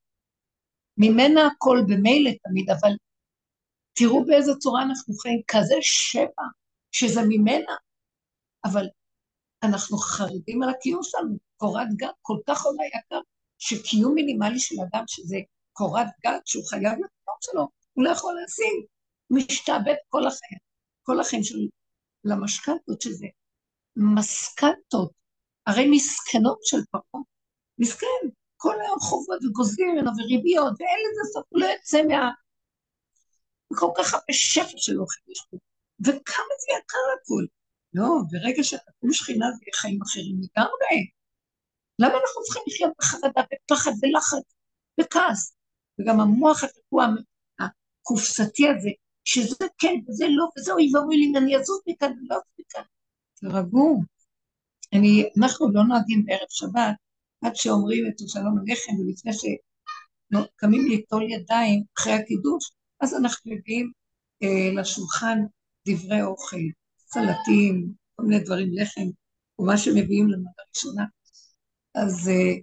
ממנה 0.98 1.48
הכל 1.48 1.78
במילא 1.88 2.32
תמיד, 2.44 2.70
אבל 2.70 2.92
תראו 3.94 4.26
באיזה 4.26 4.52
צורה 4.60 4.84
אנחנו 4.84 5.14
חיים, 5.14 5.42
כזה 5.48 5.76
שבע, 5.82 6.44
שזה 6.92 7.22
ממנה, 7.30 7.76
אבל 8.66 8.86
אנחנו 9.64 9.98
חרדים 9.98 10.64
על 10.64 10.70
הקיום 10.70 11.04
שלנו, 11.04 11.38
קורת 11.58 11.88
גג 11.96 12.08
כל 12.22 12.38
כך 12.48 12.66
עולה 12.66 12.84
יקר, 12.86 13.20
שקיום 13.58 14.14
מינימלי 14.14 14.60
של 14.60 14.76
אדם 14.82 15.04
שזה 15.08 15.38
קורת 15.74 16.08
גג 16.26 16.40
שהוא 16.46 16.66
חייב 16.70 16.94
לקיום 16.94 17.38
שלו, 17.42 17.68
הוא 17.94 18.04
לא 18.04 18.10
יכול 18.10 18.34
להשיג, 18.42 18.86
משתעבד 19.30 19.96
כל 20.10 20.28
החיים, 20.28 20.60
כל 21.04 21.20
החיים 21.20 21.44
שלו 21.44 21.68
למשכנתות 22.24 23.02
שזה 23.02 23.28
מסקנטות, 23.96 25.12
הרי 25.68 25.90
מסכנות 25.92 26.60
של 26.64 26.78
פרעה, 26.92 27.24
מסכן, 27.78 28.28
כל 28.58 28.82
היום 28.82 29.00
חובות 29.00 29.40
וגוזלים 29.46 29.88
ממנו 29.92 30.12
וריביות, 30.18 30.74
ואין 30.80 31.00
לזה 31.06 31.34
סוף, 31.34 31.46
הוא 31.50 31.62
לא 31.62 31.66
יוצא 31.66 32.02
מה... 32.04 32.32
וכל 33.74 33.92
כך 33.98 34.14
הרבה 34.14 34.34
שפע 34.34 34.78
של 34.78 35.00
אוכל 35.00 35.32
יש 35.32 35.48
פה, 35.50 35.58
וכמה 36.02 36.54
זה 36.62 36.68
יקר 36.78 37.06
הכול. 37.22 37.48
לא, 37.94 38.08
ברגע 38.32 38.64
שתקום 38.64 39.14
שכינה 39.14 39.46
זה 39.52 39.64
יהיה 39.64 39.74
חיים 39.76 40.02
אחרים 40.02 40.36
לגמרי. 40.36 40.98
למה 42.00 42.14
אנחנו 42.14 42.44
צריכים 42.44 42.64
לחיות 42.68 42.94
בחרדה, 43.00 43.42
בפחד 43.52 43.92
ולחץ 44.02 44.54
וכעס? 45.02 45.56
וגם 46.00 46.20
המוח 46.20 46.64
התקוע, 46.64 47.08
הקופסתי 47.60 48.68
הזה, 48.68 48.90
שזה 49.24 49.66
כן 49.78 49.94
וזה 50.10 50.26
לא, 50.30 50.46
וזה 50.58 50.74
אוי 50.74 50.92
ואבוי 50.96 51.18
לי, 51.18 51.40
אני 51.40 51.58
אזוז 51.58 51.82
מכאן 51.88 52.12
ולא 52.12 52.36
אזוז 52.36 52.54
מכאן. 52.60 52.84
תרגעו. 53.36 54.13
אני, 54.94 55.30
אנחנו 55.40 55.72
לא 55.74 55.84
נוהגים 55.84 56.26
בערב 56.26 56.48
שבת 56.50 56.96
עד 57.42 57.56
שאומרים 57.56 58.06
את 58.08 58.14
שלום 58.28 58.58
הלחם 58.58 58.92
ולפני 59.00 59.32
שקמים 59.34 60.88
ליטול 60.90 61.32
ידיים 61.32 61.84
אחרי 61.98 62.14
הקידוש, 62.14 62.72
אז 63.00 63.14
אנחנו 63.14 63.52
מביאים 63.52 63.92
אה, 64.44 64.82
לשולחן 64.82 65.40
דברי 65.88 66.22
אוכל, 66.22 66.58
סלטים, 66.98 67.94
כל 68.16 68.24
מיני 68.24 68.44
דברים, 68.44 68.70
לחם, 68.74 69.08
או 69.60 69.66
מה 69.66 69.78
שמביאים 69.78 70.28
לנו 70.28 70.44
לראשונה. 70.58 71.06
אז 71.96 72.30
אה, 72.30 72.54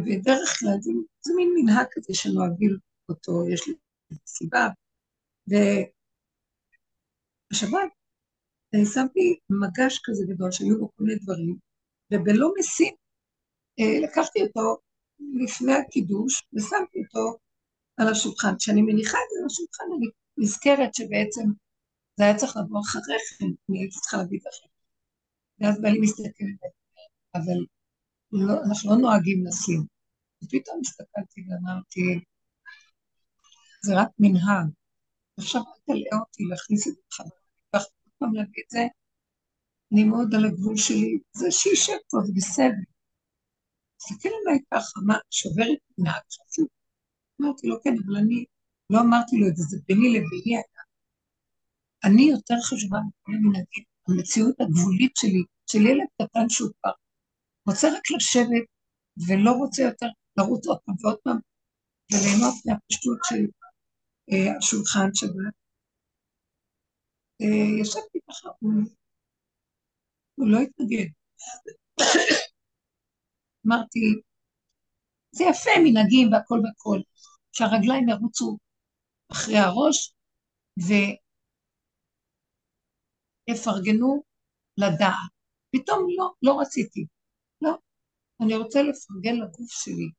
בדרך 0.00 0.58
כלל 0.58 0.76
זה, 0.80 0.92
זה 1.20 1.32
מין 1.36 1.54
מנהג 1.56 1.86
כזה 1.90 2.14
שנוהגים 2.14 2.76
אותו, 3.08 3.48
יש 3.48 3.68
לי 3.68 3.74
סיבה. 4.26 4.68
ובשבת 5.48 5.72
אה, 7.74 8.01
שמתי 8.94 9.38
מגש 9.50 10.00
כזה 10.04 10.24
גדול 10.28 10.50
שהיו 10.50 10.78
בו 10.78 10.90
כל 10.96 11.04
מיני 11.04 11.18
דברים, 11.18 11.56
ובלא 12.12 12.48
משים 12.58 12.94
אה, 13.80 14.00
לקחתי 14.00 14.42
אותו 14.42 14.76
לפני 15.44 15.72
הקידוש 15.72 16.42
ושמתי 16.52 16.98
אותו 17.04 17.38
על 17.96 18.08
השולחן. 18.08 18.56
כשאני 18.58 18.82
מניחה 18.82 19.18
את 19.18 19.28
זה 19.30 19.40
על 19.40 19.46
השולחן 19.46 19.84
אני 19.96 20.06
נזכרת 20.36 20.94
שבעצם 20.94 21.44
זה 22.16 22.24
היה 22.24 22.36
צריך 22.36 22.56
לבוא 22.56 22.80
אחריכם, 22.80 23.44
אני 23.70 23.78
הייתי 23.78 23.98
צריכה 24.00 24.16
להביא 24.16 24.38
את 24.38 24.44
לכם. 24.46 24.68
ואז 25.60 25.80
בעלי 25.80 26.00
מסתכל 26.00 26.44
אבל 27.34 27.58
לא, 28.32 28.54
אנחנו 28.68 28.90
לא 28.90 28.96
נוהגים 28.96 29.46
לשים. 29.46 29.86
ופתאום 30.44 30.80
הסתכלתי 30.80 31.40
ואמרתי, 31.48 32.00
זה 33.84 33.92
רק 34.00 34.08
מנהג. 34.18 34.66
עכשיו 35.38 35.62
אל 35.62 35.94
תלאה 35.94 36.20
אותי 36.20 36.44
להכניס 36.50 36.88
את 36.88 36.92
זה 36.94 37.00
בחזרה, 37.08 37.41
פעם 38.22 38.34
את 38.64 38.70
זה, 38.70 38.82
אני 39.92 40.04
מאוד 40.04 40.34
על 40.34 40.44
הגבול 40.44 40.76
שלי, 40.76 41.18
זה 41.32 41.50
שישב 41.50 41.98
פה, 42.10 42.18
זה 42.26 42.32
בסדר. 42.36 42.84
תסתכל 43.96 44.28
עליי 44.40 44.58
ככה, 44.70 45.00
מה, 45.06 45.16
שוברת 45.30 45.78
מנהג 45.98 46.22
חשוב? 46.32 46.66
אמרתי 47.40 47.66
לו, 47.66 47.82
כן, 47.82 47.94
אבל 48.06 48.16
אני 48.16 48.44
לא 48.90 49.00
אמרתי 49.00 49.36
לו 49.36 49.48
את 49.48 49.56
זה, 49.56 49.62
זה 49.62 49.76
ביני 49.88 50.08
לביני 50.08 50.56
היה. 50.56 50.82
אני 52.04 52.22
יותר 52.22 52.54
חשובה 52.62 52.98
מכל 53.08 53.32
המנהגים, 53.32 53.84
המציאות 54.08 54.60
הגבולית 54.60 55.12
שלי, 55.16 55.42
של 55.70 55.86
ילד 55.86 56.08
קטן 56.22 56.48
שהוא 56.48 56.70
כבר 56.80 56.90
רוצה 57.66 57.88
רק 57.88 58.10
לשבת 58.10 58.66
ולא 59.28 59.50
רוצה 59.50 59.82
יותר 59.82 60.06
לרוץ 60.36 60.66
עוד 60.66 60.78
פעם 60.84 60.94
ועוד 61.00 61.18
פעם 61.24 61.38
וליהנות 62.12 62.54
מהפשטות 62.66 63.18
של 63.24 63.44
אה, 64.32 64.56
השולחן 64.58 65.08
שבת. 65.14 65.61
אה, 67.42 67.80
ישבתי 67.80 68.18
ככה, 68.30 68.48
הוא, 68.60 68.72
לא 70.38 70.58
התנגד. 70.60 71.06
אמרתי, 73.66 74.00
זה 75.32 75.44
יפה, 75.44 75.70
מנהגים 75.84 76.32
והכל 76.32 76.60
והכל, 76.64 77.00
שהרגליים 77.52 78.08
ירוצו 78.08 78.58
אחרי 79.32 79.58
הראש 79.58 80.14
ויפרגנו 83.48 84.22
לדעת. 84.76 85.32
פתאום 85.70 86.06
לא, 86.18 86.32
לא 86.42 86.60
רציתי. 86.60 87.06
לא. 87.62 87.72
אני 88.40 88.56
רוצה 88.56 88.82
לפרגן 88.82 89.34
לגוף 89.34 89.70
שלי, 89.70 90.10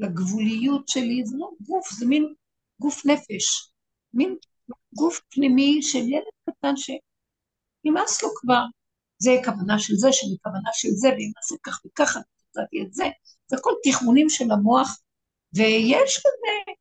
לגבוליות 0.00 0.88
שלי, 0.88 1.22
זה 1.24 1.36
לא 1.38 1.50
גוף, 1.60 1.90
זה 1.98 2.06
מין 2.06 2.34
גוף 2.80 3.06
נפש, 3.06 3.70
מין 4.14 4.36
גוף 4.94 5.20
פנימי 5.30 5.82
של 5.82 5.98
ילד 5.98 6.34
קטן 6.50 6.74
שנמאס 6.76 8.22
לו 8.22 8.28
כבר. 8.40 8.64
זה 9.18 9.30
כוונה 9.44 9.78
של 9.78 9.94
זה, 9.94 10.08
שאני 10.12 10.36
כוונה 10.42 10.70
של 10.72 10.88
זה, 10.90 11.08
ואם 11.08 11.32
נעשה 11.36 11.54
כך 11.62 11.80
וככה, 11.86 12.20
נתתי 12.56 12.82
את 12.82 12.94
זה. 12.94 13.04
זה 13.46 13.56
הכל 13.56 13.72
תכמונים 13.84 14.28
של 14.28 14.50
המוח, 14.50 15.00
ויש 15.54 16.18
כזה 16.18 16.72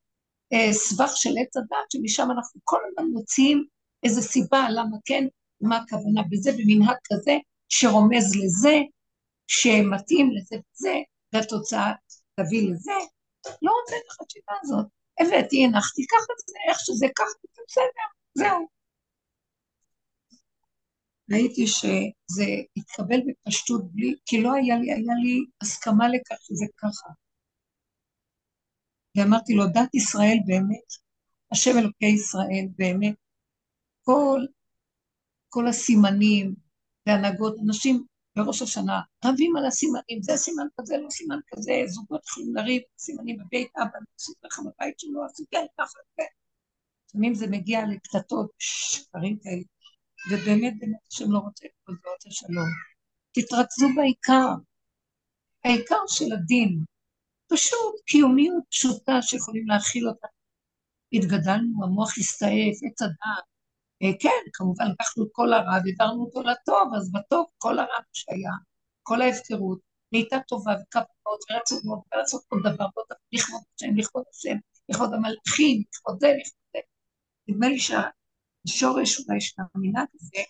אה, 0.53 0.74
סבך 0.74 1.11
של 1.16 1.30
עץ 1.41 1.57
הדת, 1.57 1.91
שמשם 1.91 2.28
אנחנו 2.32 2.61
כל 2.64 2.80
הזמן 2.88 3.11
מוציאים 3.11 3.66
איזה 4.03 4.22
סיבה 4.22 4.68
למה 4.70 4.97
כן, 5.05 5.24
מה 5.61 5.78
הכוונה 5.78 6.22
בזה, 6.30 6.51
במנהג 6.51 6.97
כזה, 7.11 7.38
שרומז 7.70 8.36
לזה, 8.36 8.76
שמתאים 9.47 10.32
לזה 10.32 10.55
וזה, 10.55 10.95
והתוצאה 11.34 11.91
תביא 12.39 12.70
לזה. 12.70 12.91
לא 13.61 13.72
רוצה 13.82 13.95
את 13.95 14.11
החשיבה 14.11 14.53
הזאת. 14.61 14.86
הבאתי, 15.20 15.66
הנחתי, 15.66 16.03
את 16.03 16.47
זה, 16.47 16.55
איך 16.70 16.78
שזה 16.80 17.07
ככה, 17.16 17.53
בסדר, 17.68 18.07
זהו. 18.36 18.68
ראיתי 21.32 21.68
שזה 21.68 22.45
התקבל 22.78 23.20
בפשטות 23.28 23.91
בלי, 23.91 24.16
כי 24.26 24.41
לא 24.41 24.53
היה 24.53 24.78
לי, 24.78 24.91
היה 24.91 25.14
לי 25.24 25.45
הסכמה 25.61 26.07
לכך 26.09 26.36
שזה 26.41 26.66
ככה. 26.78 27.09
ואמרתי 29.18 29.53
לו, 29.53 29.64
דת 29.68 29.95
ישראל 29.95 30.38
באמת, 30.45 30.88
השם 31.51 31.72
אלוקי 31.80 32.05
ישראל 32.05 32.66
באמת, 32.78 33.16
כל, 34.03 34.39
כל 35.49 35.68
הסימנים 35.68 36.55
והנהגות, 37.07 37.55
אנשים 37.68 38.03
בראש 38.36 38.61
השנה 38.61 39.01
רבים 39.26 39.55
על 39.55 39.66
הסימנים, 39.66 40.22
זה 40.22 40.38
סימן 40.38 40.68
כזה, 40.80 40.97
לא 40.97 41.09
סימן 41.09 41.39
כזה, 41.47 41.72
זוגות 41.86 42.26
יכולים 42.26 42.55
לריב, 42.55 42.82
סימנים 42.97 43.38
בבית 43.38 43.72
אבא, 43.78 43.99
עשו 44.20 44.34
ככה 44.43 44.61
בבית 44.61 44.99
שלו, 44.99 45.26
עשו 45.26 45.43
כן, 45.51 45.66
ככה, 45.78 45.99
כן. 46.18 46.43
לפעמים 47.14 47.36
זה 47.36 47.47
מגיע 47.47 47.82
לקטטות, 47.86 48.51
שקרים 48.57 49.38
כאלה, 49.43 49.64
ובאמת 50.32 50.74
באמת 50.80 50.99
השם 51.11 51.32
לא 51.32 51.39
רוצה 51.39 51.66
את 51.66 51.72
כל 51.84 51.93
זה, 51.93 52.09
רוצה 52.14 52.30
שלום. 52.32 52.68
תתרכזו 53.32 53.88
בעיקר, 53.95 54.49
העיקר 55.66 56.03
של 56.07 56.34
הדין, 56.34 56.84
פשוט 57.47 57.95
קיומיות 58.05 58.64
פשוטה 58.70 59.22
שיכולים 59.22 59.68
להכיל 59.68 60.07
אותה. 60.07 60.28
התגדלנו, 61.14 61.84
המוח 61.84 62.18
הסתעף, 62.18 62.78
עץ 62.88 63.01
הדעת, 63.01 63.45
אה, 64.03 64.20
כן, 64.20 64.49
כמובן 64.53 64.86
לקחנו 64.91 65.24
את 65.24 65.30
כל 65.32 65.53
הרע 65.53 65.78
והעברנו 65.86 66.24
אותו 66.24 66.41
לטוב, 66.41 66.91
אז 66.97 67.11
בטוב 67.11 67.45
כל 67.57 67.80
הרע 67.80 67.99
שהיה, 68.14 68.51
כל 69.03 69.22
ההפקרות, 69.22 69.80
נהייתה 70.11 70.38
טובה 70.47 70.74
ורצונות 71.51 71.99
ורצות 72.14 72.41
כל 72.47 72.59
דבר, 72.59 72.86
לכבוד 73.34 73.61
השם, 73.76 73.97
לכבוד 73.97 74.24
השם, 74.34 74.57
לכבוד 74.89 75.14
המלאכים, 75.14 75.84
לכבוד 75.93 76.20
זה, 76.20 76.28
לכבוד. 76.28 76.62
נדמה 77.48 77.68
לי 77.68 77.80
שהשורש 77.80 79.20
אולי 79.20 79.41
של 79.41 79.62
המנהג 79.76 80.08
הזה, 80.16 80.44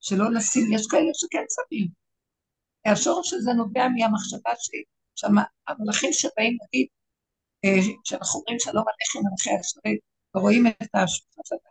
שלא 0.00 0.32
לשים, 0.32 0.72
יש 0.72 0.86
כאלה 0.90 1.10
שכן 1.14 1.44
שמים. 1.54 1.88
השורש 2.92 3.32
הזה 3.32 3.52
נובע 3.52 3.88
מהמחשבה 3.88 4.50
שהמלאכים 5.16 6.12
שבאים, 6.12 6.58
נגיד, 6.62 6.86
אה, 7.64 7.94
כשאנחנו 8.04 8.40
אומרים 8.40 8.58
שלום 8.60 8.84
עליכם 8.88 9.28
מלאכי 9.28 9.50
השרת, 9.60 10.00
ורואים 10.36 10.66
את 10.66 10.94
השופט 10.94 11.66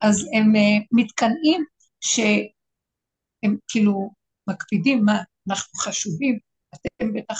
אז 0.00 0.26
הם 0.34 0.54
uh, 0.54 0.84
מתקנאים 0.92 1.64
שהם 2.00 3.56
כאילו 3.68 4.10
מקפידים 4.48 5.04
מה 5.04 5.22
אנחנו 5.48 5.78
חשובים, 5.78 6.38
אתם 6.74 7.12
בטח 7.14 7.38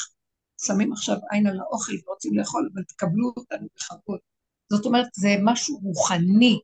שמים 0.66 0.92
עכשיו 0.92 1.16
עין 1.30 1.46
על 1.46 1.60
האוכל 1.60 1.92
ורוצים 2.06 2.38
לאכול, 2.38 2.68
אבל 2.74 2.82
תקבלו 2.82 3.32
אותנו 3.36 3.68
בכבוד. 3.76 4.18
זאת 4.72 4.86
אומרת, 4.86 5.06
זה 5.14 5.28
משהו 5.44 5.78
רוחני, 5.82 6.60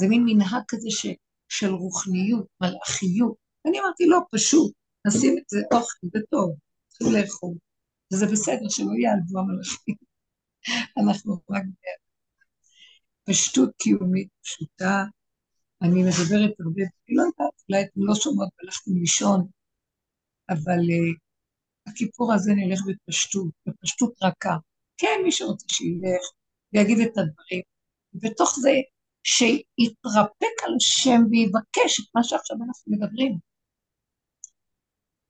זה 0.00 0.06
מין 0.08 0.24
מנהג 0.26 0.62
כזה 0.68 0.88
ש, 0.90 1.06
של 1.48 1.70
רוחניות, 1.70 2.46
מלאכיות. 2.60 3.34
ואני 3.64 3.80
אמרתי, 3.80 4.06
לא, 4.06 4.18
פשוט, 4.30 4.72
נשים 5.06 5.38
את 5.38 5.44
זה 5.48 5.58
אוכל, 5.72 6.06
זה 6.12 6.18
טוב, 6.30 6.54
צריכים 6.88 7.16
לאכול. 7.16 7.54
וזה 8.12 8.26
בסדר, 8.26 8.68
שלא 8.68 8.92
יעלבו 9.02 9.38
המלאכים. 9.38 9.94
אנחנו 11.02 11.40
רק 11.50 11.64
פשטות 13.24 13.70
קיומית 13.78 14.28
פשוטה, 14.42 15.04
אני 15.82 16.02
מדברת 16.02 16.54
הרבה, 16.60 16.82
אני 16.82 17.16
לא 17.16 17.22
יודעת, 17.22 17.54
אולי 17.68 17.82
אתם 17.82 18.00
לא 18.04 18.14
שומעות 18.14 18.48
והלכתם 18.58 18.96
לישון, 19.00 19.46
אבל 20.50 20.78
uh, 20.78 21.18
הכיפור 21.86 22.32
הזה 22.32 22.52
נלך 22.54 22.80
בפשטות, 22.86 23.48
בפשטות 23.66 24.12
רכה. 24.22 24.56
כן, 24.96 25.20
מי 25.24 25.32
שרוצה 25.32 25.66
שילך 25.68 26.22
ויגיד 26.74 26.98
את 26.98 27.18
הדברים, 27.18 27.62
ובתוך 28.14 28.58
זה 28.60 28.70
שיתרפק 29.24 30.56
על 30.64 30.74
השם 30.76 31.20
ויבקש 31.30 32.00
את 32.00 32.04
מה 32.14 32.24
שעכשיו 32.24 32.56
אנחנו 32.56 32.92
מדברים. 32.92 33.38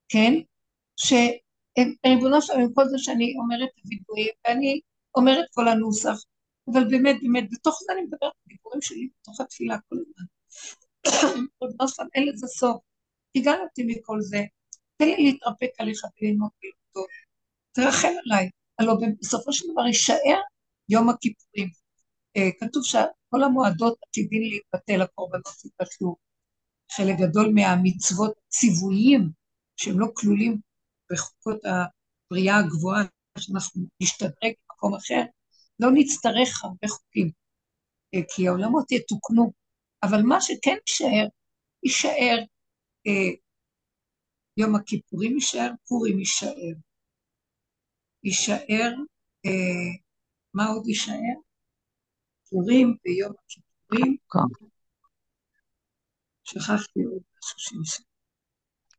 כן? 0.09 0.32
שריבונו 0.97 2.42
שלנו, 2.42 2.61
עם 2.61 2.72
כל 2.74 2.88
זה 2.88 2.99
שאני 2.99 3.34
אומרת 3.42 3.68
וידויים, 3.84 4.32
ואני 4.45 4.80
אומרת 5.16 5.45
כל 5.55 5.68
הנוסח, 5.68 6.16
אבל 6.72 6.84
באמת, 6.90 7.16
באמת, 7.22 7.45
בתוך 7.53 7.80
זה 7.86 7.92
אני 7.92 8.03
מדברת 8.03 8.22
על 8.22 8.47
דיבורים 8.49 8.82
שלי, 8.82 9.09
בתוך 9.20 9.40
התפילה 9.40 9.76
כל 9.88 9.97
הזמן. 9.97 10.24
ריבונו 11.62 11.88
שלנו, 11.88 12.09
אין 12.14 12.28
לזה 12.28 12.47
סוף. 12.47 12.76
תיגל 13.32 13.59
אותי 13.62 13.82
מכל 13.86 14.20
זה, 14.20 14.40
תן 14.97 15.05
לי 15.05 15.16
להתרפק 15.16 15.70
עליך 15.78 16.01
וללמוד 16.22 16.51
טוב. 16.95 17.07
תרחם 17.72 18.12
עליי. 18.24 18.51
הלוא 18.78 18.95
בסופו 19.20 19.53
של 19.53 19.64
דבר 19.72 19.86
יישאר 19.86 20.40
יום 20.89 21.09
הכיפורים. 21.09 21.68
אה, 22.37 22.49
כתוב 22.61 22.85
שכל 22.85 23.43
המועדות 23.45 23.99
עתידים 24.09 24.43
להתבטל, 24.43 25.03
הקורבנות 25.03 25.64
יתבטלו. 25.64 26.16
חלק 26.93 27.16
גדול 27.18 27.53
מהמצוות 27.55 28.32
ציוויים, 28.49 29.30
שהם 29.76 30.01
לא 30.01 30.07
כלולים 30.14 30.61
בחוקות 31.12 31.61
הבריאה 31.64 32.59
הגבוהה, 32.59 33.05
שאנחנו 33.39 33.82
נשתדרג 34.01 34.53
במקום 34.70 34.95
אחר, 34.95 35.22
לא 35.80 35.89
נצטרך 35.95 36.64
הרבה 36.64 36.89
חוקים, 36.89 37.30
אה, 38.14 38.20
כי 38.28 38.49
העולמות 38.49 38.93
יתוקנו. 38.93 39.53
אבל 40.03 40.22
מה 40.22 40.41
שכן 40.41 40.76
יישאר, 40.87 41.26
יישאר 41.82 42.39
אה, 43.07 43.30
יום 44.57 44.74
הכיפורים 44.74 45.35
יישאר, 45.35 45.70
פורים 45.89 46.18
יישאר. 46.18 46.72
יישאר, 48.24 48.93
אה, 49.47 50.03
מה 50.55 50.66
עוד 50.66 50.86
יישאר? 50.86 51.34
פורים 52.50 52.96
ויום 53.05 53.32
הכיפורים. 53.44 54.16
כן. 54.32 54.66
שכחתי 56.44 57.02
עוד 57.02 57.22
משהו 57.38 57.59
שיישאר. 57.59 58.05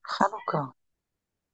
חנוכה. 0.08 0.72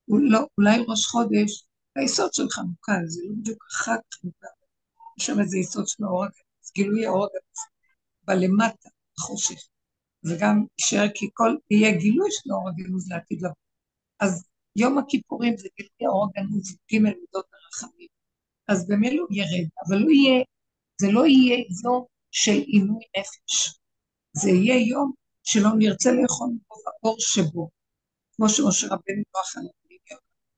לא, 0.07 0.39
אולי 0.57 0.77
ראש 0.87 1.05
חודש, 1.05 1.63
היסוד 1.95 2.33
של 2.33 2.49
חנוכה, 2.49 2.91
זה 3.05 3.21
לא 3.25 3.35
בדיוק 3.37 3.63
חג 3.69 3.97
חנוכה, 4.13 4.47
יש 5.17 5.25
שם 5.25 5.39
איזה 5.39 5.57
יסוד 5.57 5.87
של 5.87 6.03
האור 6.03 6.23
הגנוז, 6.23 6.71
גילוי 6.75 7.05
האור 7.05 7.25
הגנוז, 7.25 7.59
בלמטה, 8.23 8.89
חושך. 9.19 9.61
זה 10.21 10.37
גם 10.39 10.65
יישאר 10.79 11.07
כי 11.15 11.29
כל, 11.33 11.55
יהיה 11.71 11.97
גילוי 11.97 12.29
של 12.31 12.51
האור 12.51 12.69
הגנוז 12.69 13.11
לעתיד 13.11 13.41
לבוא. 13.41 13.55
אז 14.19 14.43
יום 14.75 14.97
הכיפורים 14.97 15.57
זה 15.57 15.67
גילוי 15.77 16.11
האור 16.11 16.27
הגנוז, 16.29 16.71
ג' 16.71 16.97
מידות 16.97 17.45
הרחמים. 17.53 18.07
אז 18.71 18.87
במילא 18.87 19.21
הוא 19.21 19.37
ירד, 19.37 19.67
אבל 19.87 19.97
לא 19.97 20.09
יהיה, 20.11 20.43
זה 21.01 21.07
לא 21.11 21.25
יהיה 21.25 21.57
יום 21.83 22.05
של 22.31 22.57
עינוי 22.67 23.03
נפש. 23.17 23.79
זה 24.33 24.49
יהיה 24.49 24.87
יום 24.87 25.11
שלא 25.43 25.69
נרצה 25.77 26.11
לאכול 26.11 26.47
מרוב 26.47 26.83
האור 26.87 27.15
שבו. 27.19 27.69
כמו 28.35 28.49
שמשה 28.49 28.87
רבנו 28.87 29.23
לא 29.33 29.41
אכל 29.41 29.59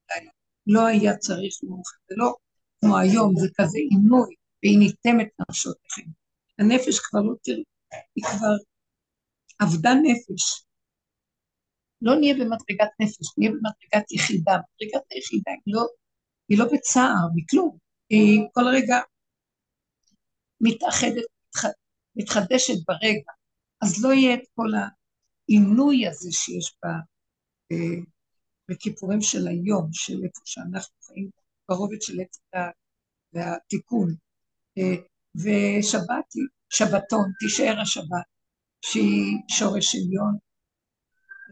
לילה. 0.09 0.31
לא 0.67 0.85
היה 0.85 1.17
צריך 1.17 1.53
לאוכל, 1.63 1.97
זה 2.09 2.15
לא 2.17 2.33
כמו 2.79 2.97
היום, 2.97 3.33
זה 3.39 3.47
כזה 3.57 3.77
עינוי, 3.77 4.35
והיא 4.63 4.79
ניתמת 4.79 5.27
נפשותיכם. 5.39 6.09
הנפש 6.59 6.99
כבר 6.99 7.21
לא 7.21 7.33
תראי, 7.43 7.63
היא 8.15 8.23
כבר 8.23 8.55
אבדה 9.63 9.91
נפש. 10.03 10.65
לא 12.01 12.15
נהיה 12.19 12.33
במדרגת 12.33 12.91
נפש, 12.99 13.37
נהיה 13.37 13.51
במדרגת 13.51 14.11
יחידה. 14.11 14.51
מדרגת 14.51 15.03
היחידה 15.11 15.51
היא 15.65 15.73
לא, 15.73 15.85
היא 16.49 16.59
לא 16.59 16.65
בצער, 16.73 17.27
מכלום. 17.35 17.77
היא 18.13 18.41
כל 18.53 18.67
רגע 18.73 18.97
מתאחדת, 20.61 21.23
מתחדשת 22.15 22.73
ברגע. 22.87 23.31
אז 23.81 24.03
לא 24.03 24.13
יהיה 24.13 24.33
את 24.33 24.43
כל 24.55 24.69
העינוי 24.79 26.07
הזה 26.07 26.31
שיש 26.31 26.75
בה 26.83 26.89
אה, 27.71 28.01
בכיפורים 28.69 29.21
של 29.21 29.47
היום, 29.47 29.89
של 29.91 30.13
איפה 30.13 30.41
שאנחנו 30.45 30.95
חיים 31.07 31.29
ברובד 31.69 32.01
של 32.01 32.19
עץ 32.21 32.39
הדת 32.53 32.73
והתיקון. 33.33 34.15
אה, 34.77 34.95
ושבת, 35.35 36.25
שבתון, 36.69 37.31
תישאר 37.39 37.79
השבת, 37.81 38.27
שהיא 38.81 39.37
שורש 39.47 39.95
עליון. 39.95 40.37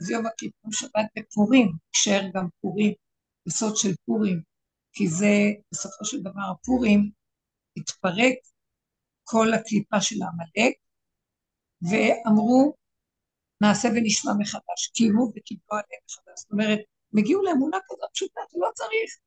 אז 0.01 0.09
יום 0.09 0.25
הכיפורים 0.25 0.71
שבת 0.71 1.05
בפורים, 1.19 1.71
תישאר 1.91 2.21
גם 2.33 2.47
פורים, 2.61 2.93
יסוד 3.47 3.75
של 3.75 3.91
פורים, 4.05 4.50
כי 4.93 5.07
זה 5.07 5.33
בסופו 5.71 6.05
של 6.05 6.21
דבר 6.21 6.51
הפורים 6.51 7.11
התפרק 7.77 8.35
כל 9.23 9.53
הקליפה 9.53 10.01
של 10.01 10.15
העמלק, 10.21 10.75
ואמרו 11.81 12.75
נעשה 13.61 13.87
ונשמע 13.87 14.31
מחדש, 14.39 14.87
קיימו 14.93 15.31
וקיבלו 15.35 15.71
עליהם 15.71 16.01
מחדש. 16.09 16.41
זאת 16.41 16.51
אומרת, 16.51 16.79
הם 17.13 17.19
הגיעו 17.19 17.43
לאמונה 17.43 17.77
כזאת 17.87 18.09
פשוטה, 18.13 18.41
לא 18.53 18.69
צריך 18.73 19.17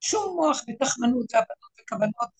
שום 0.00 0.36
מוח 0.36 0.60
ותחמנות 0.68 1.26
והבנות 1.32 1.72
וכוונות 1.80 2.30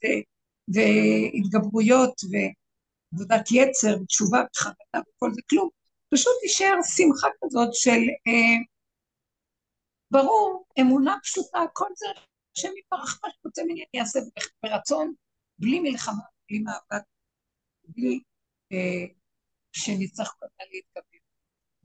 והתגברויות 0.68 2.20
ועבודת 2.30 3.48
יצר 3.50 4.02
ותשובה 4.02 4.38
וחרדה 4.52 5.08
וכל 5.08 5.30
זה, 5.34 5.40
כלום. 5.50 5.68
פשוט 6.14 6.32
תישאר 6.42 6.74
שמחה 6.96 7.28
כזאת 7.44 7.74
של 7.74 8.00
אה, 8.26 8.56
ברור, 10.10 10.64
אמונה 10.80 11.16
פשוטה, 11.22 11.58
כל 11.72 11.88
זה 11.96 12.06
השם 12.56 12.68
יפרח 12.78 13.20
מה 13.24 13.30
שרוצה 13.32 13.62
ממני, 13.62 13.84
אני 13.94 14.00
אעשה 14.00 14.20
ברצון, 14.62 15.12
בלי 15.58 15.80
מלחמה, 15.80 16.22
בלי 16.48 16.58
מאבק, 16.58 17.04
בלי 17.88 18.20
אה, 18.72 19.04
שנצטרך 19.72 20.34
הזמן 20.42 20.66
להתגבר. 20.72 21.18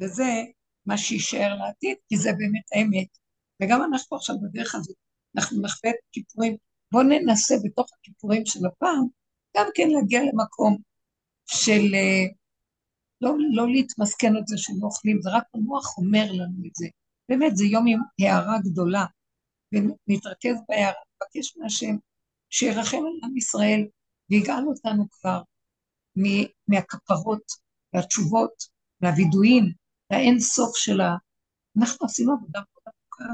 וזה 0.02 0.44
מה 0.86 0.98
שיישאר 0.98 1.56
לעתיד, 1.56 1.98
כי 2.10 2.18
זה 2.18 2.30
באמת 2.32 2.64
האמת. 2.76 3.18
וגם 3.62 3.84
אנחנו 3.84 4.18
עכשיו 4.18 4.36
בדרך 4.42 4.76
הזאת, 4.76 4.96
אנחנו 5.36 5.62
נחווה 5.62 5.92
את 5.92 5.96
הכיפורים. 6.10 6.58
בואו 6.92 7.04
ננסה 7.04 7.56
בתוך 7.64 7.88
הכיפורים 8.00 8.46
של 8.46 8.66
הפעם, 8.66 9.08
גם 9.58 9.66
כן 9.76 9.90
להגיע 9.90 10.22
למקום 10.22 10.78
של 11.46 11.94
אה, 11.94 12.26
לא, 13.22 13.34
לא 13.54 13.68
להתמסכן 13.68 14.38
את 14.38 14.48
זה 14.48 14.58
שלא 14.58 14.86
אוכלים, 14.86 15.22
זה 15.22 15.30
רק 15.30 15.44
המוח 15.54 15.98
אומר 15.98 16.26
לנו 16.32 16.66
את 16.68 16.76
זה. 16.76 16.88
באמת, 17.30 17.58
זה 17.58 17.66
יום 17.66 17.86
עם 17.88 18.00
הערה 18.20 18.58
גדולה, 18.64 19.06
ונתרכז 19.72 20.58
בהערה, 20.70 21.02
נבקש 21.16 21.58
מהשם 21.58 21.96
שירחם 22.50 22.98
על 22.98 23.30
עם 23.30 23.38
ישראל, 23.38 23.88
ויגאל 24.30 24.64
אותנו 24.68 25.10
כבר 25.10 25.42
מהכפרות 26.68 27.44
והתשובות 27.94 28.64
והווידויים 29.02 29.74
והאין 30.12 30.40
סוף 30.40 30.78
של 30.78 31.02
ה... 31.02 31.16
אנחנו 31.80 32.06
עשינו 32.06 32.34
עבודה 32.34 32.60
מאוד 32.60 32.84
ארוכה, 32.88 33.34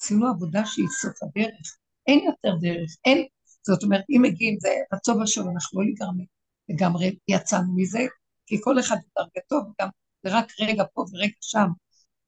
עשינו 0.00 0.26
עבודה 0.26 0.66
שהיא 0.66 0.86
סוף 1.00 1.22
הדרך, 1.22 1.76
אין 2.06 2.18
יותר 2.24 2.56
דרך, 2.60 2.96
אין, 3.04 3.26
זאת 3.66 3.82
אומרת, 3.82 4.04
אם 4.10 4.22
מגיעים, 4.22 4.56
זה 4.60 4.68
רצון 4.92 5.22
השם, 5.22 5.42
אנחנו 5.50 5.80
לא 5.80 5.86
לגמרי, 5.88 6.26
לגמרי 6.68 7.16
יצאנו 7.28 7.76
מזה, 7.76 8.00
כי 8.46 8.56
כל 8.60 8.80
אחד 8.80 8.96
בדרגתו, 8.96 9.56
וגם 9.56 9.88
זה 10.22 10.38
רק 10.38 10.52
רגע 10.60 10.84
פה 10.94 11.04
ורגע 11.12 11.36
שם, 11.40 11.66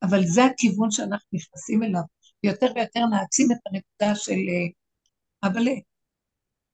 אבל 0.02 0.26
זה 0.26 0.44
הכיוון 0.44 0.90
שאנחנו 0.90 1.28
נכנסים 1.32 1.82
אליו, 1.82 2.02
ויותר 2.44 2.66
ויותר 2.76 3.00
נעצים 3.06 3.48
את 3.52 3.58
הנקודה 3.66 4.14
של 4.14 4.32
אה, 4.32 5.48
אבל 5.48 5.62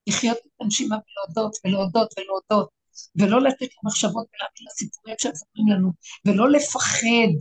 לחיות 0.06 0.36
את 0.38 0.60
הנשימה 0.60 0.96
ולהודות 0.96 1.56
ולהודות 1.64 2.08
ולהודות, 2.18 2.68
ולא 3.16 3.40
לתת 3.40 3.68
למחשבות 3.82 4.26
ולהבין 4.32 4.66
לסיפורים 4.66 5.16
שמספרים 5.18 5.68
לנו, 5.68 5.92
ולא 6.26 6.50
לפחד, 6.50 7.32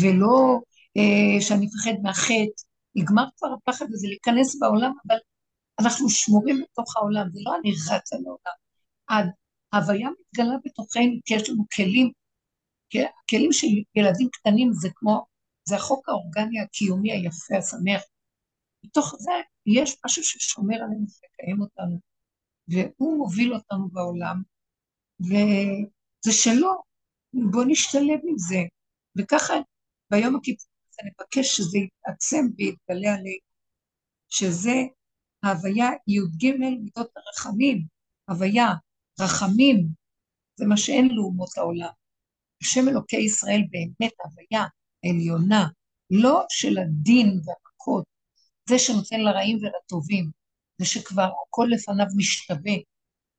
ולא 0.00 0.60
אה, 0.96 1.40
שאני 1.40 1.66
אפחד 1.66 2.02
מהחטא. 2.02 2.62
נגמר 2.94 3.24
כבר 3.36 3.48
הפחד 3.52 3.86
הזה 3.92 4.08
להיכנס 4.08 4.58
בעולם, 4.60 4.92
אבל 5.06 5.16
אנחנו 5.80 6.10
שמורים 6.10 6.62
בתוך 6.62 6.96
העולם, 6.96 7.30
זה 7.30 7.40
לא 7.44 7.56
אני 7.56 7.70
רצה 7.90 8.16
לעולם. 8.16 8.56
עד 9.06 9.26
ההוויה 9.72 10.08
מתגלה 10.20 10.56
בתוכנו, 10.64 11.12
כי 11.24 11.34
יש 11.34 11.50
לנו 11.50 11.64
כלים, 11.76 12.10
כי 12.90 12.98
הכלים 13.02 13.52
של 13.52 13.66
ילדים 13.94 14.28
קטנים 14.32 14.72
זה 14.72 14.88
כמו, 14.94 15.24
זה 15.64 15.76
החוק 15.76 16.08
האורגני 16.08 16.60
הקיומי 16.60 17.12
היפה, 17.12 17.56
השמח. 17.58 18.02
בתוך 18.84 19.14
זה 19.18 19.32
יש 19.66 19.96
משהו 20.06 20.24
ששומר 20.24 20.76
עלינו 20.76 21.06
ומקיים 21.06 21.60
אותנו, 21.60 21.98
והוא 22.68 23.18
מוביל 23.18 23.54
אותנו 23.54 23.88
בעולם, 23.88 24.42
וזה 25.20 26.32
שלו, 26.32 26.82
בוא 27.50 27.64
נשתלב 27.68 28.20
עם 28.28 28.38
זה. 28.38 28.62
וככה 29.18 29.54
ביום 30.10 30.36
הכיפור 30.36 30.70
הזה 30.88 31.08
נבקש 31.08 31.56
שזה 31.56 31.78
יתעצם 31.78 32.46
ויתגלה 32.56 33.14
עלינו, 33.14 33.44
שזה 34.28 34.74
ההוויה 35.42 35.90
י"ג 36.08 36.50
מידות 36.58 37.10
הרחמים, 37.16 37.86
הוויה, 38.28 38.68
רחמים, 39.20 39.86
זה 40.56 40.66
מה 40.66 40.76
שאין 40.76 41.08
לאומות 41.10 41.58
העולם. 41.58 41.92
השם 42.62 42.88
אלוקי 42.88 43.16
ישראל 43.16 43.60
באמת 43.70 44.12
הוויה 44.24 44.64
עליונה, 45.10 45.66
לא 46.10 46.44
של 46.48 46.78
הדין 46.78 47.28
והמכות, 47.28 48.04
זה 48.68 48.78
שנותן 48.78 49.20
לרעים 49.20 49.58
ולטובים, 49.62 50.30
זה 50.78 50.86
שכבר 50.86 51.30
הכל 51.46 51.66
לפניו 51.70 52.06
משתווה, 52.16 52.72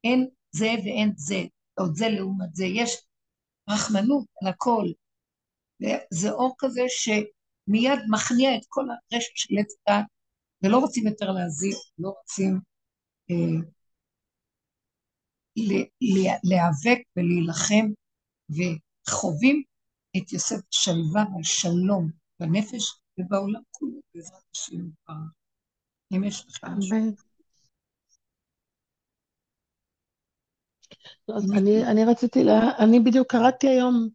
אין 0.04 0.30
זה 0.52 0.72
ואין 0.84 1.14
זה, 1.18 1.42
עוד 1.80 1.96
זה 1.96 2.10
לעומת 2.10 2.56
זה, 2.56 2.66
יש 2.66 3.02
רחמנות 3.70 4.26
על 4.42 4.48
הכל. 4.48 4.86
וזה 5.82 6.32
אור 6.32 6.56
כזה 6.58 6.82
מיד 7.68 8.00
מכניע 8.10 8.56
את 8.56 8.62
כל 8.70 8.86
הרשת 8.90 9.32
של 9.36 9.56
עץ 9.60 9.74
דת, 9.90 10.06
ולא 10.62 10.78
רוצים 10.78 11.08
יותר 11.08 11.32
להזיק, 11.32 11.78
לא 12.00 12.10
רוצים 12.10 12.60
אה, 13.32 13.62
להיאבק 16.44 17.02
ולהילחם, 17.16 17.86
וחווים 18.50 19.64
את 20.18 20.34
יוסף 20.34 20.60
שלווה 20.72 21.26
והשלום 21.36 22.10
בנפש 22.40 23.00
ובעולם 23.18 23.62
כולו, 23.72 24.00
בעזרת 24.16 24.42
השם. 24.56 24.90
אם 26.12 26.24
יש 26.24 26.46
לך 26.50 26.64
משהו. 26.78 26.98
אני, 31.58 31.86
אני 31.86 32.06
רציתי, 32.06 32.44
לה, 32.44 32.78
אני 32.80 33.00
בדיוק 33.00 33.32
קראתי 33.32 33.68
היום, 33.68 34.10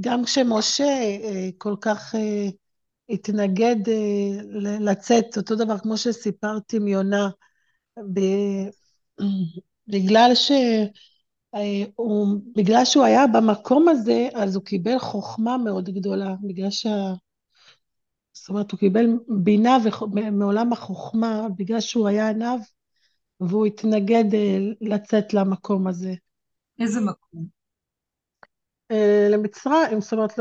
גם 0.00 0.24
כשמשה 0.24 0.84
אה, 0.84 1.48
כל 1.58 1.74
כך 1.80 2.14
אה, 2.14 2.48
התנגד 3.08 3.88
אה, 3.88 4.42
לצאת, 4.80 5.36
אותו 5.36 5.56
דבר 5.56 5.78
כמו 5.78 5.96
שסיפרתי 5.96 6.76
עם 6.76 6.88
יונה, 6.88 7.28
בגלל 9.88 10.30
ש... 10.34 10.52
הוא, 11.94 12.40
בגלל 12.56 12.84
שהוא 12.84 13.04
היה 13.04 13.26
במקום 13.26 13.88
הזה, 13.88 14.28
אז 14.34 14.56
הוא 14.56 14.64
קיבל 14.64 14.98
חוכמה 14.98 15.58
מאוד 15.58 15.90
גדולה, 15.90 16.34
בגלל 16.42 16.70
שה... 16.70 17.12
זאת 18.32 18.48
אומרת, 18.48 18.72
הוא 18.72 18.80
קיבל 18.80 19.06
בינה 19.28 19.78
וח... 19.84 20.02
מעולם 20.32 20.72
החוכמה, 20.72 21.46
בגלל 21.56 21.80
שהוא 21.80 22.08
היה 22.08 22.28
עניו, 22.28 22.58
והוא 23.40 23.66
התנגד 23.66 24.24
לצאת 24.80 25.34
למקום 25.34 25.86
הזה. 25.86 26.14
איזה 26.80 27.00
מקום? 27.00 27.46
אה, 28.90 29.28
למצרים, 29.30 30.00
זאת 30.00 30.12
אומרת, 30.12 30.32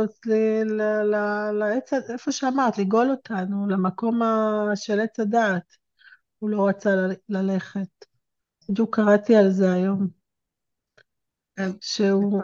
לעץ, 1.54 1.94
איפה 1.94 2.32
שאמרת, 2.32 2.78
לגאול 2.78 3.12
אותנו, 3.12 3.68
למקום 3.68 4.20
של 4.76 5.00
עץ 5.00 5.20
הדעת. 5.20 5.78
הוא 6.40 6.50
לא 6.50 6.68
רצה 6.68 6.90
ללכת. 7.30 8.06
בדיוק 8.70 8.96
קראתי 8.96 9.36
על 9.36 9.52
זה 9.52 9.74
היום. 9.74 10.17
שהוא... 11.82 12.42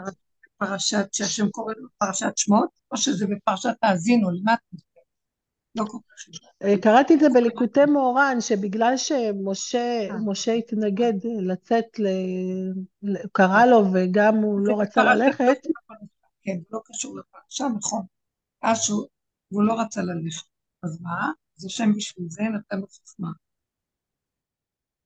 פרשת, 0.58 1.14
שהשם 1.14 1.50
קורא 1.50 1.74
לו 1.78 1.88
פרשת 1.98 2.38
שמות, 2.38 2.70
או 2.92 2.98
שזה 2.98 3.28
בפרשת 3.28 3.76
האזינו, 3.82 4.32
למה 4.32 4.54
את 4.54 4.60
לא 5.76 5.86
כל 5.86 5.98
כך 5.98 6.40
אה, 6.64 6.82
קראתי 6.82 7.14
את 7.14 7.20
זה 7.20 7.30
בליקוטי 7.34 7.86
מאורן, 7.86 8.42
שבגלל 8.42 8.94
שמשה 8.98 10.52
אה. 10.52 10.58
התנגד 10.58 11.14
לצאת, 11.40 11.86
קרא 13.32 13.66
לו 13.66 13.84
וגם 13.94 14.36
הוא 14.36 14.60
לא 14.60 14.82
רצה 14.82 15.04
ללכת. 15.04 15.58
כן, 16.42 16.58
לא 16.72 16.80
קשור 16.86 17.18
לפרשה, 17.18 17.66
נכון. 17.78 18.06
אז 18.62 18.80
הוא 19.50 19.64
לא 19.64 19.82
רצה 19.82 20.02
ללכת. 20.02 20.46
אז 20.84 21.02
מה? 21.02 21.32
אז 21.58 21.66
השם 21.66 21.94
בשביל 21.94 22.26
זה 22.30 22.44
נתן 22.44 22.80
לו 22.80 22.88
חוכמה. 22.88 23.30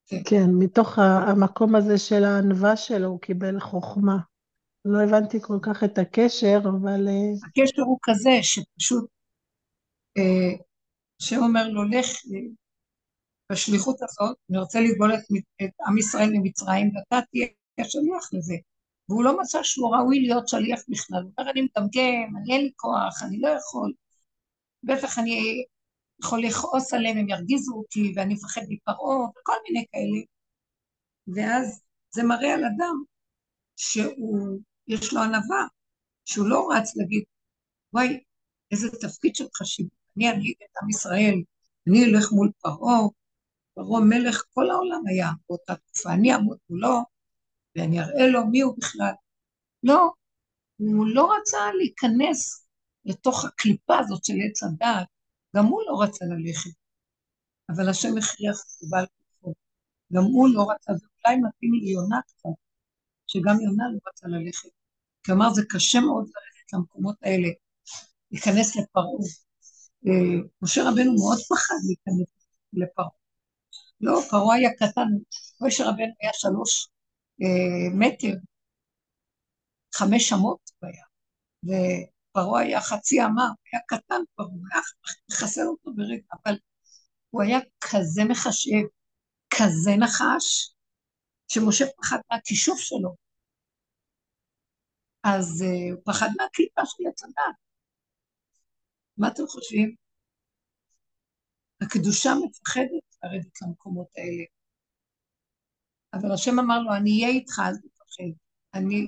כן. 0.07 0.45
מתוך 0.59 0.99
המקום 0.99 1.75
הזה 1.75 1.97
של 1.97 2.23
הענווה 2.23 2.77
שלו 2.77 3.07
הוא 3.07 3.19
קיבל 3.19 3.59
חוכמה. 3.59 4.17
לא 4.85 5.03
הבנתי 5.03 5.37
כל 5.41 5.59
כך 5.61 5.83
את 5.83 5.97
הקשר, 5.97 6.59
אבל... 6.63 7.07
אה, 7.07 7.47
הקשר 7.47 7.81
הוא 7.81 7.99
כזה 8.03 8.39
שפשוט 8.41 9.09
אה, 10.17 10.63
שאומר 11.21 11.67
לו, 11.67 11.83
לך 11.83 12.07
בשליחות 13.51 13.97
הזאת, 14.01 14.37
אני 14.49 14.57
רוצה 14.57 14.79
לגבול 14.79 15.13
את, 15.13 15.19
את 15.63 15.69
עם 15.87 15.97
ישראל 15.97 16.29
ממצרים, 16.33 16.91
ואתה 16.95 17.25
תהיה 17.31 17.47
השליח 17.79 18.33
לזה. 18.33 18.55
והוא 19.09 19.23
לא 19.23 19.39
מצא 19.39 19.63
שהוא 19.63 19.95
ראוי 19.95 20.19
להיות 20.19 20.47
שליח 20.47 20.79
בכלל. 20.89 21.23
הוא 21.23 21.31
אומר, 21.37 21.51
אני 21.51 21.61
מגמגם, 21.61 22.37
אני 22.37 22.53
אין 22.53 22.61
לי 22.61 22.71
כוח, 22.75 23.23
אני 23.23 23.39
לא 23.39 23.47
יכול. 23.47 23.93
בטח 24.83 25.19
אני 25.19 25.63
יכול 26.23 26.43
לכעוס 26.43 26.93
עליהם, 26.93 27.17
הם 27.17 27.29
ירגיזו 27.29 27.73
אותי, 27.73 28.13
ואני 28.15 28.33
מפחד 28.33 28.61
מפרעה, 28.69 29.29
וכל 29.29 29.53
מיני 29.67 29.85
כאלה. 29.91 30.21
ואז 31.27 31.81
זה 32.11 32.23
מראה 32.23 32.53
על 32.53 32.65
אדם 32.65 33.03
שהוא, 33.75 34.59
יש 34.87 35.13
לו 35.13 35.21
ענווה, 35.21 35.67
שהוא 36.25 36.47
לא 36.47 36.69
רץ 36.71 36.95
להגיד, 36.95 37.23
וואי, 37.93 38.23
איזה 38.71 38.89
תפקיד 39.01 39.35
של 39.35 39.45
חשיבות. 39.55 39.97
אני 40.17 40.31
אנהיג 40.31 40.55
את 40.63 40.83
עם 40.83 40.89
ישראל, 40.89 41.35
אני 41.89 42.05
אלך 42.05 42.31
מול 42.31 42.51
פרעה, 42.61 42.99
פרעה 43.73 44.01
מלך 44.01 44.43
כל 44.53 44.69
העולם 44.69 45.01
היה 45.07 45.29
באותה 45.49 45.75
תקופה, 45.75 46.13
אני 46.13 46.33
אעמוד 46.33 46.57
מולו 46.69 47.03
ואני 47.75 47.99
אראה 47.99 48.27
לו 48.27 48.47
מי 48.47 48.61
הוא 48.61 48.75
בכלל. 48.77 49.13
לא, 49.83 50.11
הוא 50.77 51.07
לא 51.07 51.33
רצה 51.33 51.57
להיכנס 51.77 52.67
לתוך 53.05 53.45
הקליפה 53.45 53.99
הזאת 53.99 54.25
של 54.25 54.33
עץ 54.49 54.63
הדעת, 54.63 55.07
גם 55.55 55.65
הוא 55.65 55.81
לא 55.87 56.03
רצה 56.03 56.25
ללכת. 56.25 56.71
אבל 57.69 57.89
השם 57.89 58.17
הכריח 58.17 58.55
אותו 58.57 58.89
בעל 58.89 59.05
כוחו. 59.41 59.53
גם 60.13 60.23
הוא 60.23 60.49
לא 60.53 60.61
רצה, 60.71 60.93
זה 60.93 61.07
אולי 61.25 61.37
מתאים 61.37 61.73
ליונה 61.73 62.19
קצת, 62.27 62.49
שגם 63.27 63.59
יונה 63.59 63.83
לא 63.93 63.99
רצה 64.09 64.27
ללכת. 64.27 64.69
כלומר, 65.25 65.53
זה 65.53 65.61
קשה 65.69 65.99
מאוד 65.99 66.25
ללכת 66.25 66.73
למקומות 66.73 67.15
האלה, 67.21 67.47
להיכנס 68.31 68.75
לפרעה. 68.75 69.05
אה, 70.07 70.47
משה 70.61 70.81
רבנו 70.89 71.15
מאוד 71.15 71.37
פחד 71.49 71.75
להיכנס 71.87 72.27
לפרעה. 72.73 73.09
לא, 74.01 74.19
פרעה 74.29 74.55
היה 74.55 74.69
קטן, 74.73 75.07
משה 75.61 75.83
רבנו 75.83 76.13
היה 76.21 76.31
שלוש 76.33 76.89
אה, 77.41 77.97
מטר, 77.99 78.33
חמש 79.95 80.33
אמות 80.33 80.71
הוא 80.79 80.89
היה, 82.37 82.45
ופרעה 82.45 82.61
היה 82.61 82.81
חצי 82.81 83.23
אמה, 83.23 83.49
היה 83.71 83.81
קטן 83.87 84.21
פרעה, 84.35 84.49
היה 84.73 84.81
מחסל 85.31 85.61
אותו 85.61 85.93
ברגע, 85.95 86.23
אבל 86.33 86.57
הוא 87.29 87.43
היה 87.43 87.59
כזה 87.81 88.21
מחשב, 88.29 88.87
כזה 89.49 89.91
נחש, 89.99 90.75
שמשה 91.47 91.85
פחד 91.97 92.17
מהכישוף 92.31 92.79
שלו. 92.79 93.15
אז 95.23 95.61
uh, 95.61 95.93
הוא 95.93 96.01
פחד 96.05 96.27
מהקליפה 96.37 96.81
של 96.85 97.03
עץ. 97.09 97.21
מה 99.17 99.27
אתם 99.27 99.43
חושבים? 99.47 99.95
הקדושה 101.81 102.29
מפחדת 102.45 103.05
לרדת 103.23 103.61
למקומות 103.61 104.07
האלה. 104.17 104.43
אבל 106.13 106.33
השם 106.33 106.59
אמר 106.59 106.79
לו, 106.79 106.95
אני 106.95 107.11
אהיה 107.11 107.27
איתך, 107.27 107.59
אל 107.59 107.77
תפחד. 107.77 108.23
אני, 108.73 109.07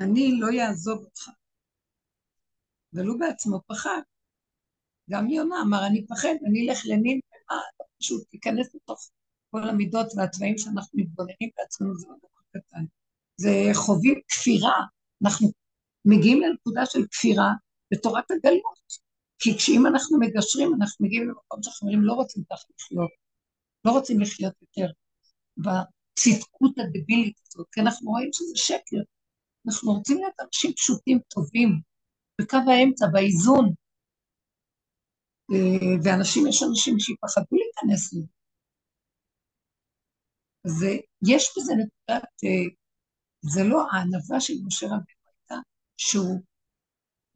אני 0.00 0.40
לא 0.40 0.46
אעזוב 0.62 1.04
אותך. 1.04 1.41
אבל 2.94 3.06
הוא 3.06 3.20
בעצמו 3.20 3.60
פחד. 3.66 4.00
גם 5.10 5.30
יונה 5.30 5.56
אמר, 5.62 5.86
אני 5.86 6.06
פחד, 6.06 6.34
אני 6.48 6.68
אלך 6.68 6.82
לנין, 6.84 7.20
ומה, 7.28 7.60
פשוט 7.98 8.28
תיכנס 8.30 8.74
לתוך 8.74 9.10
כל 9.50 9.68
המידות 9.68 10.06
והצבעים 10.16 10.58
שאנחנו 10.58 10.98
מתבוננים 10.98 11.50
בעצמנו, 11.56 11.98
זה 11.98 12.06
לא 12.08 12.14
דבר 12.18 12.60
קטן. 12.60 12.84
זה 13.36 13.70
חווים 13.74 14.20
כפירה. 14.28 14.80
אנחנו 15.22 15.48
מגיעים 16.04 16.40
לנקודה 16.40 16.86
של 16.86 17.06
כפירה, 17.10 17.50
בתורת 17.92 18.30
הגלות. 18.30 19.12
כי 19.38 19.58
כשאם 19.58 19.86
אנחנו 19.86 20.18
מגשרים, 20.20 20.74
אנחנו 20.74 21.06
מגיעים 21.06 21.28
למקום 21.28 21.62
שאנחנו 21.62 21.88
אומרים, 21.88 22.04
לא 22.04 22.12
רוצים 22.12 22.42
ככה 22.50 22.64
לחיות, 22.78 23.10
לא 23.84 23.90
רוצים 23.92 24.20
לחיות 24.20 24.54
יותר 24.62 24.92
בצדקות 25.56 26.78
הדבילית 26.78 27.40
הזאת, 27.46 27.66
כי 27.72 27.80
אנחנו 27.80 28.10
רואים 28.10 28.30
שזה 28.32 28.56
שקר. 28.56 29.02
אנחנו 29.66 29.92
רוצים 29.92 30.18
להיות 30.18 30.34
אנשים 30.40 30.72
פשוטים, 30.72 31.18
טובים, 31.28 31.80
בקו 32.40 32.56
האמצע, 32.56 33.06
באיזון. 33.12 33.74
אה, 35.52 35.96
ואנשים, 36.04 36.46
יש 36.46 36.62
אנשים 36.62 36.98
שיפחדו 36.98 37.56
להיכנס 37.56 38.12
לזה. 38.12 38.26
אז 40.64 40.84
יש 41.28 41.54
בזה 41.56 41.72
נקודת, 41.72 42.28
אה, 42.44 42.64
זה 43.40 43.60
לא 43.64 43.86
הענווה 43.92 44.40
של 44.40 44.54
משה 44.66 44.86
רבינו 44.86 45.22
הייתה, 45.26 45.54
שהוא 45.96 46.40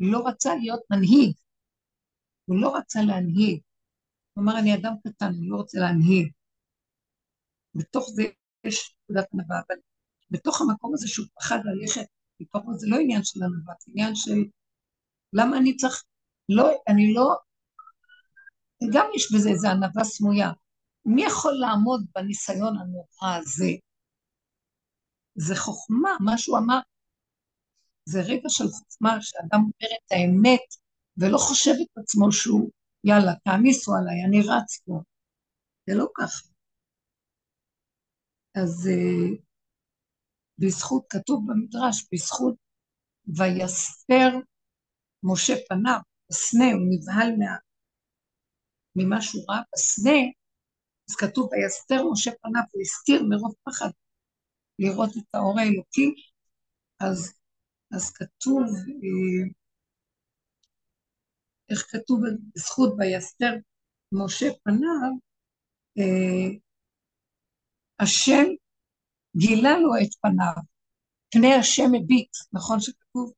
לא 0.01 0.29
רצה 0.29 0.55
להיות 0.55 0.81
מנהיג. 0.91 1.33
הוא 2.45 2.61
לא 2.61 2.77
רצה 2.77 3.01
להנהיג. 3.03 3.61
הוא 4.35 4.45
אמר, 4.45 4.59
אני 4.59 4.75
אדם 4.75 4.93
קטן, 5.05 5.27
אני 5.27 5.49
לא 5.49 5.57
רוצה 5.57 5.79
להנהיג. 5.81 6.33
בתוך 7.75 8.09
זה 8.15 8.23
יש 8.65 8.97
נקודת 9.03 9.27
ענווה, 9.35 9.57
אבל 9.69 9.77
בתוך 10.31 10.61
המקום 10.61 10.95
הזה 10.95 11.09
שהוא 11.09 11.27
פחד 11.35 11.59
ללכת, 11.65 12.07
זה 12.77 12.87
לא 12.91 12.97
עניין 12.97 13.25
של 13.25 13.41
ענווה, 13.43 13.75
זה 13.81 13.93
עניין 13.93 14.15
של 14.15 14.45
למה 15.37 15.59
אני 15.59 15.77
צריך, 15.77 16.05
לא, 16.49 16.71
אני 16.89 17.15
לא, 17.15 17.37
גם 18.93 19.07
יש 19.15 19.33
בזה 19.35 19.49
איזו 19.49 19.69
ענווה 19.69 20.05
סמויה. 20.05 20.51
מי 21.05 21.25
יכול 21.25 21.53
לעמוד 21.61 22.07
בניסיון 22.15 22.79
הנורא 22.79 23.37
הזה? 23.39 23.71
זה 25.35 25.57
חוכמה, 25.57 26.11
מה 26.21 26.39
שהוא 26.39 26.59
אמר, 26.59 26.79
זה 28.05 28.21
רגע 28.21 28.49
של 28.49 28.65
חוכמה, 28.69 29.17
שאדם 29.21 29.61
אומר 29.61 29.91
את 29.99 30.13
האמת, 30.13 30.67
ולא 31.17 31.39
חושב 31.39 31.71
את 31.83 31.99
עצמו 31.99 32.33
שהוא, 32.33 32.71
יאללה, 33.05 33.33
תעמיסו 33.45 33.93
עליי, 33.95 34.25
אני 34.29 34.41
רץ 34.41 34.81
פה. 34.85 35.01
זה 35.87 35.95
לא 35.95 36.07
ככה. 36.15 36.49
אז 38.55 38.89
uh, 38.89 39.39
בזכות, 40.59 41.05
כתוב 41.11 41.45
במדרש, 41.47 42.07
בזכות 42.13 42.55
ויסתר 43.27 44.39
משה 45.23 45.55
פניו, 45.69 45.99
בסנה, 46.31 46.65
הוא 46.65 46.87
נבהל 46.91 47.31
מה, 47.39 47.57
ממה 48.97 49.23
שהוא 49.23 49.45
ראה 49.49 49.61
בסנה, 49.75 50.21
אז 51.11 51.17
כתוב, 51.17 51.49
ויסתר 51.53 52.05
משה 52.13 52.31
פניו, 52.43 52.63
הוא 52.73 52.83
הסתיר 52.83 53.23
מרוב 53.29 53.55
פחד 53.65 53.91
לראות 54.79 55.11
את 55.17 55.35
האור 55.35 55.61
האלוקי, 55.61 56.15
אז, 57.01 57.35
אז 57.97 58.13
כתוב, 58.13 58.63
אה, 58.63 59.49
איך 61.71 61.87
כתוב 61.91 62.21
בזכות 62.55 62.95
ויסתר 62.99 63.53
משה 64.13 64.47
פניו, 64.65 65.13
אה, 65.99 66.59
השם 68.01 68.45
גילה 69.37 69.79
לו 69.79 69.91
את 70.03 70.15
פניו, 70.21 70.63
פני 71.31 71.55
השם 71.55 71.95
הביט, 72.03 72.31
נכון 72.53 72.81
שכתוב? 72.81 73.33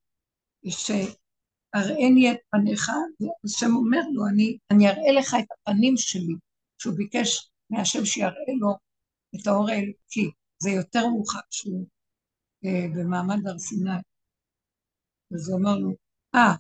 שהראני 1.77 2.33
את 2.33 2.37
פניך, 2.51 2.91
והשם 3.21 3.77
אומר 3.77 4.01
לו, 4.13 4.27
אני, 4.27 4.59
אני 4.71 4.89
אראה 4.89 5.13
לך 5.19 5.37
את 5.39 5.47
הפנים 5.53 5.97
שלי, 5.97 6.35
שהוא 6.79 6.95
ביקש 6.95 7.51
מהשם 7.71 8.05
שיראה 8.05 8.53
לו 8.61 8.77
את 9.35 9.47
האור 9.47 9.69
האלוקי. 9.71 10.31
זה 10.63 10.71
יותר 10.71 11.09
מאוחר 11.09 11.41
שהוא 11.51 11.87
אה, 12.65 12.87
במעמד 12.95 13.47
הר 13.47 13.59
סיני. 13.59 13.91
אז 15.35 15.49
הוא 15.49 15.59
אמר 15.61 15.77
לו, 15.77 15.91
אה, 16.35 16.55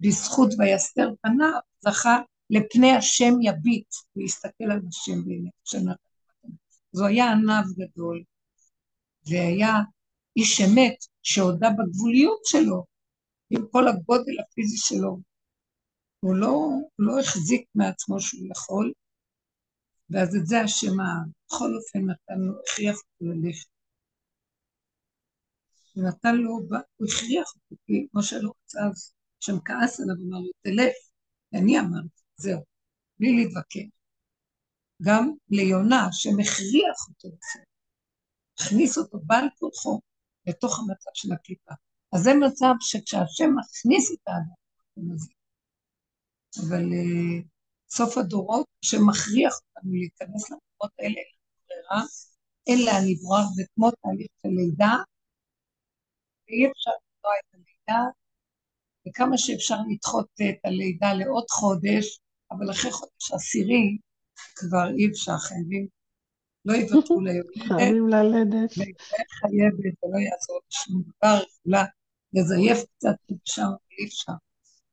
בזכות 0.00 0.50
ויסתר 0.58 1.10
פניו, 1.22 1.60
זכה 1.80 2.18
לפני 2.50 2.92
השם 2.92 3.32
יביט, 3.42 3.94
ויסתכל 4.16 4.64
על 4.64 4.80
השם 4.88 5.24
באמת, 5.24 5.52
השם 5.66 5.86
הוא 6.90 7.06
היה 7.06 7.32
ענב 7.32 7.64
גדול, 7.78 8.22
והיה 9.26 9.74
איש 10.36 10.60
אמת 10.60 10.96
שהודה 11.22 11.68
בגבוליות 11.70 12.40
שלו, 12.44 12.84
עם 13.50 13.66
כל 13.72 13.88
הגודל 13.88 14.40
הפיזי 14.40 14.76
שלו. 14.78 15.20
הוא 16.20 16.34
לא, 16.36 16.68
לא 16.98 17.20
החזיק 17.20 17.68
מעצמו 17.74 18.20
שהוא 18.20 18.48
יכול, 18.50 18.92
ואז 20.10 20.36
את 20.36 20.46
זה 20.46 20.60
השם 20.60 20.96
בכל 21.46 21.70
אופן 21.76 21.98
נתן 21.98 22.40
לו, 22.40 22.52
הכריח 22.60 22.96
אותו 22.96 23.32
ללכת. 23.32 23.68
הוא 25.94 26.04
נתן 26.08 26.36
לו, 26.36 26.50
הוא 26.96 27.06
הכריח 27.08 27.54
אותו, 27.54 27.82
כי 27.86 28.06
משה 28.14 28.36
לא 28.38 28.52
רצה 28.64 28.78
אז, 28.90 29.14
שם 29.40 29.52
כעס 29.64 30.00
עליו, 30.00 30.14
אמר 30.14 30.38
לו, 30.38 30.50
תלך, 30.62 30.94
ואני 31.52 31.78
אמרתי, 31.80 32.22
זהו, 32.36 32.60
בלי 33.18 33.36
להתווכח. 33.36 33.96
גם 35.02 35.30
ליונה, 35.50 36.08
שמכריח 36.12 37.08
אותו 37.08 37.36
הכניס 38.60 38.98
אותו 38.98 39.18
בעל 39.26 39.44
כורחו 39.58 40.00
לתוך 40.46 40.78
המצב 40.78 41.10
של 41.14 41.32
הקליפה. 41.32 41.74
אז 42.12 42.20
זה 42.22 42.30
מצב 42.34 42.74
שכשהשם 42.80 43.50
מכניס 43.56 44.10
את 44.12 44.28
האדם, 44.28 45.16
אבל 46.60 46.84
uh, 46.84 47.44
סוף 47.90 48.18
הדורות, 48.18 48.66
שמכריח 48.82 49.54
אותנו 49.54 49.92
להיכנס 49.92 50.50
למקומות 50.50 50.92
האלה, 50.98 51.20
אין 51.20 51.38
ברירה, 51.68 52.02
אין 52.66 52.78
לאן 52.86 53.02
לברוח, 53.08 53.46
זה 53.54 53.62
כמו 53.74 53.90
תהליך 53.90 54.28
של 54.42 54.48
לידה, 54.48 54.94
ואי 56.48 56.70
אפשר 56.70 56.90
למנוע 56.90 57.32
את 57.40 57.54
הלידה, 57.54 58.02
וכמה 59.08 59.38
שאפשר 59.38 59.76
לדחות 59.92 60.26
את 60.50 60.64
הלידה 60.64 61.12
לעוד 61.12 61.44
חודש, 61.50 62.20
אבל 62.50 62.70
אחרי 62.70 62.92
חודש 62.92 63.32
עשירי 63.32 63.98
כבר 64.54 64.88
אי 64.98 65.08
אפשר, 65.10 65.36
חייבים, 65.38 65.86
לא 66.64 66.72
יוותרו 66.72 67.20
ליולדת, 67.24 67.78
חייבים 67.78 68.08
ללדת. 68.08 68.70
חייבת, 69.40 69.94
ולא 70.02 70.18
יעזור 70.18 70.60
לשום 70.68 71.02
דבר, 71.02 71.42
יכולה 71.58 71.84
לזייף 72.32 72.84
קצת 72.96 73.16
אפשר, 73.44 73.66
אי 73.98 74.06
אפשר. 74.06 74.32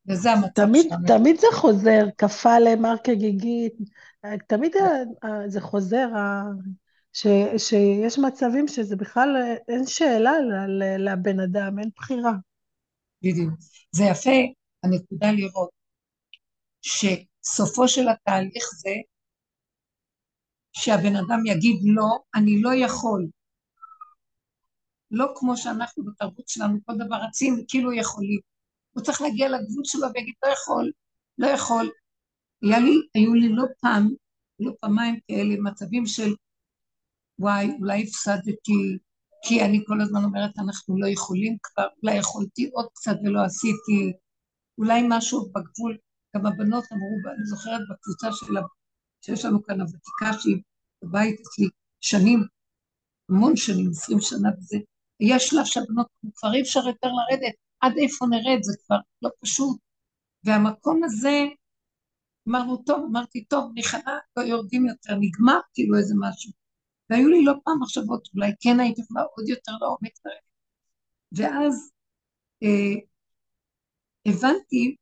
וזה 0.09 0.31
המצב 0.31 0.65
תמיד, 0.65 0.85
שלנו. 0.89 1.07
תמיד 1.07 1.39
זה 1.39 1.47
חוזר, 1.53 2.05
כפה 2.17 2.59
למר 2.59 2.93
כגיגית, 3.03 3.73
תמיד 4.47 4.75
זה 5.47 5.61
חוזר, 5.61 6.07
ש, 7.13 7.27
שיש 7.57 8.19
מצבים 8.19 8.67
שזה 8.67 8.95
בכלל, 8.95 9.29
אין 9.67 9.85
שאלה 9.85 10.31
לבן 10.99 11.39
אדם, 11.39 11.79
אין 11.79 11.89
בחירה. 11.95 12.31
בדיוק. 13.23 13.53
זה 13.91 14.03
יפה, 14.03 14.29
הנקודה 14.83 15.31
לראות 15.31 15.69
שסופו 16.81 17.87
של 17.87 18.09
התהליך 18.09 18.63
זה 18.77 18.95
שהבן 20.73 21.15
אדם 21.15 21.45
יגיד 21.45 21.79
לא, 21.83 22.17
אני 22.35 22.61
לא 22.61 22.73
יכול. 22.73 23.27
לא 25.11 25.33
כמו 25.35 25.57
שאנחנו 25.57 26.05
בתרבות 26.05 26.47
שלנו, 26.47 26.79
כל 26.85 26.93
דבר 27.05 27.15
רצים 27.15 27.63
כאילו 27.67 27.93
יכולים. 27.93 28.39
הוא 28.91 29.03
צריך 29.03 29.21
להגיע 29.21 29.49
לגבול 29.49 29.83
שלו 29.83 30.07
ויגיד 30.13 30.33
לא 30.45 30.51
יכול, 30.51 30.91
לא 31.37 31.47
יכול. 31.47 31.89
היה 32.61 32.79
לי, 32.79 32.95
היו 33.15 33.33
לי 33.33 33.49
לא 33.49 33.63
פעם, 33.81 34.09
לא 34.59 34.71
פעמיים 34.81 35.19
כאלה 35.27 35.55
מצבים 35.63 36.05
של 36.05 36.33
וואי, 37.39 37.71
אולי 37.79 38.03
הפסדתי, 38.03 38.97
כי 39.43 39.65
אני 39.65 39.83
כל 39.87 40.01
הזמן 40.01 40.23
אומרת, 40.23 40.51
אנחנו 40.59 40.99
לא 40.99 41.07
יכולים 41.07 41.57
כבר, 41.63 41.87
אולי 42.03 42.15
יכולתי 42.15 42.69
עוד 42.73 42.85
קצת 42.93 43.15
ולא 43.23 43.41
עשיתי, 43.45 44.13
אולי 44.77 45.01
משהו 45.09 45.49
בגבול, 45.51 45.97
גם 46.35 46.45
הבנות 46.45 46.85
אמרו, 46.93 47.35
אני 47.35 47.45
זוכרת 47.45 47.81
בקבוצה 47.89 48.31
של, 48.31 48.53
שיש 49.25 49.45
לנו 49.45 49.63
כאן 49.63 49.81
הוותיקה 49.81 50.39
שהיא 50.41 50.61
בבית 51.03 51.39
אצלי 51.39 51.69
שנים, 52.01 52.39
המון 53.29 53.55
שנים, 53.55 53.89
עשרים 53.89 54.19
שנה 54.21 54.49
וזה, 54.57 54.77
היה 55.19 55.39
שלב 55.39 55.65
שהבנות 55.65 56.07
כבר 56.35 56.53
אי 56.53 56.61
אפשר 56.61 56.87
יותר 56.87 57.07
לרדת, 57.07 57.53
עד 57.81 57.93
איפה 57.97 58.25
נרד, 58.25 58.63
זה 58.63 58.73
כבר 58.85 58.97
לא 59.21 59.29
פשוט. 59.41 59.77
והמקום 60.43 61.03
הזה, 61.03 61.45
אמרנו, 62.49 62.77
טוב, 62.77 63.05
אמרתי, 63.09 63.45
טוב, 63.45 63.71
נכנע, 63.75 64.17
לא 64.37 64.43
יורדים 64.43 64.85
יותר, 64.85 65.15
נגמר 65.19 65.59
כאילו 65.73 65.97
איזה 65.97 66.13
משהו. 66.19 66.51
והיו 67.09 67.27
לי 67.27 67.43
לא 67.45 67.53
פעם 67.63 67.79
מחשבות, 67.81 68.29
אולי 68.35 68.51
כן 68.59 68.79
הייתי 68.79 69.01
יכולה 69.01 69.23
עוד 69.37 69.49
יותר 69.49 69.71
לעומק 69.81 70.11
לרדת. 70.25 70.41
ואז 71.31 71.91
אה, 72.63 73.01
הבנתי, 74.25 74.95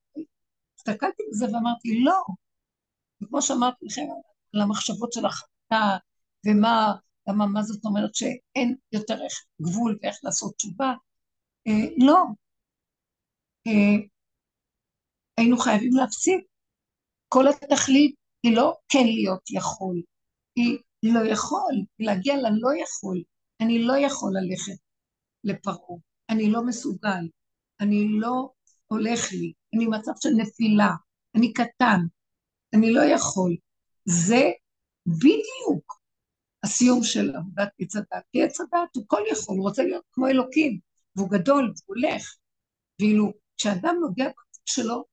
הסתכלתי 0.77 1.23
בזה 1.31 1.45
ואמרתי, 1.45 2.03
לא. 2.03 2.23
וכמו 3.21 3.41
שאמרתי 3.41 3.85
לכם, 3.85 4.01
על 4.53 4.61
המחשבות 4.61 5.13
של 5.13 5.25
החלטה, 5.25 5.97
ומה, 6.45 6.93
למה, 7.27 7.45
מה 7.45 7.63
זאת 7.63 7.85
אומרת 7.85 8.15
שאין 8.15 8.75
יותר 8.91 9.23
איך 9.23 9.45
גבול 9.61 9.99
ואיך 10.01 10.19
לעשות 10.23 10.55
תשובה, 10.55 10.93
אה, 11.67 11.87
לא. 11.97 12.23
אה, 13.67 14.05
היינו 15.37 15.57
חייבים 15.57 15.93
להפסיק. 15.93 16.45
כל 17.27 17.47
התכלית 17.47 18.15
היא 18.43 18.55
לא 18.55 18.77
כן 18.89 19.03
להיות 19.05 19.41
יכול, 19.49 20.01
היא 20.55 20.77
לא 21.03 21.19
יכול, 21.31 21.73
להגיע 21.99 22.35
ללא 22.37 22.69
יכול. 22.83 23.23
אני 23.61 23.83
לא 23.83 23.93
יכול 23.97 24.33
ללכת 24.37 24.79
לפרעה, 25.43 25.97
אני 26.29 26.51
לא 26.51 26.65
מסוגל, 26.65 27.27
אני 27.79 28.07
לא 28.19 28.49
הולך 28.87 29.31
לי, 29.31 29.53
אני 29.75 29.85
במצב 29.85 30.11
של 30.19 30.29
נפילה, 30.37 30.91
אני 31.35 31.53
קטן, 31.53 31.99
אני 32.75 32.93
לא 32.93 33.01
יכול. 33.01 33.55
זה 34.05 34.51
בדיוק 35.07 35.99
הסיום 36.65 37.03
של 37.03 37.35
עבודת 37.35 37.69
עץ 37.79 37.95
הדת. 37.95 38.23
כי 38.31 38.43
עץ 38.43 38.61
הדת 38.61 38.95
הוא 38.95 39.03
כל 39.07 39.21
יכול, 39.31 39.57
הוא 39.57 39.67
רוצה 39.67 39.83
להיות 39.83 40.03
כמו 40.11 40.27
אלוקים, 40.27 40.79
והוא 41.15 41.29
גדול, 41.29 41.63
והוא 41.63 41.95
הולך. 41.95 42.35
ואילו 42.99 43.33
כשאדם 43.57 43.95
נוגע 44.01 44.25
בגבול 44.25 44.65
שלו, 44.65 45.05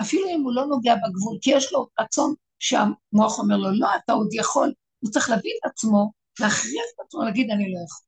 אפילו 0.00 0.28
אם 0.28 0.42
הוא 0.42 0.52
לא 0.54 0.66
נוגע 0.66 0.94
בגבול, 0.94 1.38
כי 1.42 1.50
יש 1.50 1.72
לו 1.72 1.88
רצון 2.00 2.34
שהמוח 2.58 3.38
אומר 3.38 3.56
לו, 3.56 3.70
לא, 3.72 3.88
אתה 4.04 4.12
עוד 4.12 4.28
יכול, 4.32 4.72
הוא 5.00 5.10
צריך 5.10 5.30
להביא 5.30 5.50
את 5.60 5.70
עצמו, 5.70 6.12
להכריח 6.40 6.84
את 6.94 7.00
עצמו, 7.06 7.22
להגיד, 7.22 7.50
אני 7.50 7.72
לא 7.72 7.78
יכול. 7.86 8.06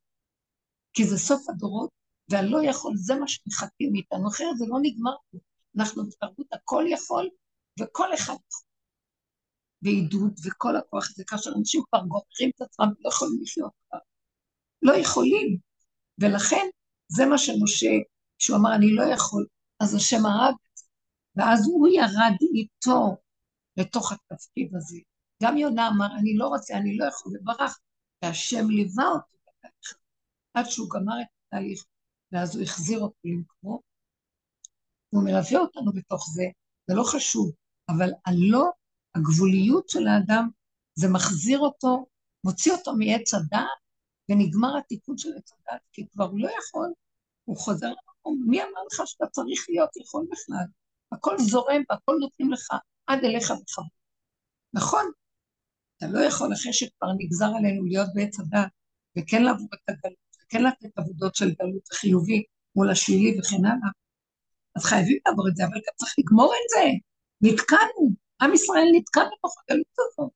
כי 0.93 1.05
זה 1.05 1.19
סוף 1.19 1.49
הדורות, 1.49 1.91
והלא 2.29 2.65
יכול, 2.65 2.93
זה 2.97 3.15
מה 3.15 3.29
שמחכים 3.29 3.93
מאיתנו, 3.93 4.29
אחרת 4.29 4.59
זה 4.59 4.65
לא 4.69 4.79
נגמר 4.83 5.15
פה. 5.31 5.39
אנחנו 5.77 6.07
בתרבות 6.07 6.47
הכל 6.53 6.85
יכול, 6.89 7.29
וכל 7.81 8.15
אחד 8.15 8.35
יכול. 8.35 8.70
בעידוד, 9.83 10.33
וכל 10.47 10.77
הכוח 10.77 11.11
הזה, 11.11 11.25
כאשר 11.25 11.51
אנשים 11.59 11.83
כבר 11.89 12.01
גוררים 12.01 12.51
את 12.57 12.61
עצמם 12.61 12.87
ולא 12.87 13.09
יכולים 13.09 13.39
לחיות 13.43 13.73
כבר. 13.89 13.99
לא 14.83 14.93
יכולים. 14.93 15.59
ולכן, 16.19 16.67
זה 17.09 17.27
מה 17.27 17.39
שמשה, 17.39 17.91
כשהוא 18.39 18.57
אמר, 18.57 18.75
אני 18.75 18.95
לא 18.95 19.03
יכול, 19.03 19.47
אז 19.81 19.95
השם 19.95 20.27
הרג. 20.27 20.55
ואז 21.37 21.67
הוא 21.67 21.89
ירד 21.89 22.37
איתו 22.55 23.17
לתוך 23.77 24.13
התפקיד 24.13 24.75
הזה. 24.77 24.99
גם 25.43 25.57
יונה 25.57 25.89
אמר, 25.89 26.07
אני 26.19 26.37
לא 26.37 26.49
רוצה, 26.49 26.77
אני 26.77 26.97
לא 26.97 27.05
יכול, 27.05 27.33
וברח, 27.37 27.79
והשם 28.23 28.71
ליווה 28.71 29.05
אותו 29.05 29.37
בתהליך, 29.43 29.99
עד 30.55 30.65
שהוא 30.65 30.91
גמר 30.91 31.21
את 31.21 31.27
התהליך, 31.47 31.85
ואז 32.33 32.57
הוא 32.57 32.63
החזיר 32.63 33.01
אותו 33.01 33.17
למקומו. 33.25 33.81
הוא 35.11 35.25
מלווה 35.25 35.59
אותנו 35.61 35.93
בתוך 35.93 36.27
זה, 36.35 36.45
זה 36.87 36.95
לא 36.95 37.03
חשוב, 37.13 37.53
אבל 37.89 38.11
הלא, 38.27 38.71
הגבוליות 39.15 39.89
של 39.89 40.07
האדם, 40.07 40.49
זה 40.95 41.09
מחזיר 41.09 41.59
אותו, 41.59 42.07
מוציא 42.45 42.73
אותו 42.73 42.93
מעץ 42.97 43.35
הדעת, 43.35 43.81
ונגמר 44.31 44.77
התיקון 44.79 45.19
של 45.19 45.29
עץ 45.37 45.53
הדעת, 45.53 45.81
כי 45.93 46.07
כבר 46.13 46.25
הוא 46.25 46.41
לא 46.41 46.49
יכול, 46.59 46.93
הוא 47.45 47.57
חוזר 47.57 47.87
למקום. 47.87 48.45
מי 48.47 48.63
אמר 48.63 48.81
לך 48.93 49.03
שאתה 49.07 49.27
צריך 49.27 49.67
להיות 49.69 49.91
יכול 49.97 50.27
בכלל? 50.31 50.67
הכל 51.13 51.39
זורם 51.39 51.83
והכל 51.91 52.17
נותנים 52.21 52.53
לך 52.53 52.69
עד 53.07 53.19
אליך 53.25 53.51
בכבוד. 53.51 53.89
נכון, 54.73 55.11
אתה 55.97 56.07
לא 56.07 56.19
יכול 56.19 56.53
אחרי 56.53 56.73
שכבר 56.73 57.09
נגזר 57.19 57.51
עלינו 57.59 57.85
להיות 57.85 58.09
בעץ 58.15 58.41
הדת, 58.41 58.71
וכן 59.19 59.43
לעבור 59.43 59.69
את 59.75 59.89
הגלות, 59.89 60.37
וכן 60.45 60.63
לתת 60.65 60.99
עבודות 60.99 61.35
של 61.35 61.51
גלות 61.51 61.89
חיובי 61.93 62.43
מול 62.77 62.91
השלילי 62.91 63.39
וכן 63.39 63.65
הלאה, 63.65 63.91
אז 64.77 64.85
חייבים 64.85 65.19
לעבור 65.27 65.49
את 65.49 65.57
זה, 65.57 65.65
אבל 65.65 65.75
גם 65.75 65.95
צריך 65.97 66.15
לגמור 66.19 66.53
את 66.55 66.69
זה. 66.71 66.91
נתקענו, 67.41 68.15
עם 68.43 68.55
ישראל 68.55 68.89
נתקע 68.95 69.21
בתוך 69.21 69.55
הגלות 69.59 69.87
הזאת. 69.99 70.31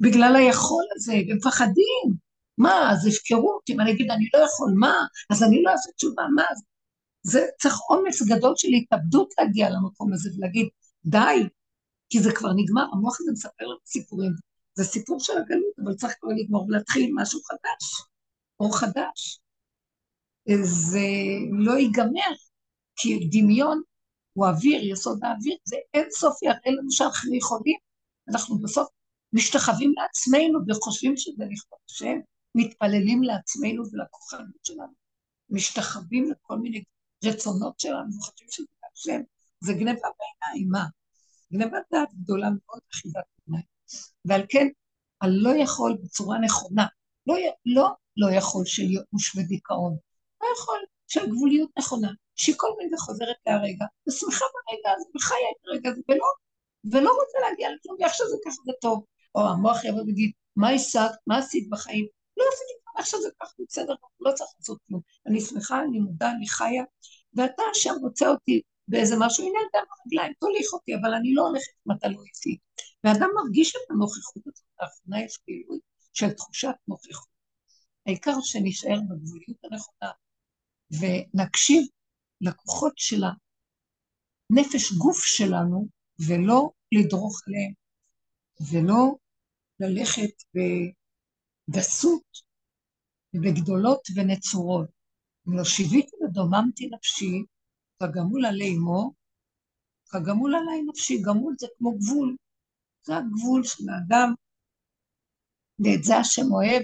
בגלל 0.00 0.36
היכול 0.36 0.84
הזה, 0.96 1.14
ומפחדים. 1.28 2.32
מה, 2.58 2.90
אז 2.92 3.06
הפקרות, 3.06 3.62
אם 3.70 3.80
אני 3.80 3.92
אגיד 3.92 4.10
אני 4.10 4.28
לא 4.34 4.38
יכול, 4.38 4.72
מה? 4.78 4.94
אז 5.30 5.42
אני 5.42 5.62
לא 5.62 5.70
אעשה 5.70 5.90
תשובה, 5.92 6.22
מה? 6.34 6.44
זה 7.22 7.46
צריך 7.60 7.74
אומץ 7.90 8.22
גדול 8.22 8.52
של 8.56 8.68
התאבדות 8.68 9.28
להגיע 9.38 9.70
למקום 9.70 10.12
הזה 10.12 10.30
ולהגיד, 10.36 10.68
די, 11.04 11.48
כי 12.10 12.20
זה 12.20 12.32
כבר 12.34 12.52
נגמר, 12.56 12.84
המוח 12.92 13.20
הזה 13.20 13.32
מספר 13.32 13.64
לנו 13.64 13.78
סיפורים. 13.86 14.32
זה 14.74 14.84
סיפור 14.84 15.20
של 15.20 15.32
הגלות, 15.32 15.78
אבל 15.84 15.94
צריך 15.94 16.14
כבר 16.20 16.30
לגמור 16.36 16.66
ולהתחיל 16.66 17.10
משהו 17.14 17.40
חדש, 17.42 18.06
אור 18.60 18.78
חדש. 18.78 19.40
זה 20.62 21.06
לא 21.52 21.72
ייגמר, 21.72 22.34
כי 22.96 23.28
דמיון 23.32 23.82
הוא 24.32 24.46
אוויר, 24.46 24.92
יסוד 24.92 25.24
האוויר, 25.24 25.56
זה 25.64 25.76
אין 25.94 26.08
סוף 26.10 26.42
יראה 26.42 26.70
לנו 26.78 26.90
שאנחנו 26.90 27.34
יכולים, 27.34 27.76
אנחנו 28.28 28.58
בסוף 28.58 28.88
משתחווים 29.32 29.92
לעצמנו 29.96 30.58
וחושבים 30.68 31.16
שזה 31.16 31.44
לכבוד 31.44 31.78
השם, 31.90 32.18
מתפללים 32.54 33.22
לעצמנו 33.22 33.82
ולכוחנות 33.92 34.64
שלנו, 34.64 34.92
משתחווים 35.50 36.30
לכל 36.30 36.58
מיני 36.58 36.82
רצונות 37.24 37.80
שלנו 37.80 38.16
וחושבים 38.18 38.48
שזה 38.50 38.66
השם, 38.94 39.20
זה 39.60 39.72
גניבה 39.72 40.08
בעיניים, 40.18 40.68
מה? 40.70 40.84
גניבת 41.52 41.82
דעת 41.92 42.08
גדולה 42.14 42.48
מאוד, 42.50 42.80
אחיזת 42.92 43.20
עיניים. 43.46 43.66
ועל 44.24 44.42
כן, 44.48 44.66
הלא 45.20 45.50
יכול 45.62 45.98
בצורה 46.02 46.38
נכונה, 46.38 46.86
לא, 47.26 47.34
לא, 47.66 47.88
לא 48.16 48.36
יכול 48.36 48.64
של 48.64 48.82
ייאוש 48.82 49.36
ודיכאון, 49.36 49.96
לא 50.42 50.46
יכול 50.56 50.78
של 51.06 51.30
גבוליות 51.30 51.70
נכונה, 51.78 52.12
שהיא 52.42 52.54
כל 52.58 52.72
מיני 52.78 52.96
חוזרת 52.98 53.36
להרגע, 53.46 53.86
ושמחה 54.08 54.44
ברגע 54.54 54.96
הזה, 54.96 55.08
וחיה 55.16 55.48
את 55.52 55.66
הרגע 55.66 55.90
הזה, 55.90 56.00
ולא, 56.08 56.26
ולא 56.92 57.10
רוצה 57.10 57.38
להגיע 57.40 57.68
לכלום, 57.74 57.96
ואיך 58.00 58.14
שזה 58.14 58.36
ככה 58.44 58.62
זה 58.66 58.72
טוב. 58.80 59.04
או 59.34 59.40
המוח 59.48 59.84
יבוא 59.84 60.02
ויגיד, 60.06 60.30
מה 60.56 60.70
השגת, 60.70 61.10
מה 61.26 61.38
עשית 61.38 61.70
בחיים? 61.70 62.06
לא 62.36 62.44
עשיתי 62.52 62.72
כלום, 62.84 62.94
איך 62.98 63.06
שזה 63.06 63.28
ככה, 63.40 63.52
בסדר, 63.68 63.94
לא 64.20 64.32
צריך 64.32 64.50
לעשות 64.58 64.78
כלום. 64.88 65.00
אני 65.26 65.40
שמחה, 65.40 65.82
אני 65.82 65.98
מודה, 65.98 66.30
אני 66.30 66.48
חיה, 66.48 66.84
ואתה 67.34 67.62
שם 67.74 67.94
רוצה 68.02 68.28
אותי 68.28 68.62
באיזה 68.88 69.16
משהו, 69.18 69.44
הנה 69.44 69.58
אדם 69.58 69.84
ברגליים, 69.90 70.32
תוליך 70.40 70.72
אותי, 70.72 70.94
אבל 70.94 71.14
אני 71.14 71.34
לא 71.34 71.42
הולכת 71.42 71.72
אם 71.86 71.92
אתה 71.92 72.08
לא 72.08 72.18
איתי. 72.28 72.58
ואדם 73.04 73.28
מרגיש 73.34 73.76
את 73.76 73.90
הנוכחות 73.90 74.42
הזאת, 74.46 74.66
לאחרונה 74.80 75.24
יש 75.24 75.38
פעילות 75.44 75.80
של 76.12 76.30
תחושת 76.30 76.74
נוכחות. 76.88 77.32
העיקר 78.06 78.34
שנשאר 78.42 78.98
בגבוליות 79.08 79.64
הנכונה, 79.64 80.10
ונקשיב 81.00 81.86
לכוחות 82.42 82.92
של 82.96 83.22
הנפש 83.24 84.92
גוף 84.92 85.24
שלנו, 85.24 85.88
ולא 86.28 86.70
לדרוך 86.92 87.40
עליהם, 87.46 87.72
ולא 88.72 89.16
ללכת 89.80 90.34
בגסות, 91.68 92.22
ובגדולות 93.34 94.00
ונצורות. 94.16 94.86
אם 95.48 95.56
לא 95.56 95.64
שיוויתי 95.64 96.16
ודוממתי 96.24 96.90
נפשי, 96.92 97.44
כגמול 98.02 98.46
עלי 98.46 98.76
אמו, 98.76 99.12
כגמול 100.08 100.54
עלי 100.54 100.82
נפשי, 100.88 101.22
גמול 101.22 101.54
זה 101.58 101.66
כמו 101.78 101.98
גבול, 101.98 102.36
זה 103.02 103.16
הגבול 103.16 103.64
של 103.64 103.84
האדם, 103.88 104.34
ואת 105.78 106.04
זה 106.04 106.16
השם 106.16 106.52
אוהב, 106.52 106.82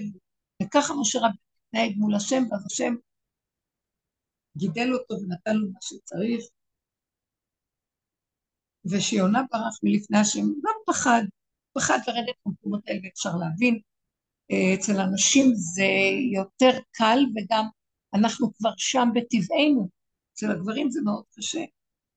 וככה 0.63 0.93
משה 1.01 1.19
רבי 1.19 1.37
מתנהג 1.67 1.97
מול 1.97 2.15
השם, 2.15 2.43
ואז 2.51 2.65
השם 2.65 2.95
גידל 4.59 4.93
אותו 4.93 5.13
ונתן 5.13 5.55
לו 5.55 5.67
מה 5.71 5.79
שצריך. 5.81 6.41
ושיונה 8.85 9.41
ברח 9.51 9.79
מלפני 9.83 10.17
השם, 10.17 10.41
גם 10.41 10.75
פחד, 10.87 11.21
פחד 11.73 11.99
לרדת 12.07 12.35
במקומות 12.45 12.87
האלה, 12.87 13.07
אפשר 13.13 13.29
להבין. 13.39 13.79
אצל 14.75 14.99
אנשים 14.99 15.45
זה 15.55 15.89
יותר 16.33 16.79
קל, 16.91 17.19
וגם 17.35 17.65
אנחנו 18.13 18.53
כבר 18.53 18.69
שם 18.77 19.07
בטבענו. 19.15 19.89
אצל 20.33 20.51
הגברים 20.51 20.91
זה 20.91 21.01
מאוד 21.05 21.23
קשה, 21.37 21.63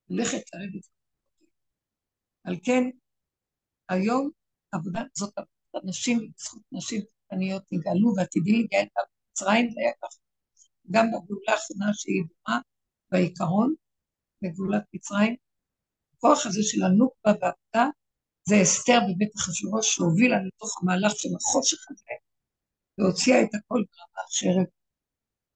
ללכת 0.09 0.43
לרדת. 0.55 0.87
על 2.45 2.57
כן, 2.65 2.83
היום 3.89 4.31
עבודה 4.73 5.01
זאת 5.15 5.33
עבודת 5.39 5.89
נשים, 5.89 6.31
בזכות 6.37 6.63
נשים 6.73 7.01
קטניות 7.27 7.63
נגאלו 7.73 8.13
ועתידים 8.17 8.55
להיגאל 8.55 8.87
גם 8.99 9.05
במצרים, 9.29 9.71
זה 9.71 9.81
היה 9.81 9.93
ככה. 10.03 10.32
גם 10.91 11.07
בגאולה 11.07 11.53
האחרונה 11.53 11.95
שהיא 11.95 12.23
דומה 12.29 12.61
בעיקרון, 13.11 13.75
בגאולת 14.43 14.83
מצרים. 14.95 15.37
הכוח 16.17 16.47
הזה 16.47 16.61
של 16.63 16.83
הנוקבה 16.83 17.31
והעבודה 17.41 17.87
זה 18.49 18.63
אסתר 18.63 18.99
בבית 19.09 19.33
אחשוורוש 19.37 19.95
שהובילה 19.95 20.37
לתוך 20.47 20.83
המהלך 20.83 21.13
של 21.17 21.29
החושך 21.37 21.91
הזה, 21.91 22.15
והוציאה 22.99 23.43
את 23.43 23.55
הכל 23.55 23.83
ברמה 23.91 24.23
אחרת, 24.29 24.71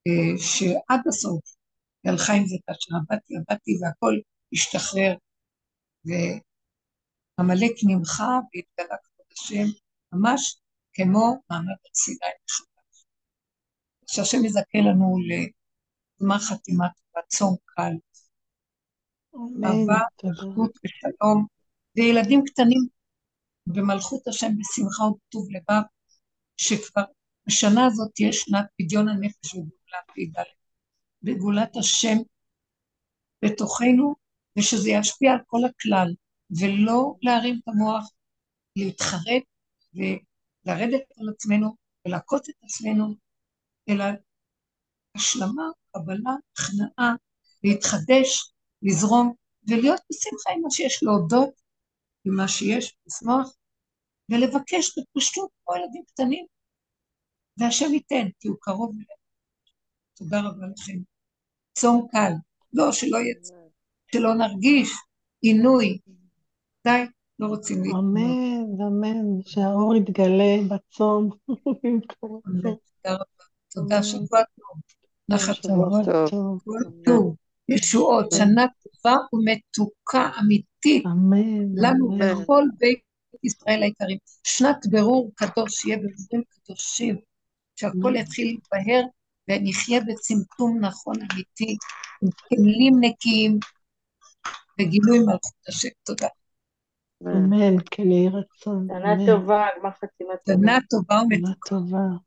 אה, 0.07 0.39
שעד 0.39 1.01
הסוף 1.09 1.45
היא 2.05 2.13
הלכה 2.13 2.33
עם 2.33 2.47
זה 2.47 2.57
כאשר 2.67 2.91
עבדתי, 2.97 3.35
עבדתי 3.37 3.73
והכל 3.81 4.15
השתחרר, 4.53 5.15
ועמלק 6.05 7.73
נמחה 7.89 8.31
והתגלה 8.55 8.97
כבוד 9.05 9.27
השם, 9.33 9.67
ממש 10.13 10.57
כמו 10.93 11.43
מעמד 11.51 11.77
הסיני 11.93 12.33
משותף. 12.45 12.76
שהשם 14.07 14.45
יזכה 14.45 14.79
לנו 14.79 15.17
לגמר 15.29 16.39
חתימת 16.39 16.91
רצון 17.19 17.55
קל. 17.65 17.93
אהבה, 19.65 20.01
אחדות 20.33 20.79
ושלום, 20.85 21.47
וילדים 21.97 22.45
קטנים 22.45 22.87
במלכות 23.67 24.29
השם 24.29 24.49
בשמחה 24.59 25.05
ובטוב 25.05 25.49
לבב, 25.51 25.83
שכבר 26.57 27.05
בשנה 27.47 27.87
הזאת 27.87 28.11
תהיה 28.15 28.33
שנת 28.33 28.67
פדיון 28.79 29.09
הנפש 29.09 29.55
וגאולה 29.55 30.01
פ"ד, 30.07 30.43
בגאולת 31.23 31.77
השם 31.77 32.17
בתוכנו, 33.45 34.15
ושזה 34.59 34.91
ישפיע 34.91 35.33
על 35.33 35.39
כל 35.47 35.61
הכלל, 35.65 36.15
ולא 36.61 37.15
להרים 37.23 37.61
את 37.63 37.69
המוח, 37.69 38.11
להתחרט 38.77 39.43
ולרדת 39.95 41.03
על 41.21 41.29
עצמנו 41.35 41.77
ולעקוץ 42.07 42.49
את 42.49 42.55
עצמנו, 42.65 43.15
אלא 43.89 44.05
השלמה, 45.15 45.69
קבלה, 45.93 46.31
הכנעה, 46.53 47.15
להתחדש, 47.65 48.53
לזרום, 48.83 49.35
ולהיות 49.69 50.01
בשמחה 50.11 50.51
עם 50.57 50.63
מה 50.63 50.71
שיש, 50.71 51.03
להודות 51.03 51.51
עם 52.25 52.37
מה 52.37 52.49
שיש, 52.49 52.97
לשמוח, 53.07 53.55
ולבקש 54.31 54.99
בפשטות 54.99 55.51
כמו 55.65 55.77
ילדים 55.77 56.03
קטנים, 56.07 56.47
והשם 57.59 57.95
ייתן, 57.95 58.29
כי 58.41 58.49
הוא 58.49 58.57
קרוב 58.61 58.91
אלינו. 58.91 59.17
תודה 60.15 60.41
רבה 60.41 60.67
לכם. 60.67 60.99
צום 61.73 62.07
קל, 62.13 62.33
לא, 62.73 62.93
שלא 62.93 63.19
יצא, 63.19 63.55
שלא 64.13 64.35
נרגיש 64.35 64.91
עינוי. 65.41 65.99
די, 66.85 67.03
לא 67.39 67.47
רוצים 67.47 67.83
להתמודד. 67.83 67.99
אמן, 67.99 68.81
אמן, 68.87 69.43
שהאור 69.43 69.97
יתגלה 69.97 70.57
בצום. 70.69 71.31
תודה 72.63 73.15
רבה. 73.15 73.36
תודה, 73.77 74.03
שבוע 74.03 74.41
טוב. 74.57 74.81
נחת 75.29 75.55
טוב. 77.05 77.37
ישועות, 77.69 78.33
שנה 78.33 78.65
טובה 78.83 79.17
ומתוקה 79.33 80.31
אמיתית. 80.41 81.07
אמן, 81.07 81.75
לנו. 81.75 82.11
ולכל 82.21 82.63
בית 82.79 83.01
ישראל 83.45 83.83
היקרים. 83.83 84.19
שנת 84.45 84.87
בירור 84.91 85.31
קדוש, 85.35 85.85
יהיה 85.85 85.97
בירורים 85.97 86.43
קדושים, 86.49 87.17
שהכל 87.77 88.17
יתחיל 88.17 88.47
להתבהר 88.47 89.03
ונחיה 89.49 90.01
בצמצום 90.01 90.79
נכון 90.81 91.15
אמיתי, 91.17 91.77
עם 92.23 92.31
כלים 92.49 92.95
נקיים 93.01 93.59
וגילוי 94.81 95.19
מלכות 95.19 95.69
השם. 95.69 95.89
תודה. 96.05 96.29
אמן, 97.23 97.77
כן 97.91 98.11
יהי 98.11 98.29
רצון. 98.29 98.89
שנה. 98.89 99.27
טובה, 99.27 99.67
גמר 99.81 99.91
חתימה 99.91 100.35
טובה. 100.45 100.59
שנה 100.59 100.79
טובה 100.91 101.15
שנה 101.15 101.39
ומתוקה. 101.39 102.27